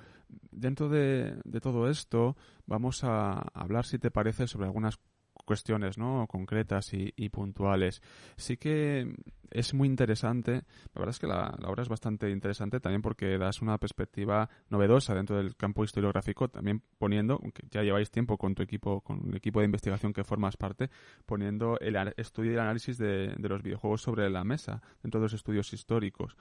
Dentro 0.52 0.90
de, 0.90 1.40
de 1.46 1.62
todo 1.62 1.90
esto, 1.90 2.36
vamos 2.66 3.06
a 3.06 3.40
hablar, 3.54 3.86
si 3.86 3.98
te 3.98 4.12
parece, 4.12 4.48
sobre 4.48 4.66
algunas 4.66 5.00
cuestiones 5.48 5.98
¿no? 5.98 6.28
concretas 6.28 6.94
y, 6.94 7.30
puntuales. 7.30 8.02
Sí 8.36 8.58
que 8.58 9.16
es 9.50 9.74
muy 9.74 9.88
interesante, 9.88 10.52
la 10.94 11.00
verdad 11.00 11.10
es 11.10 11.20
que 11.20 11.28
la, 11.28 11.58
obra 11.66 11.82
es 11.82 11.90
bastante 11.90 12.30
interesante 12.30 12.80
también 12.80 13.02
porque 13.02 13.38
das 13.38 13.62
una 13.62 13.78
perspectiva 13.78 14.50
novedosa 14.70 15.16
dentro 15.16 15.38
del 15.38 15.56
campo 15.56 15.84
historiográfico, 15.84 16.50
también 16.50 16.84
poniendo, 17.00 17.40
aunque 17.42 17.64
ya 17.72 17.82
lleváis 17.82 18.12
tiempo 18.12 18.38
con 18.38 18.56
tu 18.56 18.62
equipo, 18.62 19.02
con 19.02 19.30
el 19.30 19.38
equipo 19.38 19.62
de 19.62 19.66
investigación 19.66 20.12
que 20.14 20.26
formas 20.26 20.58
parte, 20.58 20.90
poniendo 21.26 21.80
el 21.80 21.96
estudio 22.18 22.52
y 22.52 22.54
el 22.56 22.60
análisis 22.60 22.98
de, 22.98 23.34
de 23.38 23.50
los 23.50 23.64
videojuegos 23.64 24.02
sobre 24.02 24.30
la 24.30 24.44
mesa 24.44 24.82
dentro 25.02 25.22
de 25.22 25.26
los 25.26 25.34
estudios 25.34 25.72
históricos. 25.72 26.36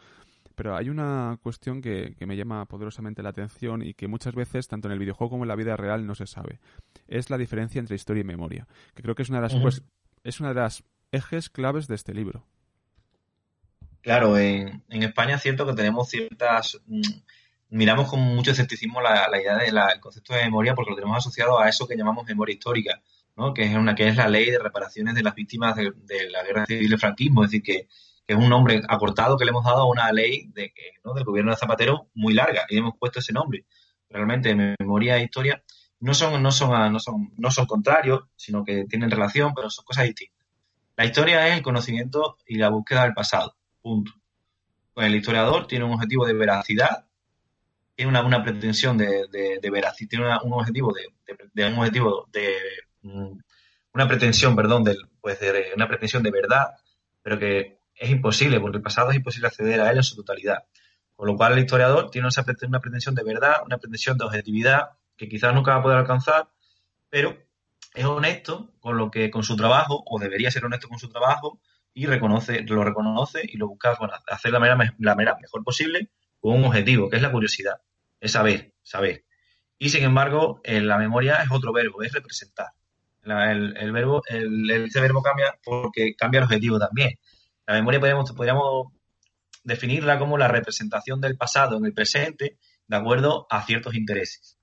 Pero 0.56 0.74
hay 0.74 0.88
una 0.88 1.38
cuestión 1.42 1.82
que, 1.82 2.16
me 2.18 2.36
llama 2.36 2.64
poderosamente 2.64 3.22
la 3.22 3.28
atención 3.28 3.82
y 3.82 3.92
que 3.92 4.08
muchas 4.08 4.34
veces, 4.34 4.66
tanto 4.66 4.88
en 4.88 4.92
el 4.92 4.98
videojuego 4.98 5.30
como 5.30 5.44
en 5.44 5.48
la 5.48 5.54
vida 5.54 5.76
real, 5.76 6.06
no 6.06 6.14
se 6.14 6.26
sabe. 6.26 6.60
Es 7.06 7.28
la 7.28 7.36
diferencia 7.36 7.78
entre 7.78 7.94
historia 7.94 8.22
y 8.22 8.24
memoria, 8.24 8.66
que 8.94 9.02
creo 9.02 9.14
que 9.14 9.22
es 9.22 9.28
una 9.28 9.42
de 9.42 9.54
las, 9.54 9.82
es 10.24 10.40
una 10.40 10.48
de 10.48 10.60
las 10.60 10.82
ejes 11.12 11.50
claves 11.50 11.88
de 11.88 11.94
este 11.94 12.14
libro. 12.14 12.46
Claro, 14.00 14.38
en, 14.38 14.82
España 14.88 15.36
es 15.36 15.42
cierto 15.42 15.66
que 15.66 15.74
tenemos 15.74 16.08
ciertas... 16.08 16.80
Mm, 16.86 17.02
miramos 17.68 18.08
con 18.08 18.20
mucho 18.20 18.52
escepticismo 18.52 19.02
la, 19.02 19.28
idea 19.38 19.58
del 19.58 20.00
concepto 20.00 20.32
de 20.32 20.44
memoria 20.44 20.74
porque 20.74 20.92
lo 20.92 20.96
tenemos 20.96 21.18
asociado 21.18 21.58
a 21.58 21.68
eso 21.68 21.86
que 21.86 21.96
llamamos 21.96 22.24
memoria 22.24 22.54
histórica, 22.54 23.02
¿no? 23.36 23.52
que, 23.52 23.64
es 23.64 23.74
una, 23.74 23.94
que 23.94 24.06
es 24.06 24.16
la 24.16 24.28
ley 24.28 24.50
de 24.50 24.60
reparaciones 24.60 25.16
de 25.16 25.22
las 25.22 25.34
víctimas 25.34 25.76
de, 25.76 25.92
de 26.04 26.30
la 26.30 26.44
guerra 26.44 26.64
civil 26.64 26.88
y 26.88 26.92
el 26.94 27.00
franquismo. 27.00 27.44
Es 27.44 27.50
decir, 27.50 27.62
que 27.62 27.88
que 28.26 28.34
es 28.34 28.38
un 28.38 28.48
nombre 28.48 28.82
acortado 28.88 29.36
que 29.36 29.44
le 29.44 29.50
hemos 29.50 29.64
dado 29.64 29.82
a 29.82 29.88
una 29.88 30.10
ley 30.12 30.48
de, 30.52 30.72
¿no? 31.04 31.14
del 31.14 31.24
gobierno 31.24 31.52
de 31.52 31.56
Zapatero 31.56 32.08
muy 32.14 32.34
larga 32.34 32.66
y 32.68 32.78
hemos 32.78 32.94
puesto 32.98 33.20
ese 33.20 33.32
nombre. 33.32 33.64
Realmente 34.10 34.54
memoria 34.78 35.16
e 35.16 35.24
historia 35.24 35.62
no 36.00 36.12
son, 36.12 36.42
no 36.42 36.50
son, 36.50 36.92
no 36.92 36.98
son, 36.98 37.32
no 37.36 37.50
son 37.50 37.66
contrarios, 37.66 38.24
sino 38.36 38.64
que 38.64 38.84
tienen 38.84 39.10
relación, 39.10 39.54
pero 39.54 39.70
son 39.70 39.84
cosas 39.84 40.04
distintas. 40.04 40.46
La 40.96 41.04
historia 41.04 41.46
es 41.48 41.56
el 41.56 41.62
conocimiento 41.62 42.38
y 42.46 42.56
la 42.56 42.70
búsqueda 42.70 43.02
del 43.02 43.14
pasado. 43.14 43.54
Punto. 43.80 44.12
Pues 44.94 45.06
el 45.06 45.14
historiador 45.14 45.66
tiene 45.66 45.84
un 45.84 45.92
objetivo 45.92 46.26
de 46.26 46.32
veracidad, 46.32 47.06
tiene 47.94 48.10
una, 48.10 48.24
una 48.24 48.42
pretensión 48.42 48.96
de, 48.98 49.26
de, 49.28 49.70
veracidad, 49.70 50.08
tiene 50.08 50.24
un 50.42 50.52
objetivo 50.52 50.92
de, 50.92 51.36
de, 51.52 51.66
un 51.66 51.78
objetivo 51.78 52.28
de 52.32 52.54
mm, 53.02 53.38
una 53.94 54.08
pretensión, 54.08 54.56
perdón, 54.56 54.84
pues 55.20 55.38
de 55.40 55.72
una 55.74 55.86
pretensión 55.86 56.22
de 56.22 56.30
verdad, 56.30 56.68
pero 57.22 57.38
que 57.38 57.75
es 57.96 58.10
imposible, 58.10 58.60
porque 58.60 58.78
el 58.78 58.82
pasado 58.82 59.10
es 59.10 59.16
imposible 59.16 59.48
acceder 59.48 59.80
a 59.80 59.90
él 59.90 59.96
en 59.98 60.02
su 60.02 60.16
totalidad. 60.16 60.64
Con 61.14 61.28
lo 61.28 61.36
cual 61.36 61.54
el 61.54 61.60
historiador 61.60 62.10
tiene 62.10 62.28
una 62.68 62.80
pretensión 62.80 63.14
de 63.14 63.24
verdad, 63.24 63.62
una 63.64 63.78
pretensión 63.78 64.18
de 64.18 64.24
objetividad 64.24 64.90
que 65.16 65.28
quizás 65.28 65.54
nunca 65.54 65.72
va 65.72 65.80
a 65.80 65.82
poder 65.82 65.98
alcanzar, 65.98 66.48
pero 67.08 67.36
es 67.94 68.04
honesto 68.04 68.74
con 68.80 68.98
lo 68.98 69.10
que 69.10 69.30
con 69.30 69.42
su 69.42 69.56
trabajo, 69.56 70.04
o 70.06 70.18
debería 70.18 70.50
ser 70.50 70.64
honesto 70.64 70.88
con 70.88 70.98
su 70.98 71.08
trabajo, 71.08 71.60
y 71.94 72.04
reconoce, 72.04 72.60
lo 72.64 72.84
reconoce 72.84 73.40
y 73.42 73.56
lo 73.56 73.68
busca 73.68 73.96
hacer 74.26 74.50
de 74.50 74.52
la 74.52 74.60
manera, 74.60 74.94
la 74.98 75.14
manera 75.14 75.38
mejor 75.40 75.64
posible, 75.64 76.10
con 76.38 76.52
un 76.54 76.64
objetivo, 76.66 77.08
que 77.08 77.16
es 77.16 77.22
la 77.22 77.32
curiosidad, 77.32 77.80
es 78.20 78.32
saber, 78.32 78.74
saber. 78.82 79.24
Y 79.78 79.88
sin 79.88 80.04
embargo, 80.04 80.60
en 80.64 80.86
la 80.86 80.98
memoria 80.98 81.36
es 81.36 81.50
otro 81.50 81.72
verbo, 81.72 82.02
es 82.02 82.12
representar. 82.12 82.68
el, 83.24 83.92
verbo, 83.92 84.22
el, 84.28 84.70
este 84.70 85.00
verbo 85.00 85.22
cambia 85.22 85.58
porque 85.64 86.14
cambia 86.14 86.38
el 86.38 86.44
objetivo 86.44 86.78
también. 86.78 87.18
La 87.66 87.74
memoria 87.74 88.00
podríamos, 88.00 88.32
podríamos 88.32 88.92
definirla 89.64 90.18
como 90.18 90.38
la 90.38 90.48
representación 90.48 91.20
del 91.20 91.36
pasado 91.36 91.76
en 91.76 91.84
el 91.84 91.92
presente 91.92 92.58
de 92.86 92.96
acuerdo 92.96 93.46
a 93.50 93.62
ciertos 93.64 93.94
intereses. 93.94 94.56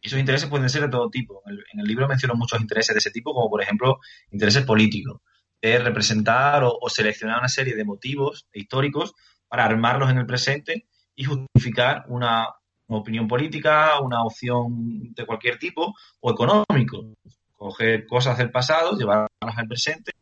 Y 0.00 0.08
esos 0.08 0.18
intereses 0.18 0.48
pueden 0.48 0.70
ser 0.70 0.82
de 0.82 0.88
todo 0.88 1.10
tipo. 1.10 1.42
En 1.46 1.80
el, 1.80 1.86
libro 1.86 2.08
menciono 2.08 2.34
muchos 2.34 2.60
intereses 2.60 2.94
de 2.94 2.98
ese 2.98 3.10
tipo, 3.10 3.34
como 3.34 3.50
por 3.50 3.62
ejemplo 3.62 3.98
intereses 4.30 4.64
políticos, 4.64 5.20
de 5.60 5.78
representar 5.78 6.62
o, 6.64 6.88
seleccionar 6.88 7.38
una 7.38 7.48
serie 7.48 7.74
de 7.74 7.84
motivos 7.84 8.46
históricos 8.52 9.14
para 9.48 9.64
armarlos 9.64 10.10
en 10.10 10.18
el 10.18 10.26
presente 10.26 10.86
y 11.14 11.24
justificar 11.24 12.04
una, 12.08 12.48
opinión 12.88 13.26
política, 13.26 14.00
una 14.00 14.22
opción 14.22 15.12
de 15.12 15.26
cualquier 15.26 15.58
tipo 15.58 15.94
o 16.20 16.30
económico. 16.30 17.14
Coger 17.56 18.06
cosas 18.06 18.38
del 18.38 18.50
pasado, 18.50 18.96
llevarlas 18.96 19.28
al 19.40 19.66
presente, 19.66 20.12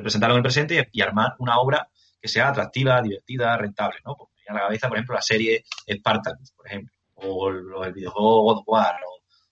representarlo 0.00 0.34
en 0.34 0.38
el 0.38 0.42
presente 0.42 0.88
y, 0.92 1.00
armar 1.00 1.34
una 1.38 1.58
obra 1.58 1.88
que 2.20 2.28
sea 2.28 2.48
atractiva, 2.48 3.00
divertida, 3.00 3.56
rentable. 3.56 3.98
¿no? 4.04 4.16
Pues 4.16 4.30
a 4.48 4.54
la 4.54 4.60
cabeza, 4.60 4.88
por 4.88 4.96
ejemplo, 4.96 5.14
la 5.14 5.22
serie 5.22 5.64
Spartacus, 5.88 6.52
por 6.52 6.66
ejemplo, 6.66 6.92
o 7.14 7.48
el, 7.84 7.92
videojuego 7.92 8.42
God 8.42 8.58
of 8.58 8.64
War, 8.66 8.96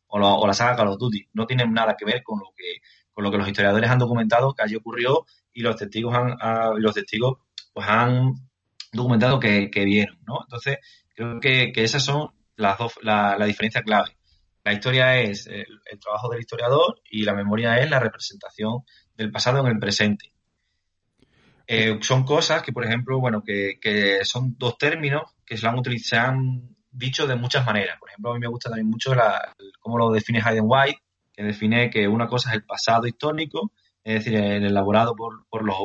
o, 0.08 0.46
la 0.46 0.54
saga 0.54 0.76
Call 0.76 0.88
of 0.88 0.98
Duty. 0.98 1.28
No 1.34 1.46
tienen 1.46 1.72
nada 1.72 1.96
que 1.96 2.04
ver 2.04 2.22
con 2.22 2.38
lo 2.38 2.52
que, 2.56 2.80
con 3.12 3.24
lo 3.24 3.30
que 3.30 3.38
los 3.38 3.48
historiadores 3.48 3.90
han 3.90 3.98
documentado 3.98 4.54
que 4.54 4.62
allí 4.62 4.76
ocurrió 4.76 5.26
y 5.52 5.62
los 5.62 5.76
testigos 5.76 6.14
han, 6.14 6.36
los 6.80 6.94
testigos 6.94 7.38
pues 7.72 7.86
han 7.88 8.34
documentado 8.92 9.38
que, 9.38 9.70
vieron, 9.84 10.18
¿no? 10.26 10.40
Entonces, 10.42 10.78
creo 11.14 11.40
que, 11.40 11.72
esas 11.76 12.04
son 12.04 12.30
las 12.56 12.78
dos, 12.78 12.98
la, 13.02 13.36
diferencia 13.44 13.82
clave. 13.82 14.16
La 14.64 14.72
historia 14.72 15.18
es 15.18 15.46
el, 15.46 15.66
trabajo 16.00 16.28
del 16.30 16.40
historiador 16.40 17.00
y 17.10 17.24
la 17.24 17.34
memoria 17.34 17.78
es 17.78 17.88
la 17.88 18.00
representación 18.00 18.82
del 19.16 19.30
pasado 19.30 19.60
en 19.60 19.66
el 19.66 19.78
presente. 19.78 20.32
Eh, 21.70 21.98
son 22.00 22.24
cosas 22.24 22.62
que, 22.62 22.72
por 22.72 22.82
ejemplo, 22.86 23.20
bueno, 23.20 23.44
que, 23.44 23.78
que, 23.78 24.24
son 24.24 24.56
dos 24.56 24.78
términos 24.78 25.34
que 25.44 25.58
se 25.58 25.68
han, 25.68 25.82
se 25.98 26.16
han 26.16 26.74
dicho 26.90 27.26
de 27.26 27.36
muchas 27.36 27.66
maneras. 27.66 27.98
Por 28.00 28.08
ejemplo, 28.08 28.30
a 28.30 28.34
mí 28.34 28.40
me 28.40 28.48
gusta 28.48 28.70
también 28.70 28.88
mucho 28.88 29.14
la, 29.14 29.54
cómo 29.78 29.98
lo 29.98 30.10
define 30.10 30.40
Hayden 30.42 30.64
White, 30.66 31.02
que 31.30 31.42
define 31.42 31.90
que 31.90 32.08
una 32.08 32.26
cosa 32.26 32.48
es 32.48 32.56
el 32.56 32.64
pasado 32.64 33.06
histórico, 33.06 33.70
es 34.02 34.24
decir, 34.24 34.40
el 34.40 34.64
elaborado 34.64 35.14
por, 35.14 35.46
por 35.50 35.62
los 35.62 35.76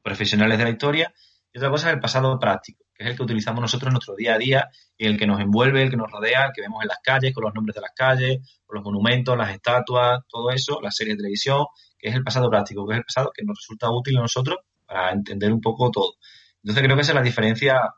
profesionales 0.00 0.58
de 0.58 0.64
la 0.64 0.70
historia, 0.70 1.12
y 1.52 1.58
otra 1.58 1.70
cosa 1.70 1.88
es 1.88 1.94
el 1.94 2.00
pasado 2.00 2.38
práctico, 2.38 2.84
que 2.94 3.02
es 3.02 3.10
el 3.10 3.16
que 3.16 3.24
utilizamos 3.24 3.60
nosotros 3.60 3.88
en 3.88 3.94
nuestro 3.94 4.14
día 4.14 4.34
a 4.34 4.38
día 4.38 4.70
y 4.96 5.06
el 5.06 5.18
que 5.18 5.26
nos 5.26 5.40
envuelve, 5.40 5.82
el 5.82 5.90
que 5.90 5.96
nos 5.96 6.10
rodea, 6.10 6.46
el 6.46 6.52
que 6.52 6.60
vemos 6.60 6.82
en 6.82 6.88
las 6.88 6.98
calles, 7.02 7.34
con 7.34 7.42
los 7.42 7.52
nombres 7.52 7.74
de 7.74 7.80
las 7.80 7.92
calles, 7.96 8.60
con 8.64 8.76
los 8.76 8.84
monumentos, 8.84 9.36
las 9.36 9.50
estatuas, 9.50 10.20
todo 10.28 10.50
eso, 10.50 10.80
la 10.80 10.92
serie 10.92 11.14
de 11.14 11.16
televisión, 11.16 11.66
que 11.98 12.10
es 12.10 12.14
el 12.14 12.22
pasado 12.22 12.48
práctico, 12.48 12.86
que 12.86 12.94
es 12.94 12.98
el 12.98 13.04
pasado 13.04 13.32
que 13.34 13.44
nos 13.44 13.58
resulta 13.58 13.90
útil 13.90 14.16
a 14.18 14.20
nosotros 14.20 14.58
para 14.92 15.12
entender 15.12 15.52
un 15.52 15.60
poco 15.60 15.90
todo. 15.90 16.14
Entonces 16.62 16.84
creo 16.84 16.96
que 16.96 17.02
esa 17.02 17.12
es 17.12 17.16
la 17.16 17.22
diferencia 17.22 17.94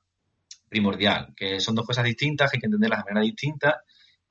primordial, 0.68 1.34
que 1.36 1.60
son 1.60 1.74
dos 1.74 1.86
cosas 1.86 2.04
distintas, 2.04 2.50
que 2.50 2.56
hay 2.56 2.60
que 2.60 2.66
entenderlas 2.66 3.00
de 3.00 3.12
manera 3.12 3.24
distinta 3.24 3.82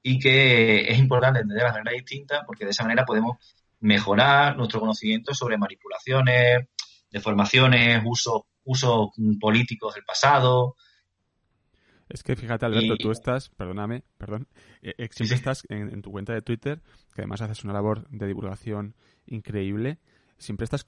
y 0.01 0.20
que 0.20 0.91
es 0.91 0.97
importante 0.97 1.41
entenderlas 1.41 1.74
de 1.74 1.80
manera 1.80 1.97
distinta 1.97 2.43
porque 2.45 2.66
de 2.66 2.72
esa 2.72 2.84
manera 2.84 3.05
podemos 3.05 3.38
mejorar 3.80 4.55
nuestro 4.57 4.80
conocimiento 4.80 5.34
sobre 5.34 5.57
manipulaciones, 5.57 6.68
deformaciones, 7.11 8.01
usos 8.05 8.43
usos 8.66 9.09
políticos 9.39 9.95
del 9.95 10.03
pasado. 10.05 10.76
Es 12.09 12.24
que 12.24 12.36
fíjate, 12.36 12.66
Alberto, 12.66 12.95
tú 12.97 13.11
estás, 13.11 13.49
perdóname, 13.49 14.03
perdón, 14.18 14.47
eh, 14.82 14.93
eh, 14.97 15.09
siempre 15.11 15.36
estás 15.36 15.64
en, 15.70 16.01
tu 16.01 16.11
cuenta 16.11 16.34
de 16.34 16.41
Twitter, 16.41 16.82
que 17.14 17.22
además 17.22 17.41
haces 17.41 17.64
una 17.64 17.74
labor 17.74 18.07
de 18.09 18.28
divulgación 18.28 18.95
increíble, 19.26 19.99
siempre 20.38 20.66
estás 20.66 20.86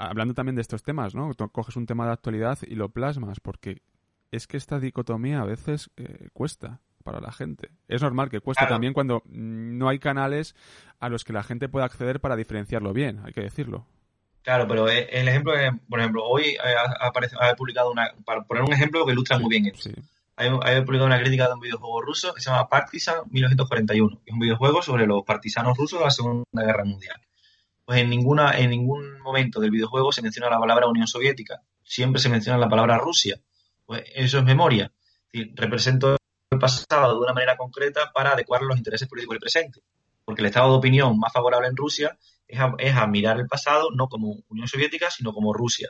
hablando 0.00 0.34
también 0.34 0.56
de 0.56 0.62
estos 0.62 0.82
temas, 0.82 1.14
¿no? 1.14 1.34
Tú 1.34 1.48
coges 1.50 1.76
un 1.76 1.86
tema 1.86 2.06
de 2.06 2.12
actualidad 2.12 2.58
y 2.66 2.74
lo 2.74 2.88
plasmas, 2.88 3.40
porque 3.40 3.82
es 4.30 4.46
que 4.46 4.56
esta 4.56 4.80
dicotomía 4.80 5.40
a 5.40 5.44
veces 5.44 5.90
eh, 5.96 6.28
cuesta 6.32 6.80
para 7.04 7.20
la 7.20 7.32
gente. 7.32 7.70
Es 7.88 8.02
normal 8.02 8.30
que 8.30 8.40
cueste 8.40 8.66
también 8.66 8.92
cuando 8.92 9.22
no 9.26 9.88
hay 9.88 9.98
canales 9.98 10.54
a 10.98 11.08
los 11.08 11.24
que 11.24 11.32
la 11.32 11.42
gente 11.42 11.68
pueda 11.68 11.86
acceder 11.86 12.20
para 12.20 12.36
diferenciarlo 12.36 12.92
bien, 12.92 13.20
hay 13.24 13.32
que 13.32 13.40
decirlo. 13.40 13.86
Claro, 14.42 14.66
pero 14.66 14.88
el 14.88 15.28
ejemplo 15.28 15.52
por 15.88 16.00
ejemplo, 16.00 16.24
hoy 16.24 16.44
eh, 16.44 16.58
ha, 17.00 17.08
ha, 17.08 17.54
publicado 17.54 17.90
una, 17.90 18.14
para 18.24 18.42
poner 18.42 18.62
un 18.62 18.72
ejemplo 18.72 19.04
que 19.04 19.12
ilustra 19.12 19.38
muy 19.38 19.50
bien 19.50 19.66
esto. 19.66 19.90
Ha, 20.36 20.48
publicado 20.82 21.04
una 21.04 21.20
crítica 21.20 21.46
de 21.46 21.54
un 21.54 21.60
videojuego 21.60 22.00
ruso 22.00 22.32
que 22.32 22.40
se 22.40 22.50
llama 22.50 22.68
Partisan 22.68 23.16
1941, 23.30 24.20
que 24.24 24.30
es 24.30 24.32
un 24.32 24.40
videojuego 24.40 24.80
sobre 24.80 25.06
los 25.06 25.24
partisanos 25.24 25.76
rusos 25.76 25.98
de 25.98 26.04
la 26.06 26.10
Segunda 26.10 26.44
Guerra 26.54 26.84
Mundial. 26.84 27.20
Pues 27.90 28.02
en 28.02 28.10
ninguna, 28.10 28.56
en 28.56 28.70
ningún 28.70 29.18
momento 29.18 29.58
del 29.58 29.72
videojuego 29.72 30.12
se 30.12 30.22
menciona 30.22 30.48
la 30.48 30.60
palabra 30.60 30.86
Unión 30.86 31.08
Soviética, 31.08 31.60
siempre 31.82 32.22
se 32.22 32.28
menciona 32.28 32.56
la 32.56 32.68
palabra 32.68 32.98
Rusia. 32.98 33.40
Pues 33.84 34.04
eso 34.14 34.38
es 34.38 34.44
memoria. 34.44 34.92
represento 35.32 36.16
el 36.52 36.58
pasado 36.60 37.14
de 37.14 37.18
una 37.18 37.32
manera 37.32 37.56
concreta 37.56 38.12
para 38.14 38.34
adecuar 38.34 38.62
los 38.62 38.78
intereses 38.78 39.08
políticos 39.08 39.34
del 39.34 39.40
presente. 39.40 39.80
Porque 40.24 40.40
el 40.40 40.46
estado 40.46 40.70
de 40.70 40.78
opinión 40.78 41.18
más 41.18 41.32
favorable 41.32 41.66
en 41.66 41.74
Rusia 41.74 42.16
es 42.46 42.60
a, 42.60 43.06
mirar 43.08 43.40
el 43.40 43.48
pasado 43.48 43.88
no 43.92 44.06
como 44.06 44.36
Unión 44.48 44.68
Soviética, 44.68 45.10
sino 45.10 45.32
como 45.32 45.52
Rusia. 45.52 45.88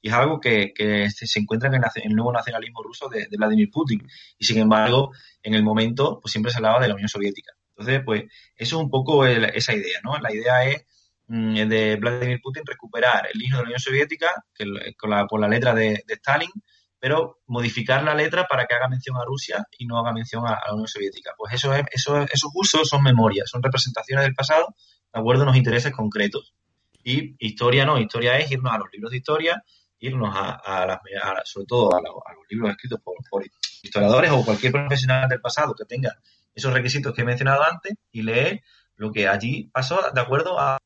Y 0.00 0.06
es 0.10 0.14
algo 0.14 0.38
que, 0.38 0.72
se 1.12 1.40
encuentra 1.40 1.68
en 1.68 1.82
el, 2.04 2.14
nuevo 2.14 2.32
nacionalismo 2.32 2.80
ruso 2.80 3.08
de, 3.08 3.26
Vladimir 3.36 3.72
Putin. 3.72 4.06
Y 4.38 4.44
sin 4.44 4.58
embargo, 4.58 5.10
en 5.42 5.54
el 5.54 5.64
momento, 5.64 6.20
pues 6.22 6.30
siempre 6.30 6.52
se 6.52 6.58
hablaba 6.58 6.78
de 6.78 6.86
la 6.86 6.94
Unión 6.94 7.08
Soviética. 7.08 7.54
Entonces, 7.70 8.02
pues, 8.04 8.22
eso 8.54 8.76
es 8.76 8.82
un 8.84 8.88
poco 8.88 9.26
esa 9.26 9.74
idea, 9.74 9.98
¿no? 10.04 10.16
La 10.18 10.32
idea 10.32 10.64
es 10.64 10.86
de 11.30 11.96
Vladimir 11.96 12.40
Putin 12.42 12.64
recuperar 12.66 13.28
el 13.32 13.40
himno 13.40 13.58
de 13.58 13.62
la 13.62 13.66
Unión 13.68 13.80
Soviética, 13.80 14.44
que, 14.52 14.64
con, 14.96 15.10
la, 15.10 15.26
la 15.30 15.48
letra 15.48 15.74
de, 15.74 16.02
Stalin, 16.08 16.50
pero 16.98 17.38
modificar 17.46 18.02
la 18.02 18.14
letra 18.14 18.46
para 18.48 18.66
que 18.66 18.74
haga 18.74 18.88
mención 18.88 19.16
a 19.16 19.24
Rusia 19.24 19.64
y 19.78 19.86
no 19.86 19.98
haga 19.98 20.12
mención 20.12 20.44
a, 20.44 20.58
la 20.66 20.72
Unión 20.72 20.88
Soviética. 20.88 21.32
Pues 21.36 21.54
eso 21.54 21.72
es, 21.72 21.84
eso, 21.92 22.22
esos 22.22 22.50
usos 22.52 22.88
son 22.88 23.02
memorias, 23.02 23.48
son 23.48 23.62
representaciones 23.62 24.24
del 24.24 24.34
pasado 24.34 24.74
de 25.12 25.20
acuerdo 25.20 25.42
a 25.42 25.44
unos 25.44 25.56
intereses 25.56 25.92
concretos. 25.92 26.52
Y 27.04 27.36
historia 27.38 27.86
no, 27.86 27.98
historia 27.98 28.36
es 28.38 28.50
irnos 28.50 28.72
a 28.72 28.78
los 28.78 28.88
libros 28.92 29.12
de 29.12 29.18
historia, 29.18 29.62
irnos 30.00 30.34
a, 30.34 30.86
las, 30.86 30.98
sobre 31.44 31.66
todo 31.66 31.94
a, 31.94 32.00
los 32.00 32.44
libros 32.50 32.70
escritos 32.72 33.00
por, 33.02 33.44
historiadores 33.82 34.30
o 34.32 34.44
cualquier 34.44 34.72
profesional 34.72 35.28
del 35.28 35.40
pasado 35.40 35.74
que 35.74 35.84
tenga 35.84 36.18
esos 36.52 36.72
requisitos 36.72 37.14
que 37.14 37.22
he 37.22 37.24
mencionado 37.24 37.62
antes 37.62 37.94
y 38.10 38.22
leer 38.22 38.62
lo 39.00 39.10
que 39.10 39.26
allí 39.26 39.70
pasó 39.72 39.98
de 40.14 40.20
acuerdo 40.20 40.60
a, 40.60 40.78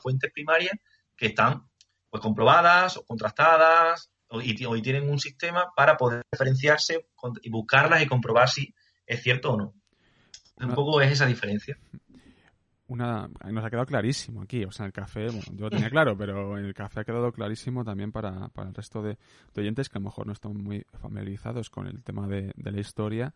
fuentes 0.00 0.30
primarias 0.32 0.78
que 1.16 1.26
están 1.26 1.68
pues 2.08 2.22
comprobadas 2.22 2.96
o 2.96 3.04
contrastadas 3.04 4.12
y, 4.40 4.52
y, 4.52 4.82
tienen 4.82 5.10
un 5.10 5.18
sistema 5.18 5.72
para 5.74 5.96
poder 5.96 6.22
diferenciarse 6.30 7.08
y 7.42 7.50
buscarlas 7.50 8.00
y 8.02 8.06
comprobar 8.06 8.48
si 8.48 8.72
es 9.04 9.20
cierto 9.20 9.54
o 9.54 9.56
no. 9.56 9.74
Un 10.58 10.74
poco 10.76 11.00
es 11.00 11.10
esa 11.10 11.26
diferencia 11.26 11.76
una 12.88 13.28
nos 13.44 13.64
ha 13.64 13.68
quedado 13.68 13.86
clarísimo 13.86 14.42
aquí, 14.42 14.64
o 14.64 14.70
sea, 14.70 14.86
el 14.86 14.92
café, 14.92 15.26
bueno, 15.26 15.42
yo 15.56 15.64
lo 15.64 15.70
tenía 15.70 15.90
claro, 15.90 16.16
pero 16.16 16.56
en 16.56 16.66
el 16.66 16.72
café 16.72 17.00
ha 17.00 17.04
quedado 17.04 17.32
clarísimo 17.32 17.84
también 17.84 18.12
para, 18.12 18.46
para 18.50 18.68
el 18.68 18.74
resto 18.76 19.02
de, 19.02 19.18
oyentes 19.56 19.88
que 19.88 19.98
a 19.98 20.00
lo 20.00 20.04
mejor 20.04 20.28
no 20.28 20.32
están 20.32 20.56
muy 20.56 20.86
familiarizados 21.00 21.68
con 21.68 21.88
el 21.88 22.04
tema 22.04 22.28
de, 22.28 22.52
de 22.54 22.70
la 22.70 22.78
historia, 22.78 23.34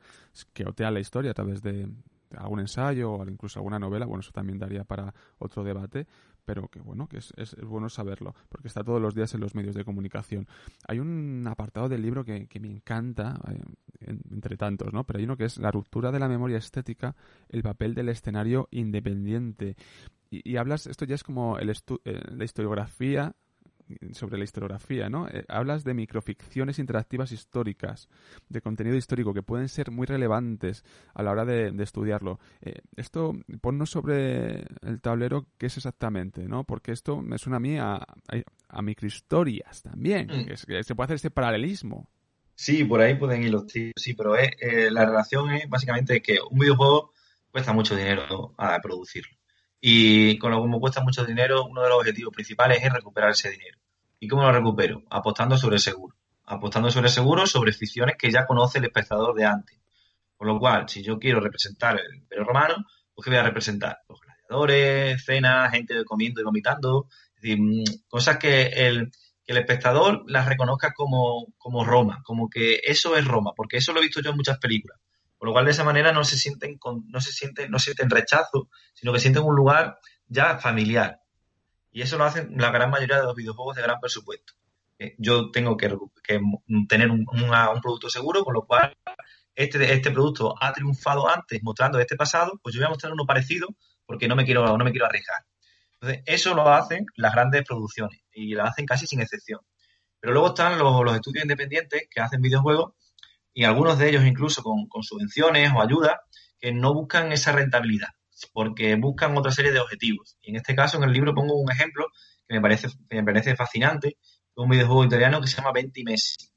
que 0.53 0.65
otean 0.65 0.95
la 0.95 1.01
historia 1.01 1.33
a 1.33 1.35
través 1.35 1.63
de, 1.63 1.89
algún 2.37 2.61
ensayo 2.61 3.13
o 3.13 3.29
incluso 3.29 3.59
alguna 3.59 3.79
novela, 3.79 4.07
bueno, 4.07 4.21
eso 4.21 4.33
también 4.33 4.59
daría 4.59 4.85
para 4.85 5.15
otro 5.39 5.65
debate, 5.65 6.07
pero 6.45 6.69
que 6.69 6.81
bueno, 6.81 7.07
que 7.07 7.19
es, 7.19 7.33
es, 7.37 7.55
bueno 7.63 7.89
saberlo, 7.89 8.35
porque 8.49 8.69
está 8.69 8.83
todos 8.83 9.01
los 9.01 9.15
días 9.15 9.35
en 9.35 9.41
los 9.41 9.55
medios 9.55 9.75
de 9.75 9.85
comunicación. 9.85 10.49
Hay 10.89 10.99
un 10.99 11.47
apartado 11.47 11.89
del 11.89 12.03
libro 12.03 12.25
que, 12.25 12.47
que 12.47 12.61
me 12.61 12.69
encanta, 12.69 13.41
eh, 13.49 14.17
entre 14.31 14.57
tantos, 14.57 14.93
¿no? 14.93 15.05
Pero 15.05 15.19
hay 15.19 15.25
uno 15.25 15.37
que 15.37 15.45
es 15.45 15.59
la 15.59 15.71
ruptura 15.71 16.11
de 16.11 16.19
la 16.19 16.29
memoria 16.29 16.59
estética, 16.59 17.15
el 17.49 17.63
papel 17.63 17.95
del 17.95 18.09
escenario 18.09 18.69
independiente. 18.71 19.77
Y, 20.31 20.57
hablas, 20.57 20.87
esto 20.87 21.05
ya 21.05 21.17
es 21.17 21.25
como 21.25 21.59
el 21.59 21.71
eh, 21.71 22.21
la 22.31 22.45
historiografía 22.45 23.35
sobre 24.13 24.39
la 24.39 24.45
historiografía, 24.45 25.09
¿no? 25.09 25.29
Eh, 25.29 25.45
hablas 25.49 25.85
de 25.85 25.95
microficciones 25.95 26.79
interactivas 26.79 27.33
históricas, 27.33 28.09
de 28.49 28.61
contenido 28.61 28.97
histórico 28.97 29.35
que 29.35 29.43
pueden 29.43 29.69
ser 29.69 29.91
muy 29.91 30.07
relevantes 30.07 30.85
a 31.15 31.23
la 31.23 31.31
hora 31.31 31.45
de, 31.45 31.73
estudiarlo. 31.83 32.39
Eh, 32.61 32.81
esto, 32.97 33.33
ponnos 33.61 33.91
sobre 33.91 34.65
el 34.83 35.01
tablero 35.01 35.47
qué 35.59 35.67
es 35.67 35.77
exactamente, 35.77 36.47
¿no? 36.47 36.65
Porque 36.65 36.93
esto 36.93 37.21
me 37.23 37.39
suena 37.39 37.57
a 37.57 37.61
mí 37.61 37.79
a, 37.79 38.05
a, 38.69 38.83
microhistorias 38.83 39.83
también, 39.83 40.27
mm. 40.27 40.47
que, 40.47 40.57
se 40.85 40.95
puede 40.95 41.07
hacer 41.07 41.17
este 41.17 41.31
paralelismo. 41.31 42.09
Sí, 42.55 42.85
por 42.85 43.01
ahí 43.01 43.15
pueden 43.15 43.43
ir 43.43 43.51
los 43.51 43.67
tíos, 43.67 43.95
sí, 43.97 44.15
pero 44.15 44.37
es, 44.37 44.51
eh, 44.61 44.91
la 44.91 45.07
relación 45.07 45.51
es 45.53 45.69
básicamente 45.69 46.21
que 46.21 46.39
un 46.51 46.59
videojuego 46.59 47.13
cuesta 47.51 47.73
mucho 47.73 47.97
dinero 47.97 48.55
a 48.59 48.79
producirlo. 48.81 49.40
Y 49.81 50.37
con 50.39 50.51
lo 50.51 50.61
como 50.61 50.79
cuesta 50.79 51.03
mucho 51.03 51.25
dinero, 51.25 51.65
uno 51.65 51.83
de 51.83 51.89
los 51.89 51.99
objetivos 51.99 52.35
principales 52.35 52.83
es 52.83 52.93
recuperar 52.93 53.31
ese 53.31 53.51
dinero. 53.51 53.79
¿Y 54.19 54.29
cómo 54.29 54.43
lo 54.43 54.53
recupero? 54.53 55.03
Apostando 55.09 55.57
sobre 55.57 55.79
seguro. 55.79 56.15
Apostando 56.45 56.91
sobre 56.91 57.09
seguro, 57.09 57.47
sobre 57.47 57.73
ficciones 57.73 58.17
que 58.19 58.31
ya 58.31 58.45
conoce 58.45 58.79
el 58.79 58.85
espectador 58.85 59.35
de 59.35 59.47
antes. 59.47 59.79
Con 60.37 60.49
lo 60.49 60.59
cual, 60.59 60.89
si 60.89 61.03
yo 61.03 61.19
quiero 61.19 61.41
representar 61.41 61.99
el 61.99 62.15
Imperio 62.15 62.45
Romano, 62.45 62.87
pues 63.15 63.25
¿qué 63.25 63.31
voy 63.31 63.39
a 63.39 63.43
representar? 63.45 63.99
Los 64.09 64.21
gladiadores, 64.21 65.25
cenas, 65.25 65.71
gente 65.71 66.05
comiendo 66.05 66.41
y 66.41 66.45
vomitando, 66.45 67.09
mm, 67.43 67.85
cosas 68.09 68.39
que 68.39 68.63
el, 68.63 69.11
que 69.45 69.53
el 69.53 69.59
espectador 69.59 70.25
las 70.27 70.47
reconozca 70.47 70.93
como, 70.93 71.47
como 71.57 71.85
Roma, 71.85 72.23
como 72.25 72.49
que 72.51 72.81
eso 72.85 73.17
es 73.17 73.25
Roma, 73.25 73.53
porque 73.57 73.79
eso 73.79 73.93
lo 73.93 74.01
he 74.01 74.05
visto 74.05 74.21
yo 74.21 74.31
en 74.31 74.37
muchas 74.37 74.59
películas. 74.59 74.99
Por 75.41 75.49
lo 75.49 75.53
cual, 75.55 75.65
de 75.65 75.71
esa 75.71 75.85
manera 75.85 76.13
no 76.13 76.23
se 76.23 76.37
sienten, 76.37 76.79
no 77.09 77.19
se 77.23 77.33
sienten, 77.33 77.71
no 77.71 77.79
sienten 77.79 78.11
rechazo, 78.11 78.69
sino 78.93 79.11
que 79.11 79.21
sienten 79.21 79.43
un 79.43 79.57
lugar 79.57 79.99
ya 80.27 80.59
familiar. 80.59 81.23
Y 81.91 82.03
eso 82.03 82.19
lo 82.19 82.25
hacen 82.25 82.53
la 82.59 82.71
gran 82.71 82.91
mayoría 82.91 83.17
de 83.17 83.23
los 83.23 83.35
videojuegos 83.35 83.75
de 83.77 83.81
gran 83.81 83.99
presupuesto. 84.01 84.53
Eh, 84.99 85.15
yo 85.17 85.51
tengo 85.51 85.79
que, 85.79 85.97
tener 86.87 87.11
un, 87.11 87.25
producto 87.81 88.11
seguro, 88.11 88.45
con 88.45 88.53
lo 88.53 88.67
cual 88.67 88.95
este, 89.55 89.95
este 89.95 90.11
producto 90.11 90.55
ha 90.61 90.75
triunfado 90.75 91.27
antes 91.27 91.59
mostrando 91.63 91.99
este 91.99 92.17
pasado, 92.17 92.61
pues 92.63 92.75
yo 92.75 92.83
voy 92.83 92.89
a 92.89 92.91
mostrar 92.91 93.15
uno 93.15 93.25
parecido 93.25 93.69
porque 94.05 94.29
no 94.29 94.37
me 94.37 94.45
quiero, 94.45 94.77
no 94.77 94.85
me 94.85 94.91
quiero 94.91 95.07
arriesgar. 95.07 95.47
Entonces, 95.95 96.23
eso 96.27 96.55
lo 96.55 96.69
hacen 96.69 97.07
las 97.17 97.33
grandes 97.33 97.65
producciones 97.67 98.21
y 98.31 98.53
lo 98.53 98.65
hacen 98.65 98.85
casi 98.85 99.07
sin 99.07 99.23
excepción. 99.23 99.61
Pero 100.21 100.35
luego 100.35 100.49
están 100.49 100.79
los 100.79 101.15
estudios 101.15 101.45
independientes 101.45 102.09
que 102.11 102.21
hacen 102.21 102.43
videojuegos 102.43 102.93
y 103.61 103.65
algunos 103.65 103.99
de 103.99 104.09
ellos 104.09 104.25
incluso 104.25 104.63
con, 104.63 104.89
subvenciones 105.03 105.71
o 105.77 105.83
ayudas 105.83 106.17
que 106.59 106.73
no 106.73 106.95
buscan 106.95 107.31
esa 107.31 107.53
rentabilidad, 107.53 108.09
porque 108.55 108.95
buscan 108.95 109.37
otra 109.37 109.53
serie 109.53 109.71
de 109.71 109.81
objetivos. 109.81 110.39
Y 110.41 110.53
en 110.53 110.57
este 110.57 110.75
caso, 110.75 110.97
en 110.97 111.03
el 111.03 111.13
libro 111.13 111.35
pongo 111.35 111.61
un 111.61 111.71
ejemplo 111.71 112.07
que 112.49 112.55
me 112.55 112.63
parece, 112.63 112.89
me 113.11 113.23
parece 113.23 113.55
fascinante, 113.57 114.17
un 114.55 114.71
videojuego 114.71 115.05
italiano 115.05 115.43
que 115.43 115.47
se 115.47 115.59
llama 115.59 115.73
Venti 115.73 116.05
Messi, 116.05 116.49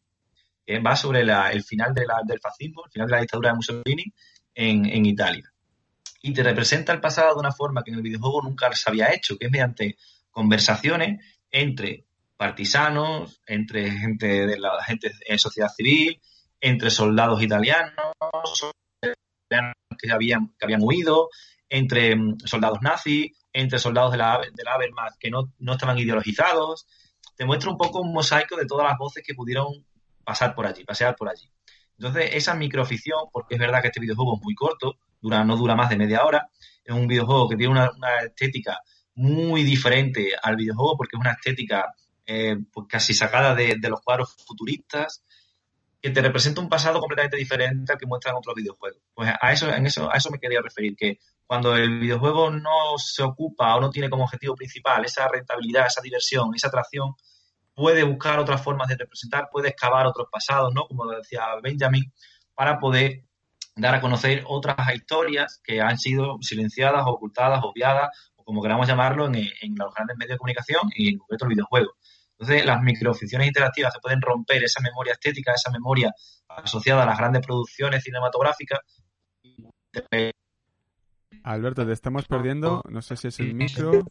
que 0.66 0.80
va 0.80 0.96
sobre 0.96 1.20
el 1.20 1.64
final 1.66 1.94
de 1.94 2.06
del 2.26 2.40
fascismo, 2.40 2.84
el 2.86 2.92
final 2.92 3.08
de 3.10 3.16
la 3.16 3.20
dictadura 3.20 3.50
de 3.50 3.56
Mussolini 3.56 4.06
en, 4.56 4.86
en 4.86 5.06
Italia. 5.06 5.52
Y 6.22 6.32
te 6.32 6.42
representa 6.42 6.94
el 6.94 7.02
pasado 7.02 7.34
de 7.34 7.40
una 7.42 7.52
forma 7.52 7.84
que 7.84 7.92
en 7.92 7.98
el 7.98 8.02
videojuego 8.02 8.44
nunca 8.44 8.72
se 8.72 8.90
había 8.90 9.14
hecho, 9.14 9.38
que 9.38 9.48
es 9.48 9.52
mediante 9.52 9.98
conversaciones 10.32 11.20
entre 11.52 12.06
partisanos, 12.38 13.42
entre 13.46 13.92
gente 13.92 14.48
de 14.48 14.58
la 14.58 14.82
gente 14.86 15.12
en 15.28 15.38
sociedad 15.38 15.68
civil, 15.68 16.22
entre 16.64 16.90
soldados 16.90 17.44
italianos, 17.44 17.92
que 20.00 20.12
habían, 20.12 20.56
que 20.58 20.66
habían 20.66 20.80
huido, 20.82 21.30
entre 21.68 22.16
mm, 22.16 22.38
soldados 22.46 22.80
nazis, 22.82 23.34
entre 23.52 23.80
soldados 23.80 24.14
de 24.14 24.18
la, 24.18 24.40
de 24.40 24.64
la 24.64 24.78
Wehrmacht 24.78 25.18
que 25.20 25.30
no, 25.30 25.52
no 25.60 25.74
estaban 25.74 25.98
ideologizados. 25.98 26.88
Te 27.36 27.46
muestra 27.46 27.70
un 27.70 27.78
poco 27.78 28.00
un 28.00 28.14
mosaico 28.14 28.56
de 28.56 28.66
todas 28.66 28.88
las 28.88 28.98
voces 28.98 29.24
que 29.26 29.34
pudieron 29.34 29.86
pasar 30.24 30.56
por 30.56 30.66
allí, 30.66 30.86
pasear 30.86 31.18
por 31.18 31.28
allí. 31.28 31.52
Entonces, 31.98 32.30
esa 32.34 32.56
microficción, 32.56 33.26
porque 33.32 33.56
es 33.56 33.60
verdad 33.60 33.82
que 33.82 33.88
este 33.88 34.00
videojuego 34.00 34.38
es 34.38 34.42
muy 34.42 34.56
corto, 34.56 34.96
dura, 35.22 35.44
no 35.44 35.58
dura 35.58 35.76
más 35.76 35.90
de 35.90 35.98
media 35.98 36.24
hora, 36.24 36.50
es 36.86 36.96
un 36.96 37.08
videojuego 37.08 37.50
que 37.50 37.58
tiene 37.58 37.74
una, 37.74 37.92
estética 38.26 38.80
muy 39.16 39.64
diferente 39.64 40.32
al 40.42 40.56
videojuego, 40.56 40.96
porque 40.98 41.18
es 41.18 41.20
una 41.20 41.34
estética 41.34 41.94
eh, 42.26 42.56
pues 42.72 42.88
casi 42.90 43.14
sacada 43.14 43.54
de, 43.54 43.78
los 43.90 44.00
cuadros 44.02 44.34
futuristas, 44.48 45.24
que 46.04 46.10
te 46.10 46.22
representa 46.22 46.60
un 46.60 46.68
pasado 46.68 47.00
completamente 47.00 47.38
diferente 47.38 47.94
al 47.94 47.98
que 47.98 48.06
muestran 48.06 48.36
otros 48.36 48.54
videojuegos. 48.56 49.02
Pues 49.14 49.34
a 49.40 49.52
eso, 49.54 49.70
a 49.70 50.18
eso 50.18 50.32
me 50.32 50.38
quería 50.38 50.62
referir, 50.62 50.98
que 50.98 51.18
cuando 51.48 51.78
el 51.78 51.98
videojuego 51.98 52.52
no 52.52 52.98
se 52.98 53.24
ocupa 53.24 53.74
o 53.78 53.80
no 53.80 53.90
tiene 53.90 54.10
como 54.10 54.26
objetivo 54.26 54.54
principal 54.54 55.06
esa 55.06 55.30
rentabilidad, 55.30 55.88
esa 55.88 56.02
diversión, 56.02 56.54
esa 56.54 56.68
atracción, 56.68 57.14
puede 57.74 58.04
buscar 58.04 58.38
otras 58.38 58.62
formas 58.62 58.90
de 58.90 58.98
representar, 58.98 59.48
puede 59.50 59.70
excavar 59.70 60.06
otros 60.06 60.28
pasados, 60.30 60.74
¿no? 60.74 60.88
Como 60.88 61.10
decía 61.10 61.46
Benjamin, 61.64 62.12
para 62.54 62.80
poder 62.80 63.24
dar 63.78 63.96
a 63.96 64.02
conocer 64.02 64.44
otras 64.46 64.76
historias 64.94 65.62
que 65.64 65.80
han 65.80 65.98
sido 65.98 66.38
silenciadas, 66.42 67.04
ocultadas, 67.06 67.62
obviadas, 67.64 68.10
o 68.36 68.44
como 68.44 68.62
queramos 68.62 68.90
llamarlo, 68.90 69.28
en, 69.28 69.36
en 69.36 69.76
los 69.78 69.94
grandes 69.96 70.18
medios 70.18 70.36
de 70.36 70.38
comunicación 70.40 70.82
y 70.98 71.14
en 71.14 71.18
concreto 71.18 71.46
el 71.46 71.52
videojuego. 71.52 71.94
Entonces, 72.44 72.66
las 72.66 72.82
microficciones 72.82 73.48
interactivas 73.48 73.94
se 73.94 74.02
pueden 74.02 74.22
romper 74.22 74.62
esa 74.66 74.82
memoria 74.82 75.14
estética, 75.14 75.54
esa 75.54 75.72
memoria 75.72 76.12
asociada 76.50 77.04
a 77.04 77.06
las 77.06 77.18
grandes 77.18 77.46
producciones 77.46 78.04
cinematográficas. 78.04 78.80
Alberto, 81.44 81.86
te 81.86 81.94
estamos 81.94 82.26
perdiendo. 82.26 82.84
No 82.90 83.02
sé 83.02 83.16
si 83.16 83.30
es 83.30 83.40
el 83.40 83.54
micro. 83.54 84.04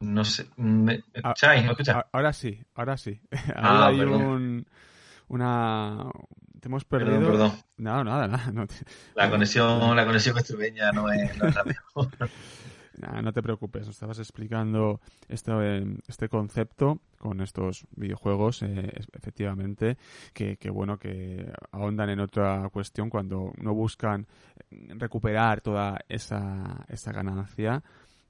No 0.00 0.24
sé. 0.24 0.46
¿Me 0.56 1.04
ah, 1.22 1.32
escucháis? 1.32 1.62
¿Me 1.62 1.70
escucháis? 1.72 1.98
Ahora 2.10 2.32
sí, 2.32 2.64
ahora 2.74 2.96
sí. 2.96 3.20
Ah, 3.54 3.88
hay 3.88 4.00
un, 4.00 4.66
una. 5.28 6.10
Te 6.58 6.68
hemos 6.68 6.86
perdido. 6.86 7.18
Perdón, 7.18 7.32
perdón. 7.32 7.52
No, 7.76 8.02
nada, 8.02 8.26
nada. 8.52 8.66
La 9.14 9.28
conexión, 9.28 9.94
la 9.94 10.06
conexión 10.06 10.36
no 10.94 11.12
es, 11.12 11.36
no 11.36 11.48
es 11.48 11.54
la 11.54 11.64
mejor 11.64 12.08
no 13.00 13.32
te 13.32 13.42
preocupes, 13.42 13.88
estabas 13.88 14.18
explicando 14.18 15.00
este, 15.28 15.52
este 16.06 16.28
concepto 16.28 17.00
con 17.18 17.40
estos 17.40 17.86
videojuegos, 17.96 18.62
eh, 18.62 18.92
efectivamente, 19.12 19.98
que, 20.32 20.56
bueno, 20.70 20.98
que 20.98 21.52
ahondan 21.70 22.10
en 22.10 22.20
otra 22.20 22.68
cuestión 22.72 23.10
cuando 23.10 23.52
no 23.58 23.74
buscan 23.74 24.26
recuperar 24.70 25.60
toda 25.60 25.98
esa, 26.08 26.84
esa 26.88 27.12
ganancia. 27.12 27.82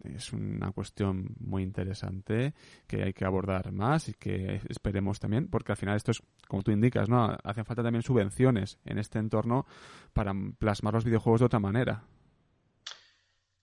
Es 0.03 0.33
una 0.33 0.73
cuestión 0.73 1.37
muy 1.41 1.62
interesante 1.62 2.55
que 2.87 3.03
hay 3.03 3.12
que 3.12 3.27
abordar 3.27 3.71
más 3.71 4.09
y 4.09 4.14
que 4.14 4.62
esperemos 4.68 5.21
también, 5.21 5.49
porque 5.49 5.73
al 5.73 5.77
final 5.77 5.97
esto 5.97 6.11
es, 6.11 6.23
como 6.49 6.62
tú 6.62 6.71
indicas, 6.71 7.09
¿no? 7.09 7.37
Hacen 7.45 7.66
falta 7.66 7.83
también 7.83 8.03
subvenciones 8.03 8.79
en 8.87 8.99
este 8.99 9.18
entorno 9.18 9.66
para 10.14 10.33
plasmar 10.59 10.95
los 10.95 11.05
videojuegos 11.05 11.41
de 11.41 11.47
otra 11.47 11.61
manera. 11.61 12.03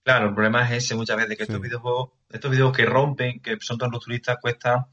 Claro, 0.08 0.28
el 0.28 0.34
problema 0.34 0.62
es 0.64 0.84
ese 0.84 0.94
muchas 0.94 1.18
veces, 1.18 1.36
que 1.36 1.42
estos 1.42 1.60
videojuegos, 1.60 2.12
estos 2.30 2.50
videojuegos 2.50 2.78
que 2.78 2.86
rompen, 2.86 3.40
que 3.40 3.58
son 3.60 3.76
tan 3.76 3.90
turistas, 3.90 4.38
cuesta 4.40 4.88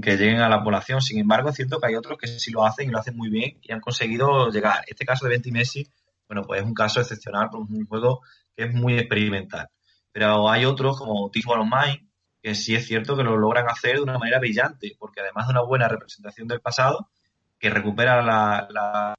que 0.00 0.16
lleguen 0.16 0.40
a 0.40 0.48
la 0.48 0.64
población. 0.64 1.02
Sin 1.02 1.18
embargo, 1.18 1.50
es 1.50 1.56
cierto 1.56 1.78
que 1.78 1.88
hay 1.88 1.96
otros 1.96 2.16
que 2.16 2.28
sí 2.28 2.50
lo 2.50 2.64
hacen 2.64 2.88
y 2.88 2.90
lo 2.90 2.98
hacen 2.98 3.14
muy 3.14 3.28
bien 3.28 3.58
y 3.60 3.70
han 3.74 3.80
conseguido 3.80 4.48
llegar. 4.50 4.84
Este 4.86 5.04
caso 5.04 5.26
de 5.26 5.32
Venti 5.32 5.52
Messi, 5.52 5.86
bueno, 6.26 6.44
pues 6.44 6.62
es 6.62 6.66
un 6.66 6.72
caso 6.72 6.98
excepcional, 6.98 7.50
porque 7.50 7.74
es 7.74 7.78
un 7.78 7.86
juego 7.86 8.22
que 8.56 8.64
es 8.64 8.74
muy 8.74 8.98
experimental. 8.98 9.68
Pero 10.12 10.48
hay 10.48 10.64
otros 10.64 10.96
como 10.96 11.26
One 11.26 11.70
Mind, 11.70 12.08
que 12.42 12.54
sí 12.54 12.74
es 12.74 12.86
cierto 12.86 13.18
que 13.18 13.24
lo 13.24 13.36
logran 13.36 13.68
hacer 13.68 13.96
de 13.96 14.02
una 14.02 14.16
manera 14.16 14.38
brillante, 14.38 14.96
porque 14.98 15.20
además 15.20 15.46
de 15.46 15.52
una 15.52 15.62
buena 15.62 15.88
representación 15.88 16.48
del 16.48 16.62
pasado, 16.62 17.10
que 17.58 17.68
recupera 17.68 18.22
la, 18.22 19.14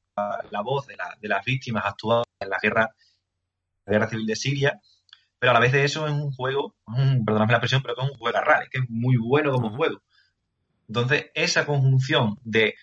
voz 0.63 0.87
de, 0.87 0.97
de, 1.21 1.27
las 1.27 1.45
víctimas 1.45 1.85
actuadas 1.85 2.25
en 2.39 2.49
la 2.49 2.57
guerra, 2.59 2.95
la 3.85 3.93
guerra 3.93 4.09
civil 4.09 4.25
de 4.25 4.35
Siria, 4.35 4.81
pero 5.39 5.51
a 5.51 5.53
la 5.53 5.59
vez 5.59 5.71
de 5.71 5.85
eso 5.85 6.05
es 6.05 6.13
un 6.13 6.31
juego, 6.31 6.75
perdóname 7.25 7.53
la 7.53 7.59
presión, 7.59 7.81
pero 7.81 7.95
que 7.95 8.01
es 8.01 8.11
un 8.11 8.17
juego 8.17 8.39
raro, 8.41 8.63
es 8.63 8.69
que 8.69 8.79
es 8.79 8.89
muy 8.89 9.15
bueno 9.17 9.51
como 9.53 9.75
juego. 9.75 10.01
Entonces, 10.87 11.27
esa 11.33 11.65
conjunción 11.65 12.37
de 12.43 12.75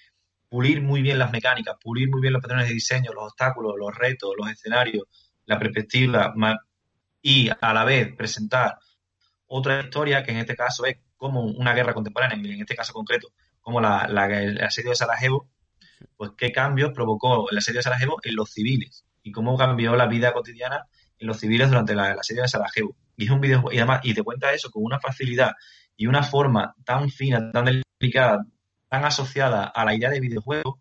pulir 0.48 0.80
muy 0.80 1.02
bien 1.02 1.18
las 1.18 1.32
mecánicas, 1.32 1.76
pulir 1.82 2.08
muy 2.08 2.20
bien 2.20 2.32
los 2.32 2.40
patrones 2.40 2.68
de 2.68 2.74
diseño, 2.74 3.12
los 3.12 3.24
obstáculos, 3.24 3.74
los 3.78 3.94
retos, 3.94 4.30
los 4.38 4.48
escenarios, 4.50 5.04
la 5.44 5.58
perspectiva, 5.58 6.32
y 7.20 7.50
a 7.60 7.74
la 7.74 7.84
vez 7.84 8.14
presentar 8.16 8.78
otra 9.46 9.80
historia 9.80 10.22
que 10.22 10.30
en 10.30 10.38
este 10.38 10.56
caso 10.56 10.86
es 10.86 10.96
como 11.16 11.42
una 11.42 11.74
guerra 11.74 11.94
contemporánea, 11.94 12.36
en 12.36 12.60
este 12.60 12.76
caso 12.76 12.92
concreto, 12.92 13.28
como 13.60 13.80
la, 13.80 14.04
el 14.04 14.62
asedio 14.62 14.90
de 14.90 14.96
Sarajevo, 14.96 15.48
pues 16.16 16.32
qué 16.36 16.52
cambios 16.52 16.92
provocó 16.92 17.50
el 17.50 17.58
asedio 17.58 17.80
de 17.80 17.82
Sarajevo 17.82 18.18
en 18.22 18.36
los 18.36 18.50
civiles 18.52 19.04
y 19.22 19.32
cómo 19.32 19.56
cambió 19.56 19.96
la 19.96 20.06
vida 20.06 20.32
cotidiana 20.32 20.86
los 21.20 21.38
civiles 21.38 21.68
durante 21.68 21.94
la, 21.94 22.14
la 22.14 22.22
serie 22.22 22.42
de 22.42 22.48
Sarajevo. 22.48 22.96
Y 23.16 23.24
es 23.24 23.30
un 23.30 23.40
videojuego, 23.40 23.72
y 23.72 23.78
además, 23.78 24.00
y 24.02 24.14
te 24.14 24.22
cuenta 24.22 24.52
eso 24.52 24.70
con 24.70 24.84
una 24.84 25.00
facilidad 25.00 25.52
y 25.96 26.06
una 26.06 26.22
forma 26.22 26.74
tan 26.84 27.08
fina, 27.08 27.50
tan 27.50 27.82
delicada, 28.00 28.44
tan 28.88 29.04
asociada 29.04 29.64
a 29.64 29.84
la 29.84 29.94
idea 29.94 30.10
de 30.10 30.20
videojuego, 30.20 30.80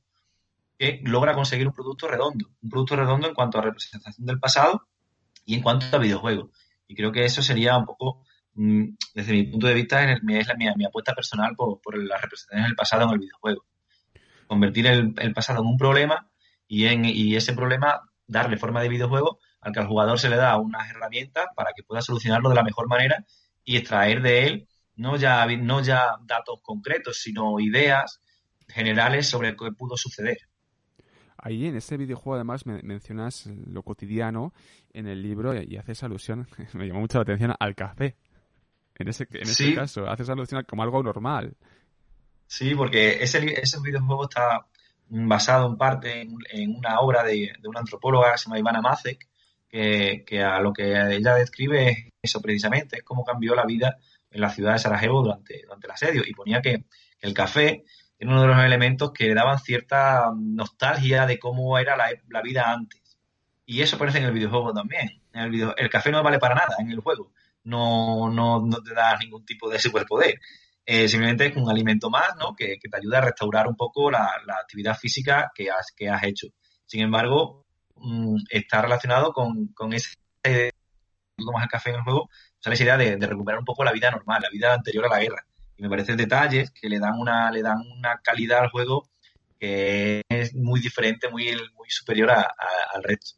que 0.77 0.99
logra 1.03 1.33
conseguir 1.33 1.67
un 1.67 1.73
producto 1.73 2.07
redondo. 2.07 2.49
Un 2.61 2.69
producto 2.69 2.95
redondo 2.95 3.27
en 3.27 3.33
cuanto 3.33 3.57
a 3.57 3.61
representación 3.61 4.25
del 4.25 4.39
pasado 4.39 4.87
y 5.45 5.55
en 5.55 5.61
cuanto 5.61 5.85
a 5.95 5.99
videojuego. 5.99 6.51
Y 6.87 6.95
creo 6.95 7.11
que 7.11 7.23
eso 7.23 7.41
sería 7.41 7.77
un 7.77 7.85
poco, 7.85 8.23
mm, 8.55 8.83
desde 9.13 9.31
mi 9.31 9.43
punto 9.43 9.67
de 9.67 9.73
vista, 9.73 10.03
es 10.11 10.19
la, 10.21 10.55
mi, 10.55 10.65
mi 10.75 10.85
apuesta 10.85 11.13
personal 11.13 11.55
por, 11.55 11.79
por 11.81 11.97
la 11.97 12.17
representación 12.17 12.65
del 12.65 12.75
pasado 12.75 13.03
en 13.05 13.11
el 13.11 13.19
videojuego. 13.19 13.65
Convertir 14.47 14.87
el, 14.87 15.13
el 15.17 15.33
pasado 15.33 15.61
en 15.61 15.67
un 15.67 15.77
problema 15.77 16.29
y, 16.67 16.85
en, 16.87 17.05
y 17.05 17.35
ese 17.35 17.53
problema 17.53 18.01
darle 18.27 18.57
forma 18.57 18.81
de 18.81 18.89
videojuego 18.89 19.39
al 19.65 19.73
que 19.73 19.79
al 19.79 19.87
jugador 19.87 20.19
se 20.19 20.29
le 20.29 20.35
da 20.35 20.57
unas 20.57 20.87
herramientas 20.89 21.47
para 21.55 21.71
que 21.75 21.81
pueda 21.81 22.01
solucionarlo 22.01 22.49
de 22.49 22.55
la 22.55 22.63
mejor 22.63 22.87
manera 22.87 23.25
y 23.63 23.77
extraer 23.77 24.21
de 24.21 24.45
él 24.45 24.67
no 24.95 25.17
ya, 25.17 25.45
no 25.45 25.81
ya 25.81 26.17
datos 26.23 26.59
concretos, 26.61 27.17
sino 27.17 27.59
ideas 27.59 28.21
generales 28.67 29.27
sobre 29.27 29.51
lo 29.51 29.57
que 29.57 29.71
pudo 29.71 29.97
suceder. 29.97 30.37
Ahí 31.37 31.65
en 31.65 31.75
ese 31.75 31.97
videojuego 31.97 32.35
además 32.35 32.65
mencionas 32.65 33.47
lo 33.47 33.81
cotidiano 33.81 34.53
en 34.93 35.07
el 35.07 35.21
libro 35.21 35.59
y 35.59 35.77
haces 35.77 36.03
alusión, 36.03 36.47
me 36.73 36.87
llamó 36.87 36.99
mucho 36.99 37.17
la 37.17 37.23
atención, 37.23 37.55
al 37.59 37.75
café. 37.75 38.15
En 38.97 39.07
ese, 39.09 39.27
en 39.31 39.41
ese 39.41 39.73
caso, 39.73 40.07
haces 40.07 40.29
alusión 40.29 40.63
como 40.69 40.83
algo 40.83 41.01
normal. 41.01 41.57
Sí, 42.47 42.75
porque 42.75 43.23
ese, 43.23 43.59
ese 43.59 43.79
videojuego 43.81 44.25
está 44.25 44.67
basado 45.09 45.67
en 45.67 45.75
parte 45.75 46.21
en, 46.21 46.75
una 46.75 46.99
obra 46.99 47.23
de, 47.23 47.51
una 47.65 47.79
antropóloga 47.79 48.31
que 48.31 48.37
se 48.37 48.45
llama 48.45 48.59
Ivana 48.59 48.81
Macek, 48.81 49.27
que, 50.25 50.41
a 50.41 50.59
lo 50.59 50.71
que 50.71 50.91
ella 50.91 51.35
describe 51.35 51.89
es 51.89 51.97
eso 52.21 52.41
precisamente, 52.41 52.97
es 52.97 53.03
cómo 53.03 53.23
cambió 53.23 53.55
la 53.55 53.65
vida 53.65 53.97
en 54.31 54.41
la 54.41 54.49
ciudad 54.49 54.73
de 54.73 54.79
Sarajevo 54.79 55.21
durante, 55.21 55.61
durante 55.63 55.87
el 55.87 55.91
asedio. 55.91 56.23
Y 56.25 56.33
ponía 56.33 56.61
que, 56.61 56.85
el 57.21 57.33
café 57.33 57.83
era 58.19 58.31
uno 58.31 58.41
de 58.41 58.47
los 58.47 58.59
elementos 58.59 59.11
que 59.11 59.33
daban 59.33 59.59
cierta 59.59 60.31
nostalgia 60.35 61.25
de 61.25 61.39
cómo 61.39 61.77
era 61.77 61.97
la, 61.97 62.09
la 62.29 62.41
vida 62.41 62.71
antes. 62.71 63.01
Y 63.65 63.81
eso 63.81 63.95
aparece 63.95 64.19
en 64.19 64.25
el 64.25 64.31
videojuego 64.31 64.73
también. 64.73 65.21
En 65.33 65.41
el, 65.41 65.49
video, 65.49 65.75
el 65.75 65.89
café 65.89 66.11
no 66.11 66.21
vale 66.21 66.39
para 66.39 66.55
nada 66.55 66.75
en 66.79 66.91
el 66.91 66.99
juego. 66.99 67.31
No, 67.63 68.29
no, 68.29 68.61
no 68.61 68.83
te 68.83 68.93
da 68.93 69.17
ningún 69.17 69.43
tipo 69.43 69.69
de 69.69 69.79
superpoder. 69.79 70.39
Eh, 70.85 71.09
simplemente 71.09 71.47
es 71.47 71.57
un 71.57 71.69
alimento 71.69 72.11
más, 72.11 72.35
¿no? 72.39 72.55
Que, 72.55 72.77
te 72.79 72.97
ayuda 72.97 73.17
a 73.17 73.21
restaurar 73.21 73.67
un 73.67 73.75
poco 73.75 74.11
la, 74.11 74.29
actividad 74.61 74.95
física 74.95 75.51
que 75.55 75.71
has, 75.71 75.91
que 75.95 76.07
has 76.07 76.23
hecho. 76.23 76.47
Sin 76.85 77.01
embargo, 77.01 77.64
mm, 77.95 78.37
está 78.49 78.81
relacionado 78.81 79.33
con, 79.33 79.67
con 79.67 79.93
esa 79.93 80.09
idea, 80.43 80.71
tomas 81.37 81.63
el 81.63 81.69
café 81.69 81.89
en 81.89 81.97
el 81.97 82.01
juego, 82.03 82.29
esa 82.73 82.83
idea 82.83 82.97
de, 82.97 83.17
recuperar 83.27 83.59
un 83.59 83.65
poco 83.65 83.83
la 83.83 83.91
vida 83.91 84.11
normal, 84.11 84.41
la 84.41 84.49
vida 84.49 84.73
anterior 84.73 85.05
a 85.05 85.09
la 85.09 85.19
guerra. 85.19 85.45
Y 85.77 85.83
me 85.83 85.89
parecen 85.89 86.17
detalles 86.17 86.71
que 86.71 86.89
le 86.89 86.99
dan 86.99 87.19
una, 87.19 87.51
le 87.51 87.61
dan 87.61 87.79
una 87.97 88.19
calidad 88.23 88.59
al 88.59 88.69
juego 88.69 89.09
que 89.59 90.21
es 90.29 90.55
muy 90.55 90.79
diferente, 90.79 91.29
muy, 91.29 91.45
muy 91.75 91.89
superior 91.89 92.31
al 92.31 93.03
resto. 93.03 93.37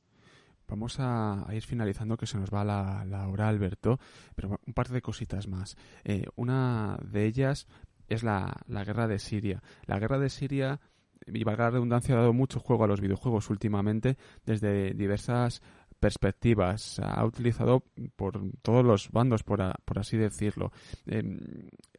Vamos 0.67 0.97
a, 0.99 1.47
ir 1.51 1.63
finalizando, 1.63 2.17
que 2.17 2.27
se 2.27 2.37
nos 2.37 2.49
va 2.49 2.65
la, 2.65 3.27
hora, 3.27 3.47
Alberto, 3.47 3.99
pero 4.35 4.59
un 4.65 4.73
par 4.73 4.89
de 4.89 5.01
cositas 5.01 5.47
más. 5.47 5.77
Eh, 6.03 6.25
una 6.35 6.97
de 7.01 7.25
ellas 7.25 7.67
es 8.09 8.23
la, 8.23 8.63
guerra 8.67 9.07
de 9.07 9.19
Siria. 9.19 9.61
La 9.85 9.97
guerra 9.97 10.19
de 10.19 10.29
Siria, 10.29 10.81
y 11.27 11.43
valga 11.43 11.65
la 11.65 11.71
redundancia, 11.71 12.15
ha 12.15 12.19
dado 12.19 12.33
mucho 12.33 12.59
juego 12.59 12.83
a 12.83 12.87
los 12.87 13.01
videojuegos 13.01 13.49
últimamente 13.49 14.17
desde 14.45 14.93
diversas 14.93 15.61
perspectivas. 15.99 16.99
Ha 16.99 17.25
utilizado 17.25 17.83
por 18.15 18.39
todos 18.61 18.85
los 18.85 19.11
bandos, 19.11 19.43
por, 19.43 19.61
así 19.97 20.17
decirlo. 20.17 20.71
Em, 21.05 21.39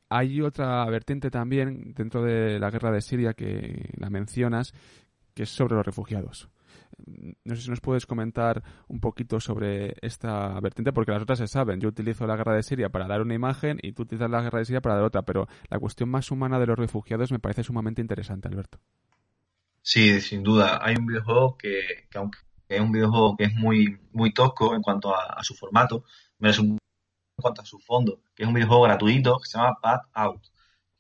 hay 0.09 0.41
otra 0.41 0.85
vertiente 0.87 1.31
también 1.31 1.93
dentro 1.95 2.23
de 2.23 2.59
la 2.59 2.71
guerra 2.71 2.91
de 2.93 3.03
Siria 3.03 3.35
que 3.35 3.91
la 3.97 4.11
mencionas, 4.11 4.73
que 5.35 5.43
es 5.45 5.51
sobre 5.51 5.75
los 5.77 5.85
refugiados. 5.85 6.49
No 7.45 7.55
sé 7.55 7.63
si 7.63 7.71
nos 7.71 7.81
puedes 7.81 8.07
comentar 8.07 8.63
un 8.89 9.01
poquito 9.01 9.39
sobre 9.39 9.95
esta 10.03 10.59
vertiente, 10.61 10.93
porque 10.93 11.13
las 11.13 11.23
otras 11.23 11.39
se 11.39 11.47
saben. 11.47 11.81
Yo 11.81 11.89
utilizo 11.89 12.27
la 12.27 12.37
guerra 12.37 12.55
de 12.55 12.63
Siria 12.63 12.89
para 12.89 13.07
dar 13.07 13.21
una 13.21 13.35
imagen 13.35 13.79
y 13.83 13.93
tú 13.93 14.03
utilizas 14.03 14.31
la 14.31 14.43
guerra 14.43 14.59
de 14.59 14.65
Siria 14.65 14.81
para 14.81 14.97
dar 14.97 15.05
otra, 15.05 15.23
pero 15.23 15.47
la 15.69 15.79
cuestión 15.79 16.09
más 16.09 16.31
humana 16.31 16.59
de 16.59 16.67
los 16.67 16.79
refugiados 16.79 17.31
me 17.31 17.39
parece 17.39 17.63
sumamente 17.63 18.01
interesante, 18.01 18.49
Alberto. 18.49 18.79
Sí, 19.91 20.21
sin 20.21 20.43
duda. 20.43 20.81
Hay 20.83 20.97
un 20.97 21.07
videojuego 21.07 21.57
que, 21.57 22.07
aunque 22.15 22.39
es 22.69 22.79
un 22.81 22.93
videojuego 22.93 23.37
que 23.39 23.45
es 23.45 23.55
muy, 23.55 23.99
muy 24.13 24.35
tosco 24.35 24.75
en 24.75 24.83
cuanto 24.83 25.17
a, 25.17 25.43
su 25.43 25.55
formato, 25.55 26.05
es 26.41 26.59
un, 26.59 26.73
en 26.73 26.79
cuanto 27.41 27.63
a 27.63 27.65
su 27.65 27.79
fondo, 27.79 28.21
que 28.35 28.43
es 28.43 28.49
un 28.49 28.55
videojuego 28.55 28.83
gratuito 28.83 29.39
que 29.39 29.49
se 29.49 29.57
llama 29.57 29.79
Path 29.81 30.03
Out. 30.13 30.43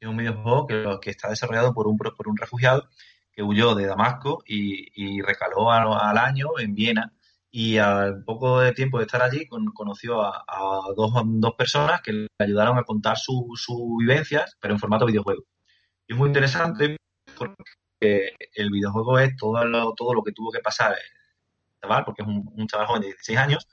Que 0.01 0.07
es 0.07 0.09
un 0.09 0.17
videojuego 0.17 0.67
que, 0.67 0.99
que 1.03 1.11
está 1.11 1.29
desarrollado 1.29 1.75
por 1.75 1.87
un, 1.87 1.99
por 1.99 2.29
un 2.29 2.37
refugiado 2.39 2.89
que 3.31 3.43
huyó 3.43 3.75
de 3.75 3.87
Damasco 3.87 4.43
y, 4.47 5.21
recaló 5.21 5.71
al, 5.71 6.17
año 6.17 6.59
en 6.59 6.75
Viena 6.75 7.13
y 7.51 7.77
al 7.79 8.25
poco 8.25 8.61
de 8.61 8.73
tiempo 8.73 8.99
de 8.99 9.05
estar 9.05 9.23
allí 9.23 9.47
conoció 9.75 10.23
a, 10.23 10.45
dos, 10.97 11.13
personas 11.59 12.01
que 12.01 12.13
le 12.13 12.29
ayudaron 12.39 12.79
a 12.79 12.85
contar 12.85 13.19
sus 13.19 13.67
vivencias, 13.99 14.57
pero 14.61 14.73
en 14.73 14.81
formato 14.81 15.05
videojuego. 15.05 15.43
Y 16.07 16.15
es 16.15 16.19
muy 16.19 16.29
interesante 16.29 16.97
porque 17.37 17.63
el 18.01 18.71
videojuego 18.71 19.19
es 19.19 19.37
todo 19.37 19.65
lo, 19.65 19.93
todo 19.95 20.15
lo 20.15 20.23
que 20.23 20.33
tuvo 20.33 20.51
que 20.51 20.61
pasar 20.61 20.97
chaval, 21.81 22.05
porque 22.05 22.23
es 22.23 22.29
un, 22.29 22.67
chaval 22.67 22.87
joven 22.87 23.03
de 23.03 23.09
16 23.09 23.39
años, 23.39 23.69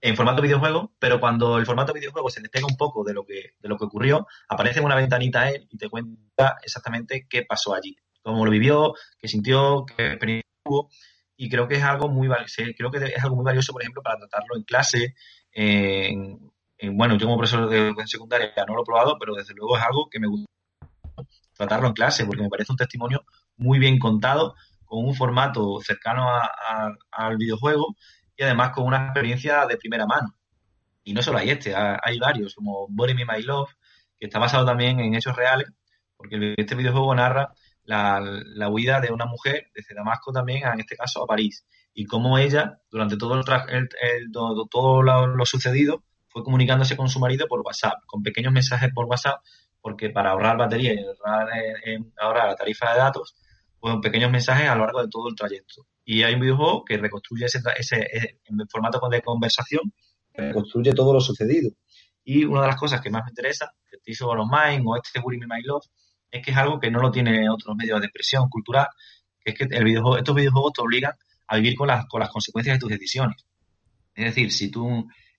en 0.00 0.16
formato 0.16 0.42
videojuego, 0.42 0.92
pero 0.98 1.18
cuando 1.20 1.58
el 1.58 1.66
formato 1.66 1.92
videojuego 1.92 2.28
se 2.30 2.40
despega 2.40 2.66
un 2.66 2.76
poco 2.76 3.02
de 3.04 3.14
lo 3.14 3.24
que, 3.24 3.54
de 3.58 3.68
lo 3.68 3.76
que 3.76 3.86
ocurrió, 3.86 4.26
aparece 4.48 4.80
en 4.80 4.84
una 4.84 4.94
ventanita 4.94 5.50
él 5.50 5.66
y 5.70 5.78
te 5.78 5.88
cuenta 5.88 6.58
exactamente 6.62 7.26
qué 7.28 7.42
pasó 7.42 7.74
allí 7.74 7.96
cómo 8.26 8.44
lo 8.44 8.50
vivió, 8.50 8.94
qué 9.18 9.28
sintió, 9.28 9.86
qué 9.86 10.06
experiencia 10.08 10.50
tuvo. 10.64 10.90
Y 11.36 11.48
creo 11.48 11.68
que 11.68 11.76
es 11.76 11.82
algo 11.82 12.08
muy 12.08 12.28
creo 12.76 12.90
que 12.90 12.98
es 12.98 13.22
algo 13.22 13.36
muy 13.36 13.44
valioso, 13.44 13.72
por 13.72 13.82
ejemplo, 13.82 14.02
para 14.02 14.18
tratarlo 14.18 14.56
en 14.56 14.64
clase. 14.64 15.14
En, 15.52 16.50
bueno, 16.96 17.16
yo 17.16 17.26
como 17.26 17.38
profesor 17.38 17.68
de 17.68 17.78
educación 17.78 18.08
secundaria 18.08 18.52
no 18.66 18.74
lo 18.74 18.82
he 18.82 18.84
probado, 18.84 19.16
pero 19.18 19.34
desde 19.34 19.54
luego 19.54 19.76
es 19.76 19.82
algo 19.82 20.08
que 20.10 20.18
me 20.18 20.26
gusta 20.26 20.46
tratarlo 21.54 21.88
en 21.88 21.94
clase, 21.94 22.26
porque 22.26 22.42
me 22.42 22.48
parece 22.48 22.72
un 22.72 22.76
testimonio 22.76 23.24
muy 23.56 23.78
bien 23.78 23.98
contado, 23.98 24.54
con 24.84 25.04
un 25.04 25.14
formato 25.14 25.80
cercano 25.80 26.28
al 27.10 27.36
videojuego 27.36 27.96
y 28.36 28.42
además 28.42 28.70
con 28.70 28.84
una 28.84 29.06
experiencia 29.06 29.66
de 29.66 29.76
primera 29.76 30.06
mano. 30.06 30.34
Y 31.04 31.12
no 31.12 31.22
solo 31.22 31.38
hay 31.38 31.50
este, 31.50 31.74
hay 31.74 32.18
varios, 32.18 32.54
como 32.54 32.86
Body 32.88 33.14
Me 33.14 33.24
My 33.24 33.42
Love, 33.42 33.70
que 34.18 34.26
está 34.26 34.38
basado 34.38 34.64
también 34.64 35.00
en 35.00 35.14
hechos 35.14 35.36
reales, 35.36 35.68
porque 36.16 36.54
este 36.56 36.74
videojuego 36.74 37.14
narra 37.14 37.52
la, 37.84 38.68
huida 38.68 39.00
de 39.00 39.12
una 39.12 39.26
mujer 39.26 39.70
desde 39.74 39.94
Damasco 39.94 40.32
también, 40.32 40.66
en 40.66 40.80
este 40.80 40.96
caso 40.96 41.22
a 41.22 41.26
París, 41.26 41.64
y 41.94 42.04
cómo 42.06 42.38
ella, 42.38 42.78
durante 42.90 43.16
todo, 43.16 43.34
el, 43.34 43.44
todo 44.70 45.02
lo, 45.02 45.46
sucedido, 45.46 46.02
fue 46.28 46.42
comunicándose 46.42 46.96
con 46.96 47.08
su 47.08 47.20
marido 47.20 47.46
por 47.46 47.60
WhatsApp, 47.60 48.02
con 48.06 48.22
pequeños 48.22 48.52
mensajes 48.52 48.90
por 48.92 49.06
WhatsApp, 49.06 49.40
porque 49.80 50.10
para 50.10 50.30
ahorrar 50.30 50.58
batería 50.58 50.94
y 50.94 51.04
ahorrar, 52.20 52.48
la 52.48 52.56
tarifa 52.56 52.92
de 52.92 52.98
datos, 52.98 53.36
pues 53.80 53.94
pequeños 54.02 54.30
mensajes 54.30 54.68
a 54.68 54.74
lo 54.74 54.84
largo 54.84 55.02
de 55.02 55.08
todo 55.08 55.28
el 55.28 55.34
trayecto. 55.34 55.86
Y 56.04 56.22
hay 56.22 56.34
un 56.34 56.40
videojuego 56.40 56.84
que 56.84 56.96
reconstruye 56.98 57.46
ese, 57.46 57.60
ese, 57.76 58.40
en 58.44 58.68
formato 58.68 59.00
de 59.08 59.22
conversación, 59.22 59.92
reconstruye 60.34 60.92
todo 60.92 61.12
lo 61.12 61.20
sucedido. 61.20 61.70
Y 62.24 62.44
una 62.44 62.62
de 62.62 62.66
las 62.68 62.76
cosas 62.76 63.00
que 63.00 63.10
más 63.10 63.24
me 63.24 63.30
interesa, 63.30 63.70
el 63.90 64.00
Tears 64.02 64.22
of 64.22 64.48
Mind 64.50 64.84
o 64.86 64.96
este 64.96 65.20
Worry 65.20 65.38
Me 65.38 65.46
My 65.46 65.62
Love, 65.62 65.84
es 66.30 66.44
que 66.44 66.50
es 66.50 66.56
algo 66.56 66.80
que 66.80 66.90
no 66.90 67.00
lo 67.00 67.10
tiene 67.10 67.48
otros 67.48 67.76
medios 67.76 68.00
de 68.00 68.06
expresión 68.06 68.48
cultural, 68.48 68.88
que 69.40 69.52
es 69.52 69.58
que 69.58 69.64
el 69.70 69.84
videojuego, 69.84 70.18
estos 70.18 70.34
videojuegos 70.34 70.72
te 70.72 70.82
obligan 70.82 71.12
a 71.46 71.56
vivir 71.56 71.76
con 71.76 71.88
las, 71.88 72.06
con 72.06 72.20
las 72.20 72.30
consecuencias 72.30 72.76
de 72.76 72.80
tus 72.80 72.90
decisiones. 72.90 73.36
Es 74.14 74.24
decir, 74.24 74.50
si 74.52 74.70
tú, 74.70 74.88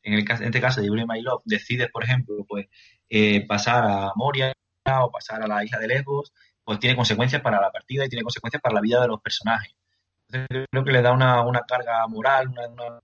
en, 0.03 0.13
el, 0.13 0.19
en 0.19 0.43
este 0.43 0.61
caso 0.61 0.81
de 0.81 0.87
Julie 0.87 1.05
My 1.05 1.21
Love, 1.21 1.41
decides, 1.45 1.89
por 1.91 2.03
ejemplo, 2.03 2.45
pues 2.47 2.67
eh, 3.09 3.45
pasar 3.45 3.83
a 3.85 4.11
Moria 4.15 4.53
o 5.01 5.11
pasar 5.11 5.43
a 5.43 5.47
la 5.47 5.63
isla 5.63 5.79
de 5.79 5.87
Lesbos, 5.87 6.31
pues 6.67 6.79
tiene 6.79 6.97
consecuencias 6.97 7.41
para 7.41 7.61
la 7.61 7.71
partida 7.71 8.03
y 8.03 8.09
tiene 8.09 8.23
consecuencias 8.23 8.61
para 8.61 8.75
la 8.75 8.81
vida 8.81 8.99
de 8.99 9.07
los 9.07 9.21
personajes. 9.21 9.73
Entonces, 10.27 10.67
creo 10.69 10.83
que 10.83 10.91
le 10.91 11.01
da 11.01 11.13
una, 11.13 11.41
una 11.45 11.61
carga 11.61 12.05
moral, 12.09 12.49
una, 12.49 12.99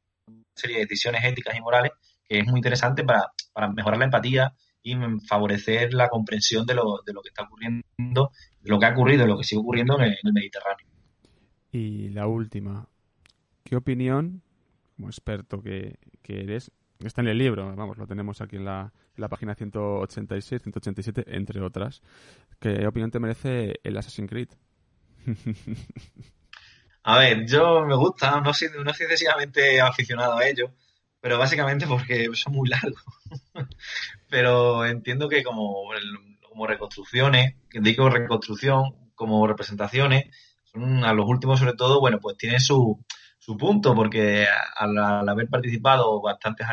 serie 0.53 0.79
de 0.79 0.81
decisiones 0.81 1.23
éticas 1.23 1.55
y 1.55 1.61
morales 1.61 1.93
que 2.27 2.39
es 2.39 2.45
muy 2.45 2.59
interesante 2.59 3.05
para, 3.05 3.31
para 3.53 3.69
mejorar 3.69 3.99
la 3.99 4.05
empatía 4.05 4.53
y 4.83 4.97
favorecer 5.25 5.93
la 5.93 6.09
comprensión 6.09 6.65
de 6.65 6.75
lo, 6.75 6.99
de 7.05 7.13
lo 7.13 7.21
que 7.21 7.29
está 7.29 7.43
ocurriendo, 7.43 7.85
de 7.97 8.69
lo 8.69 8.79
que 8.79 8.85
ha 8.85 8.91
ocurrido, 8.91 9.21
de 9.21 9.29
lo 9.29 9.37
que 9.37 9.45
sigue 9.45 9.61
ocurriendo 9.61 9.97
en 9.97 10.11
el, 10.11 10.33
Mediterráneo. 10.33 10.85
Y 11.71 12.09
la 12.09 12.27
última, 12.27 12.89
¿qué 13.63 13.77
opinión, 13.77 14.41
como 14.97 15.07
experto 15.07 15.63
que, 15.63 15.97
eres, 16.27 16.69
está 16.99 17.21
en 17.21 17.29
el 17.29 17.37
libro, 17.37 17.73
vamos, 17.77 17.97
lo 17.97 18.07
tenemos 18.07 18.41
aquí 18.41 18.57
en 18.57 18.65
la, 18.65 18.91
en 19.15 19.21
la 19.21 19.29
página 19.29 19.55
186, 19.55 20.61
187, 20.61 21.23
entre 21.27 21.61
otras, 21.61 22.01
¿qué 22.63 22.87
opinión 22.87 23.11
te 23.11 23.19
merece 23.19 23.79
el 23.83 23.97
Assassin's 23.97 24.29
Creed? 24.29 24.47
A 27.03 27.17
ver, 27.17 27.45
yo 27.45 27.85
me 27.85 27.95
gusta, 27.95 28.39
no 28.39 28.53
soy, 28.53 28.69
no 28.81 28.93
soy 28.93 29.05
excesivamente 29.05 29.81
aficionado 29.81 30.37
a 30.37 30.47
ello, 30.47 30.73
pero 31.19 31.37
básicamente 31.37 31.85
porque 31.85 32.29
son 32.33 32.53
muy 32.53 32.69
largos. 32.69 33.03
pero 34.29 34.85
entiendo 34.85 35.27
que 35.27 35.43
como, 35.43 35.89
como 36.41 36.65
reconstrucciones, 36.65 37.55
digo 37.69 38.09
reconstrucción, 38.09 39.11
como 39.15 39.45
representaciones, 39.45 40.33
son 40.63 41.03
a 41.03 41.13
los 41.13 41.27
últimos 41.27 41.59
sobre 41.59 41.73
todo, 41.73 41.99
bueno, 41.99 42.19
pues 42.21 42.37
tienen 42.37 42.61
su, 42.61 43.03
su 43.37 43.57
punto, 43.57 43.93
porque 43.93 44.47
al, 44.75 44.97
haber 45.29 45.49
participado 45.49 46.21
bastantes 46.21 46.65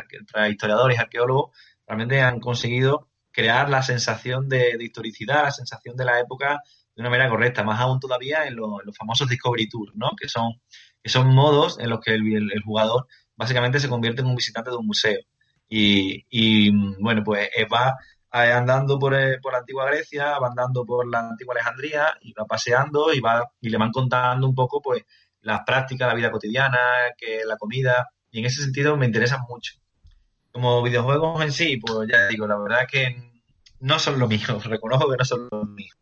historiadores 0.49 0.97
y 0.97 1.01
arqueólogos, 1.01 1.51
realmente 1.84 2.20
han 2.20 2.38
conseguido 2.38 3.09
crear 3.33 3.70
la 3.70 3.83
sensación 3.83 4.49
de, 4.49 4.76
historicidad, 4.81 5.45
la 5.45 5.51
sensación 5.51 5.97
de 5.97 6.05
la 6.05 6.20
época 6.20 6.61
de 6.95 7.03
una 7.03 7.11
manera 7.11 7.31
correcta, 7.31 7.62
más 7.64 7.81
aún 7.81 8.01
todavía 8.01 8.47
en, 8.47 8.57
los 8.57 8.97
famosos 8.99 9.28
Discovery 9.28 9.68
Tours, 9.68 9.93
¿no? 9.95 10.11
Que 10.20 10.28
son, 10.28 10.61
que 11.03 11.09
son 11.09 11.35
modos 11.35 11.78
en 11.78 11.91
los 11.91 12.01
que 12.01 12.14
el 12.14 12.62
jugador 12.64 13.07
básicamente 13.37 13.81
se 13.81 13.89
convierte 13.89 14.20
en 14.20 14.28
un 14.28 14.37
visitante 14.37 14.70
de 14.70 14.76
un 14.76 14.87
museo. 14.87 15.20
Y, 15.70 16.70
bueno, 17.01 17.22
pues 17.24 17.49
eh, 17.57 17.66
va 17.66 17.97
eh, 18.33 18.53
andando 18.53 18.99
por, 18.99 19.14
eh, 19.14 19.39
por, 19.41 19.53
la 19.53 19.61
antigua 19.61 19.87
Grecia, 19.87 20.39
va 20.39 20.49
andando 20.49 20.85
por 20.85 21.09
la 21.09 21.20
antigua 21.20 21.55
Alejandría 21.55 22.18
y 22.22 22.33
va 22.33 22.45
paseando 22.45 23.12
y 23.14 23.20
va 23.20 23.51
y 23.61 23.70
le 23.70 23.78
van 23.78 23.93
contando 23.93 24.49
un 24.49 24.55
poco 24.55 24.83
pues 24.83 25.05
las 25.43 25.61
prácticas, 25.64 26.09
la 26.09 26.14
vida 26.14 26.31
cotidiana, 26.31 26.78
que 27.16 27.43
la 27.47 27.57
comida 27.57 28.09
y 28.31 28.41
en 28.41 28.47
ese 28.47 28.62
sentido 28.62 28.97
me 28.97 29.07
interesan 29.07 29.41
mucho. 29.49 29.74
Como 30.53 30.82
videojuegos 30.82 31.42
en 31.42 31.53
sí, 31.53 31.76
pues 31.76 32.09
ya 32.11 32.26
digo, 32.28 32.46
la 32.46 32.59
verdad 32.59 32.86
que 32.90 33.30
no 33.80 33.98
son 33.98 34.18
lo 34.18 34.28
mío, 34.28 34.40
reconozco 34.64 35.11
que 35.11 35.16
no 35.16 35.24
son 35.24 35.48
lo 35.51 35.64
mío. 35.64 35.92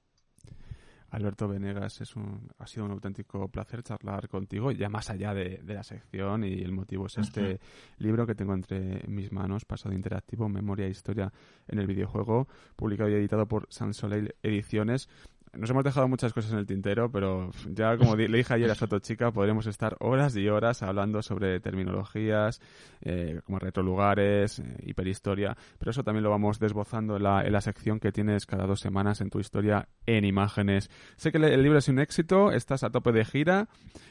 Alberto 1.10 1.48
Venegas, 1.48 2.02
es 2.02 2.16
un, 2.16 2.50
ha 2.58 2.66
sido 2.66 2.84
un 2.84 2.90
auténtico 2.90 3.48
placer 3.48 3.82
charlar 3.82 4.28
contigo, 4.28 4.72
ya 4.72 4.90
más 4.90 5.08
allá 5.08 5.32
de, 5.32 5.62
la 5.64 5.82
sección, 5.82 6.44
y 6.44 6.60
el 6.60 6.72
motivo 6.72 7.06
es 7.06 7.16
este 7.16 7.60
libro 7.96 8.26
que 8.26 8.34
tengo 8.34 8.52
entre 8.52 9.02
mis 9.08 9.32
manos, 9.32 9.64
Pasado 9.64 9.94
Interactivo, 9.94 10.50
Memoria 10.50 10.86
e 10.86 10.90
Historia 10.90 11.32
en 11.66 11.78
el 11.78 11.86
videojuego, 11.86 12.46
publicado 12.76 13.08
y 13.08 13.14
editado 13.14 13.46
por 13.46 13.66
San 13.70 13.94
Soleil 13.94 14.34
Ediciones 14.42 15.08
nos 15.52 15.70
hemos 15.70 15.84
dejado 15.84 16.08
muchas 16.08 16.32
cosas 16.32 16.52
en 16.52 16.58
el 16.58 16.66
tintero, 16.66 17.10
pero 17.10 17.50
ya 17.70 17.96
como 17.96 18.16
le 18.16 18.28
dije 18.28 18.54
ayer 18.54 18.70
a 18.70 18.74
Soto 18.74 18.98
Chica, 18.98 19.30
podremos 19.30 19.66
estar 19.66 19.96
horas 20.00 20.36
y 20.36 20.48
horas 20.48 20.82
hablando 20.82 21.22
sobre 21.22 21.60
terminologías, 21.60 22.60
eh, 23.02 23.40
como 23.44 23.58
retrolugares, 23.58 24.58
eh, 24.58 24.64
hiperhistoria, 24.84 25.56
pero 25.78 25.90
eso 25.90 26.04
también 26.04 26.24
lo 26.24 26.30
vamos 26.30 26.58
desbozando 26.58 27.16
en 27.16 27.22
la, 27.22 27.44
en 27.44 27.52
la, 27.52 27.60
sección 27.60 28.00
que 28.00 28.12
tienes 28.12 28.46
cada 28.46 28.66
dos 28.66 28.80
semanas 28.80 29.20
en 29.20 29.30
tu 29.30 29.40
historia 29.40 29.88
en 30.06 30.24
imágenes. 30.24 30.90
Sé 31.16 31.32
que 31.32 31.38
el 31.38 31.62
libro 31.62 31.78
es 31.78 31.88
un 31.88 31.98
éxito, 31.98 32.52
estás 32.52 32.82
a 32.82 32.90
tope 32.90 33.12
de 33.12 33.24
gira, 33.24 33.68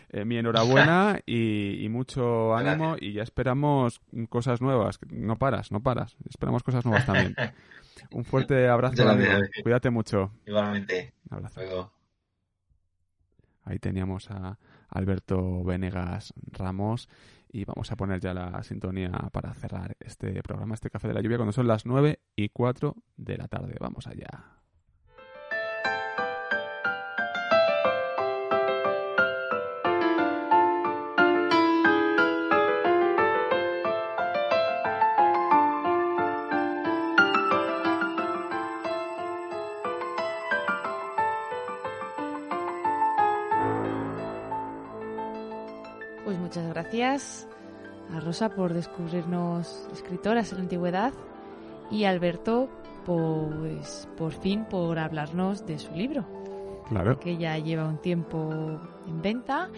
eh, 0.10 0.26
mi 0.26 0.38
enhorabuena 0.38 1.20
y, 1.26 1.88
mucho 1.90 2.56
ánimo 2.56 2.96
y 3.00 3.14
ya 3.14 3.24
esperamos 3.24 4.02
cosas 4.30 4.62
nuevas. 4.62 5.00
No 5.10 5.38
paras, 5.38 5.72
no 5.72 5.82
paras, 5.82 6.16
esperamos 6.30 6.64
cosas 6.64 6.86
nuevas 6.86 7.06
también. 7.06 7.36
Un 8.12 8.24
fuerte 8.26 8.68
abrazo. 8.70 9.04
Cuídate 9.64 9.90
mucho. 9.90 10.32
Igualmente. 10.46 11.14
Un 11.30 11.38
abrazo. 11.38 11.92
Ahí 13.64 13.80
teníamos 13.80 14.32
a 14.32 14.58
Alberto 14.90 15.64
Venegas 15.64 16.34
Ramos 16.54 17.10
y 17.52 17.66
vamos 17.66 17.92
a 17.92 17.96
poner 17.96 18.20
ya 18.20 18.34
la 18.34 18.64
sintonía 18.64 19.12
para 19.32 19.54
cerrar 19.54 19.98
este 20.00 20.42
programa, 20.42 20.74
este 20.74 20.90
Café 20.90 21.10
de 21.10 21.14
la 21.14 21.22
Lluvia, 21.22 21.38
cuando 21.38 21.52
son 21.52 21.68
las 21.68 21.86
9 21.86 22.20
y 22.36 22.50
4 22.50 22.96
de 23.18 23.38
la 23.38 23.48
tarde. 23.48 23.76
Vamos 23.80 24.08
allá. 24.08 24.58
Gracias 46.88 47.46
a 48.16 48.22
Rosa 48.22 48.48
por 48.48 48.74
descubrirnos 48.74 49.90
escritoras 49.92 50.52
en 50.52 50.60
la 50.60 50.64
antigüedad 50.64 51.14
y 51.92 52.06
a 52.06 52.12
Alberto 52.12 52.70
pues 53.06 54.08
por 54.18 54.32
fin 54.32 54.64
por 54.64 54.98
hablarnos 54.98 55.66
de 55.66 55.80
su 55.80 55.92
libro. 55.92 56.26
Claro. 56.88 57.20
Que 57.20 57.36
ya 57.36 57.58
lleva 57.58 57.86
un 57.90 57.98
tiempo 57.98 58.80
en 59.06 59.22
venta 59.22 59.70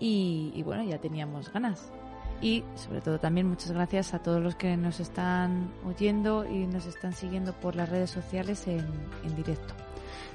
y, 0.00 0.62
bueno, 0.64 0.84
ya 0.84 0.98
teníamos 0.98 1.52
ganas. 1.52 1.92
Y 2.40 2.64
sobre 2.76 3.02
todo 3.02 3.18
también 3.18 3.46
muchas 3.46 3.72
gracias 3.72 4.14
a 4.14 4.22
todos 4.22 4.42
los 4.42 4.54
que 4.54 4.74
nos 4.78 5.00
están 5.00 5.70
oyendo 5.86 6.46
y 6.46 6.66
nos 6.66 6.86
están 6.86 7.12
siguiendo 7.12 7.52
por 7.52 7.76
las 7.76 7.90
redes 7.90 8.08
sociales 8.08 8.66
en 8.66 9.36
directo. 9.36 9.74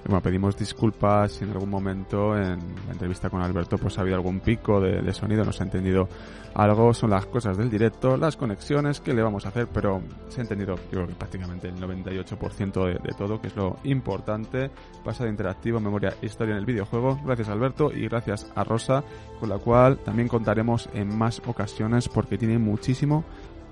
Bueno, 0.05 0.21
pedimos 0.21 0.57
disculpas 0.57 1.31
si 1.31 1.45
en 1.45 1.51
algún 1.51 1.69
momento 1.69 2.35
en 2.35 2.59
la 2.87 2.91
entrevista 2.91 3.29
con 3.29 3.41
Alberto 3.41 3.77
pues 3.77 3.97
ha 3.97 4.01
habido 4.01 4.17
algún 4.17 4.41
pico 4.41 4.81
de, 4.81 5.13
sonido, 5.13 5.45
no 5.45 5.51
se 5.51 5.63
ha 5.63 5.65
entendido 5.65 6.09
algo, 6.55 6.93
son 6.93 7.09
las 7.09 7.25
cosas 7.25 7.57
del 7.57 7.69
directo, 7.69 8.17
las 8.17 8.35
conexiones, 8.35 8.99
que 8.99 9.13
le 9.13 9.23
vamos 9.23 9.45
a 9.45 9.49
hacer? 9.49 9.67
Pero 9.73 10.01
se 10.29 10.41
ha 10.41 10.43
entendido, 10.43 10.75
yo 10.75 10.89
creo 10.89 11.07
que 11.07 11.15
prácticamente 11.15 11.69
el 11.69 11.75
98% 11.75 13.01
de, 13.01 13.13
todo, 13.17 13.39
que 13.39 13.47
es 13.47 13.55
lo 13.55 13.77
importante. 13.85 14.69
Pasado 15.03 15.29
interactivo, 15.29 15.79
memoria, 15.79 16.13
historia 16.21 16.51
en 16.53 16.59
el 16.59 16.65
videojuego. 16.65 17.19
Gracias 17.25 17.49
Alberto 17.49 17.91
y 17.91 18.07
gracias 18.07 18.51
a 18.55 18.63
Rosa, 18.63 19.03
con 19.39 19.49
la 19.49 19.57
cual 19.57 19.99
también 19.99 20.27
contaremos 20.27 20.89
en 20.93 21.17
más 21.17 21.41
ocasiones 21.45 22.09
porque 22.09 22.37
tiene 22.37 22.59
muchísimo 22.59 23.23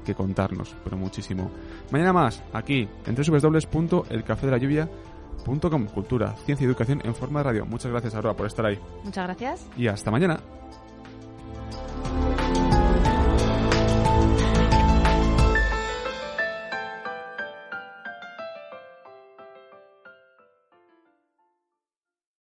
que 0.06 0.16
contarnos, 0.16 0.76
pero 0.84 0.98
muchísimo. 0.98 1.52
Mañana 1.92 2.14
más, 2.14 2.44
aquí, 2.54 2.88
en 3.06 3.16
lluvia 3.16 4.86
.com, 4.86 5.11
cultura, 5.88 6.36
ciencia 6.46 6.66
y 6.66 6.68
educación 6.68 7.02
en 7.04 7.16
forma 7.16 7.40
de 7.40 7.44
radio. 7.44 7.66
Muchas 7.66 7.92
gracias, 7.92 8.16
Aurora, 8.16 8.36
por 8.36 8.48
estar 8.48 8.66
ahí. 8.66 8.80
Muchas 9.04 9.26
gracias. 9.26 9.68
Y 9.78 9.88
hasta 9.88 10.12
mañana. 10.12 10.40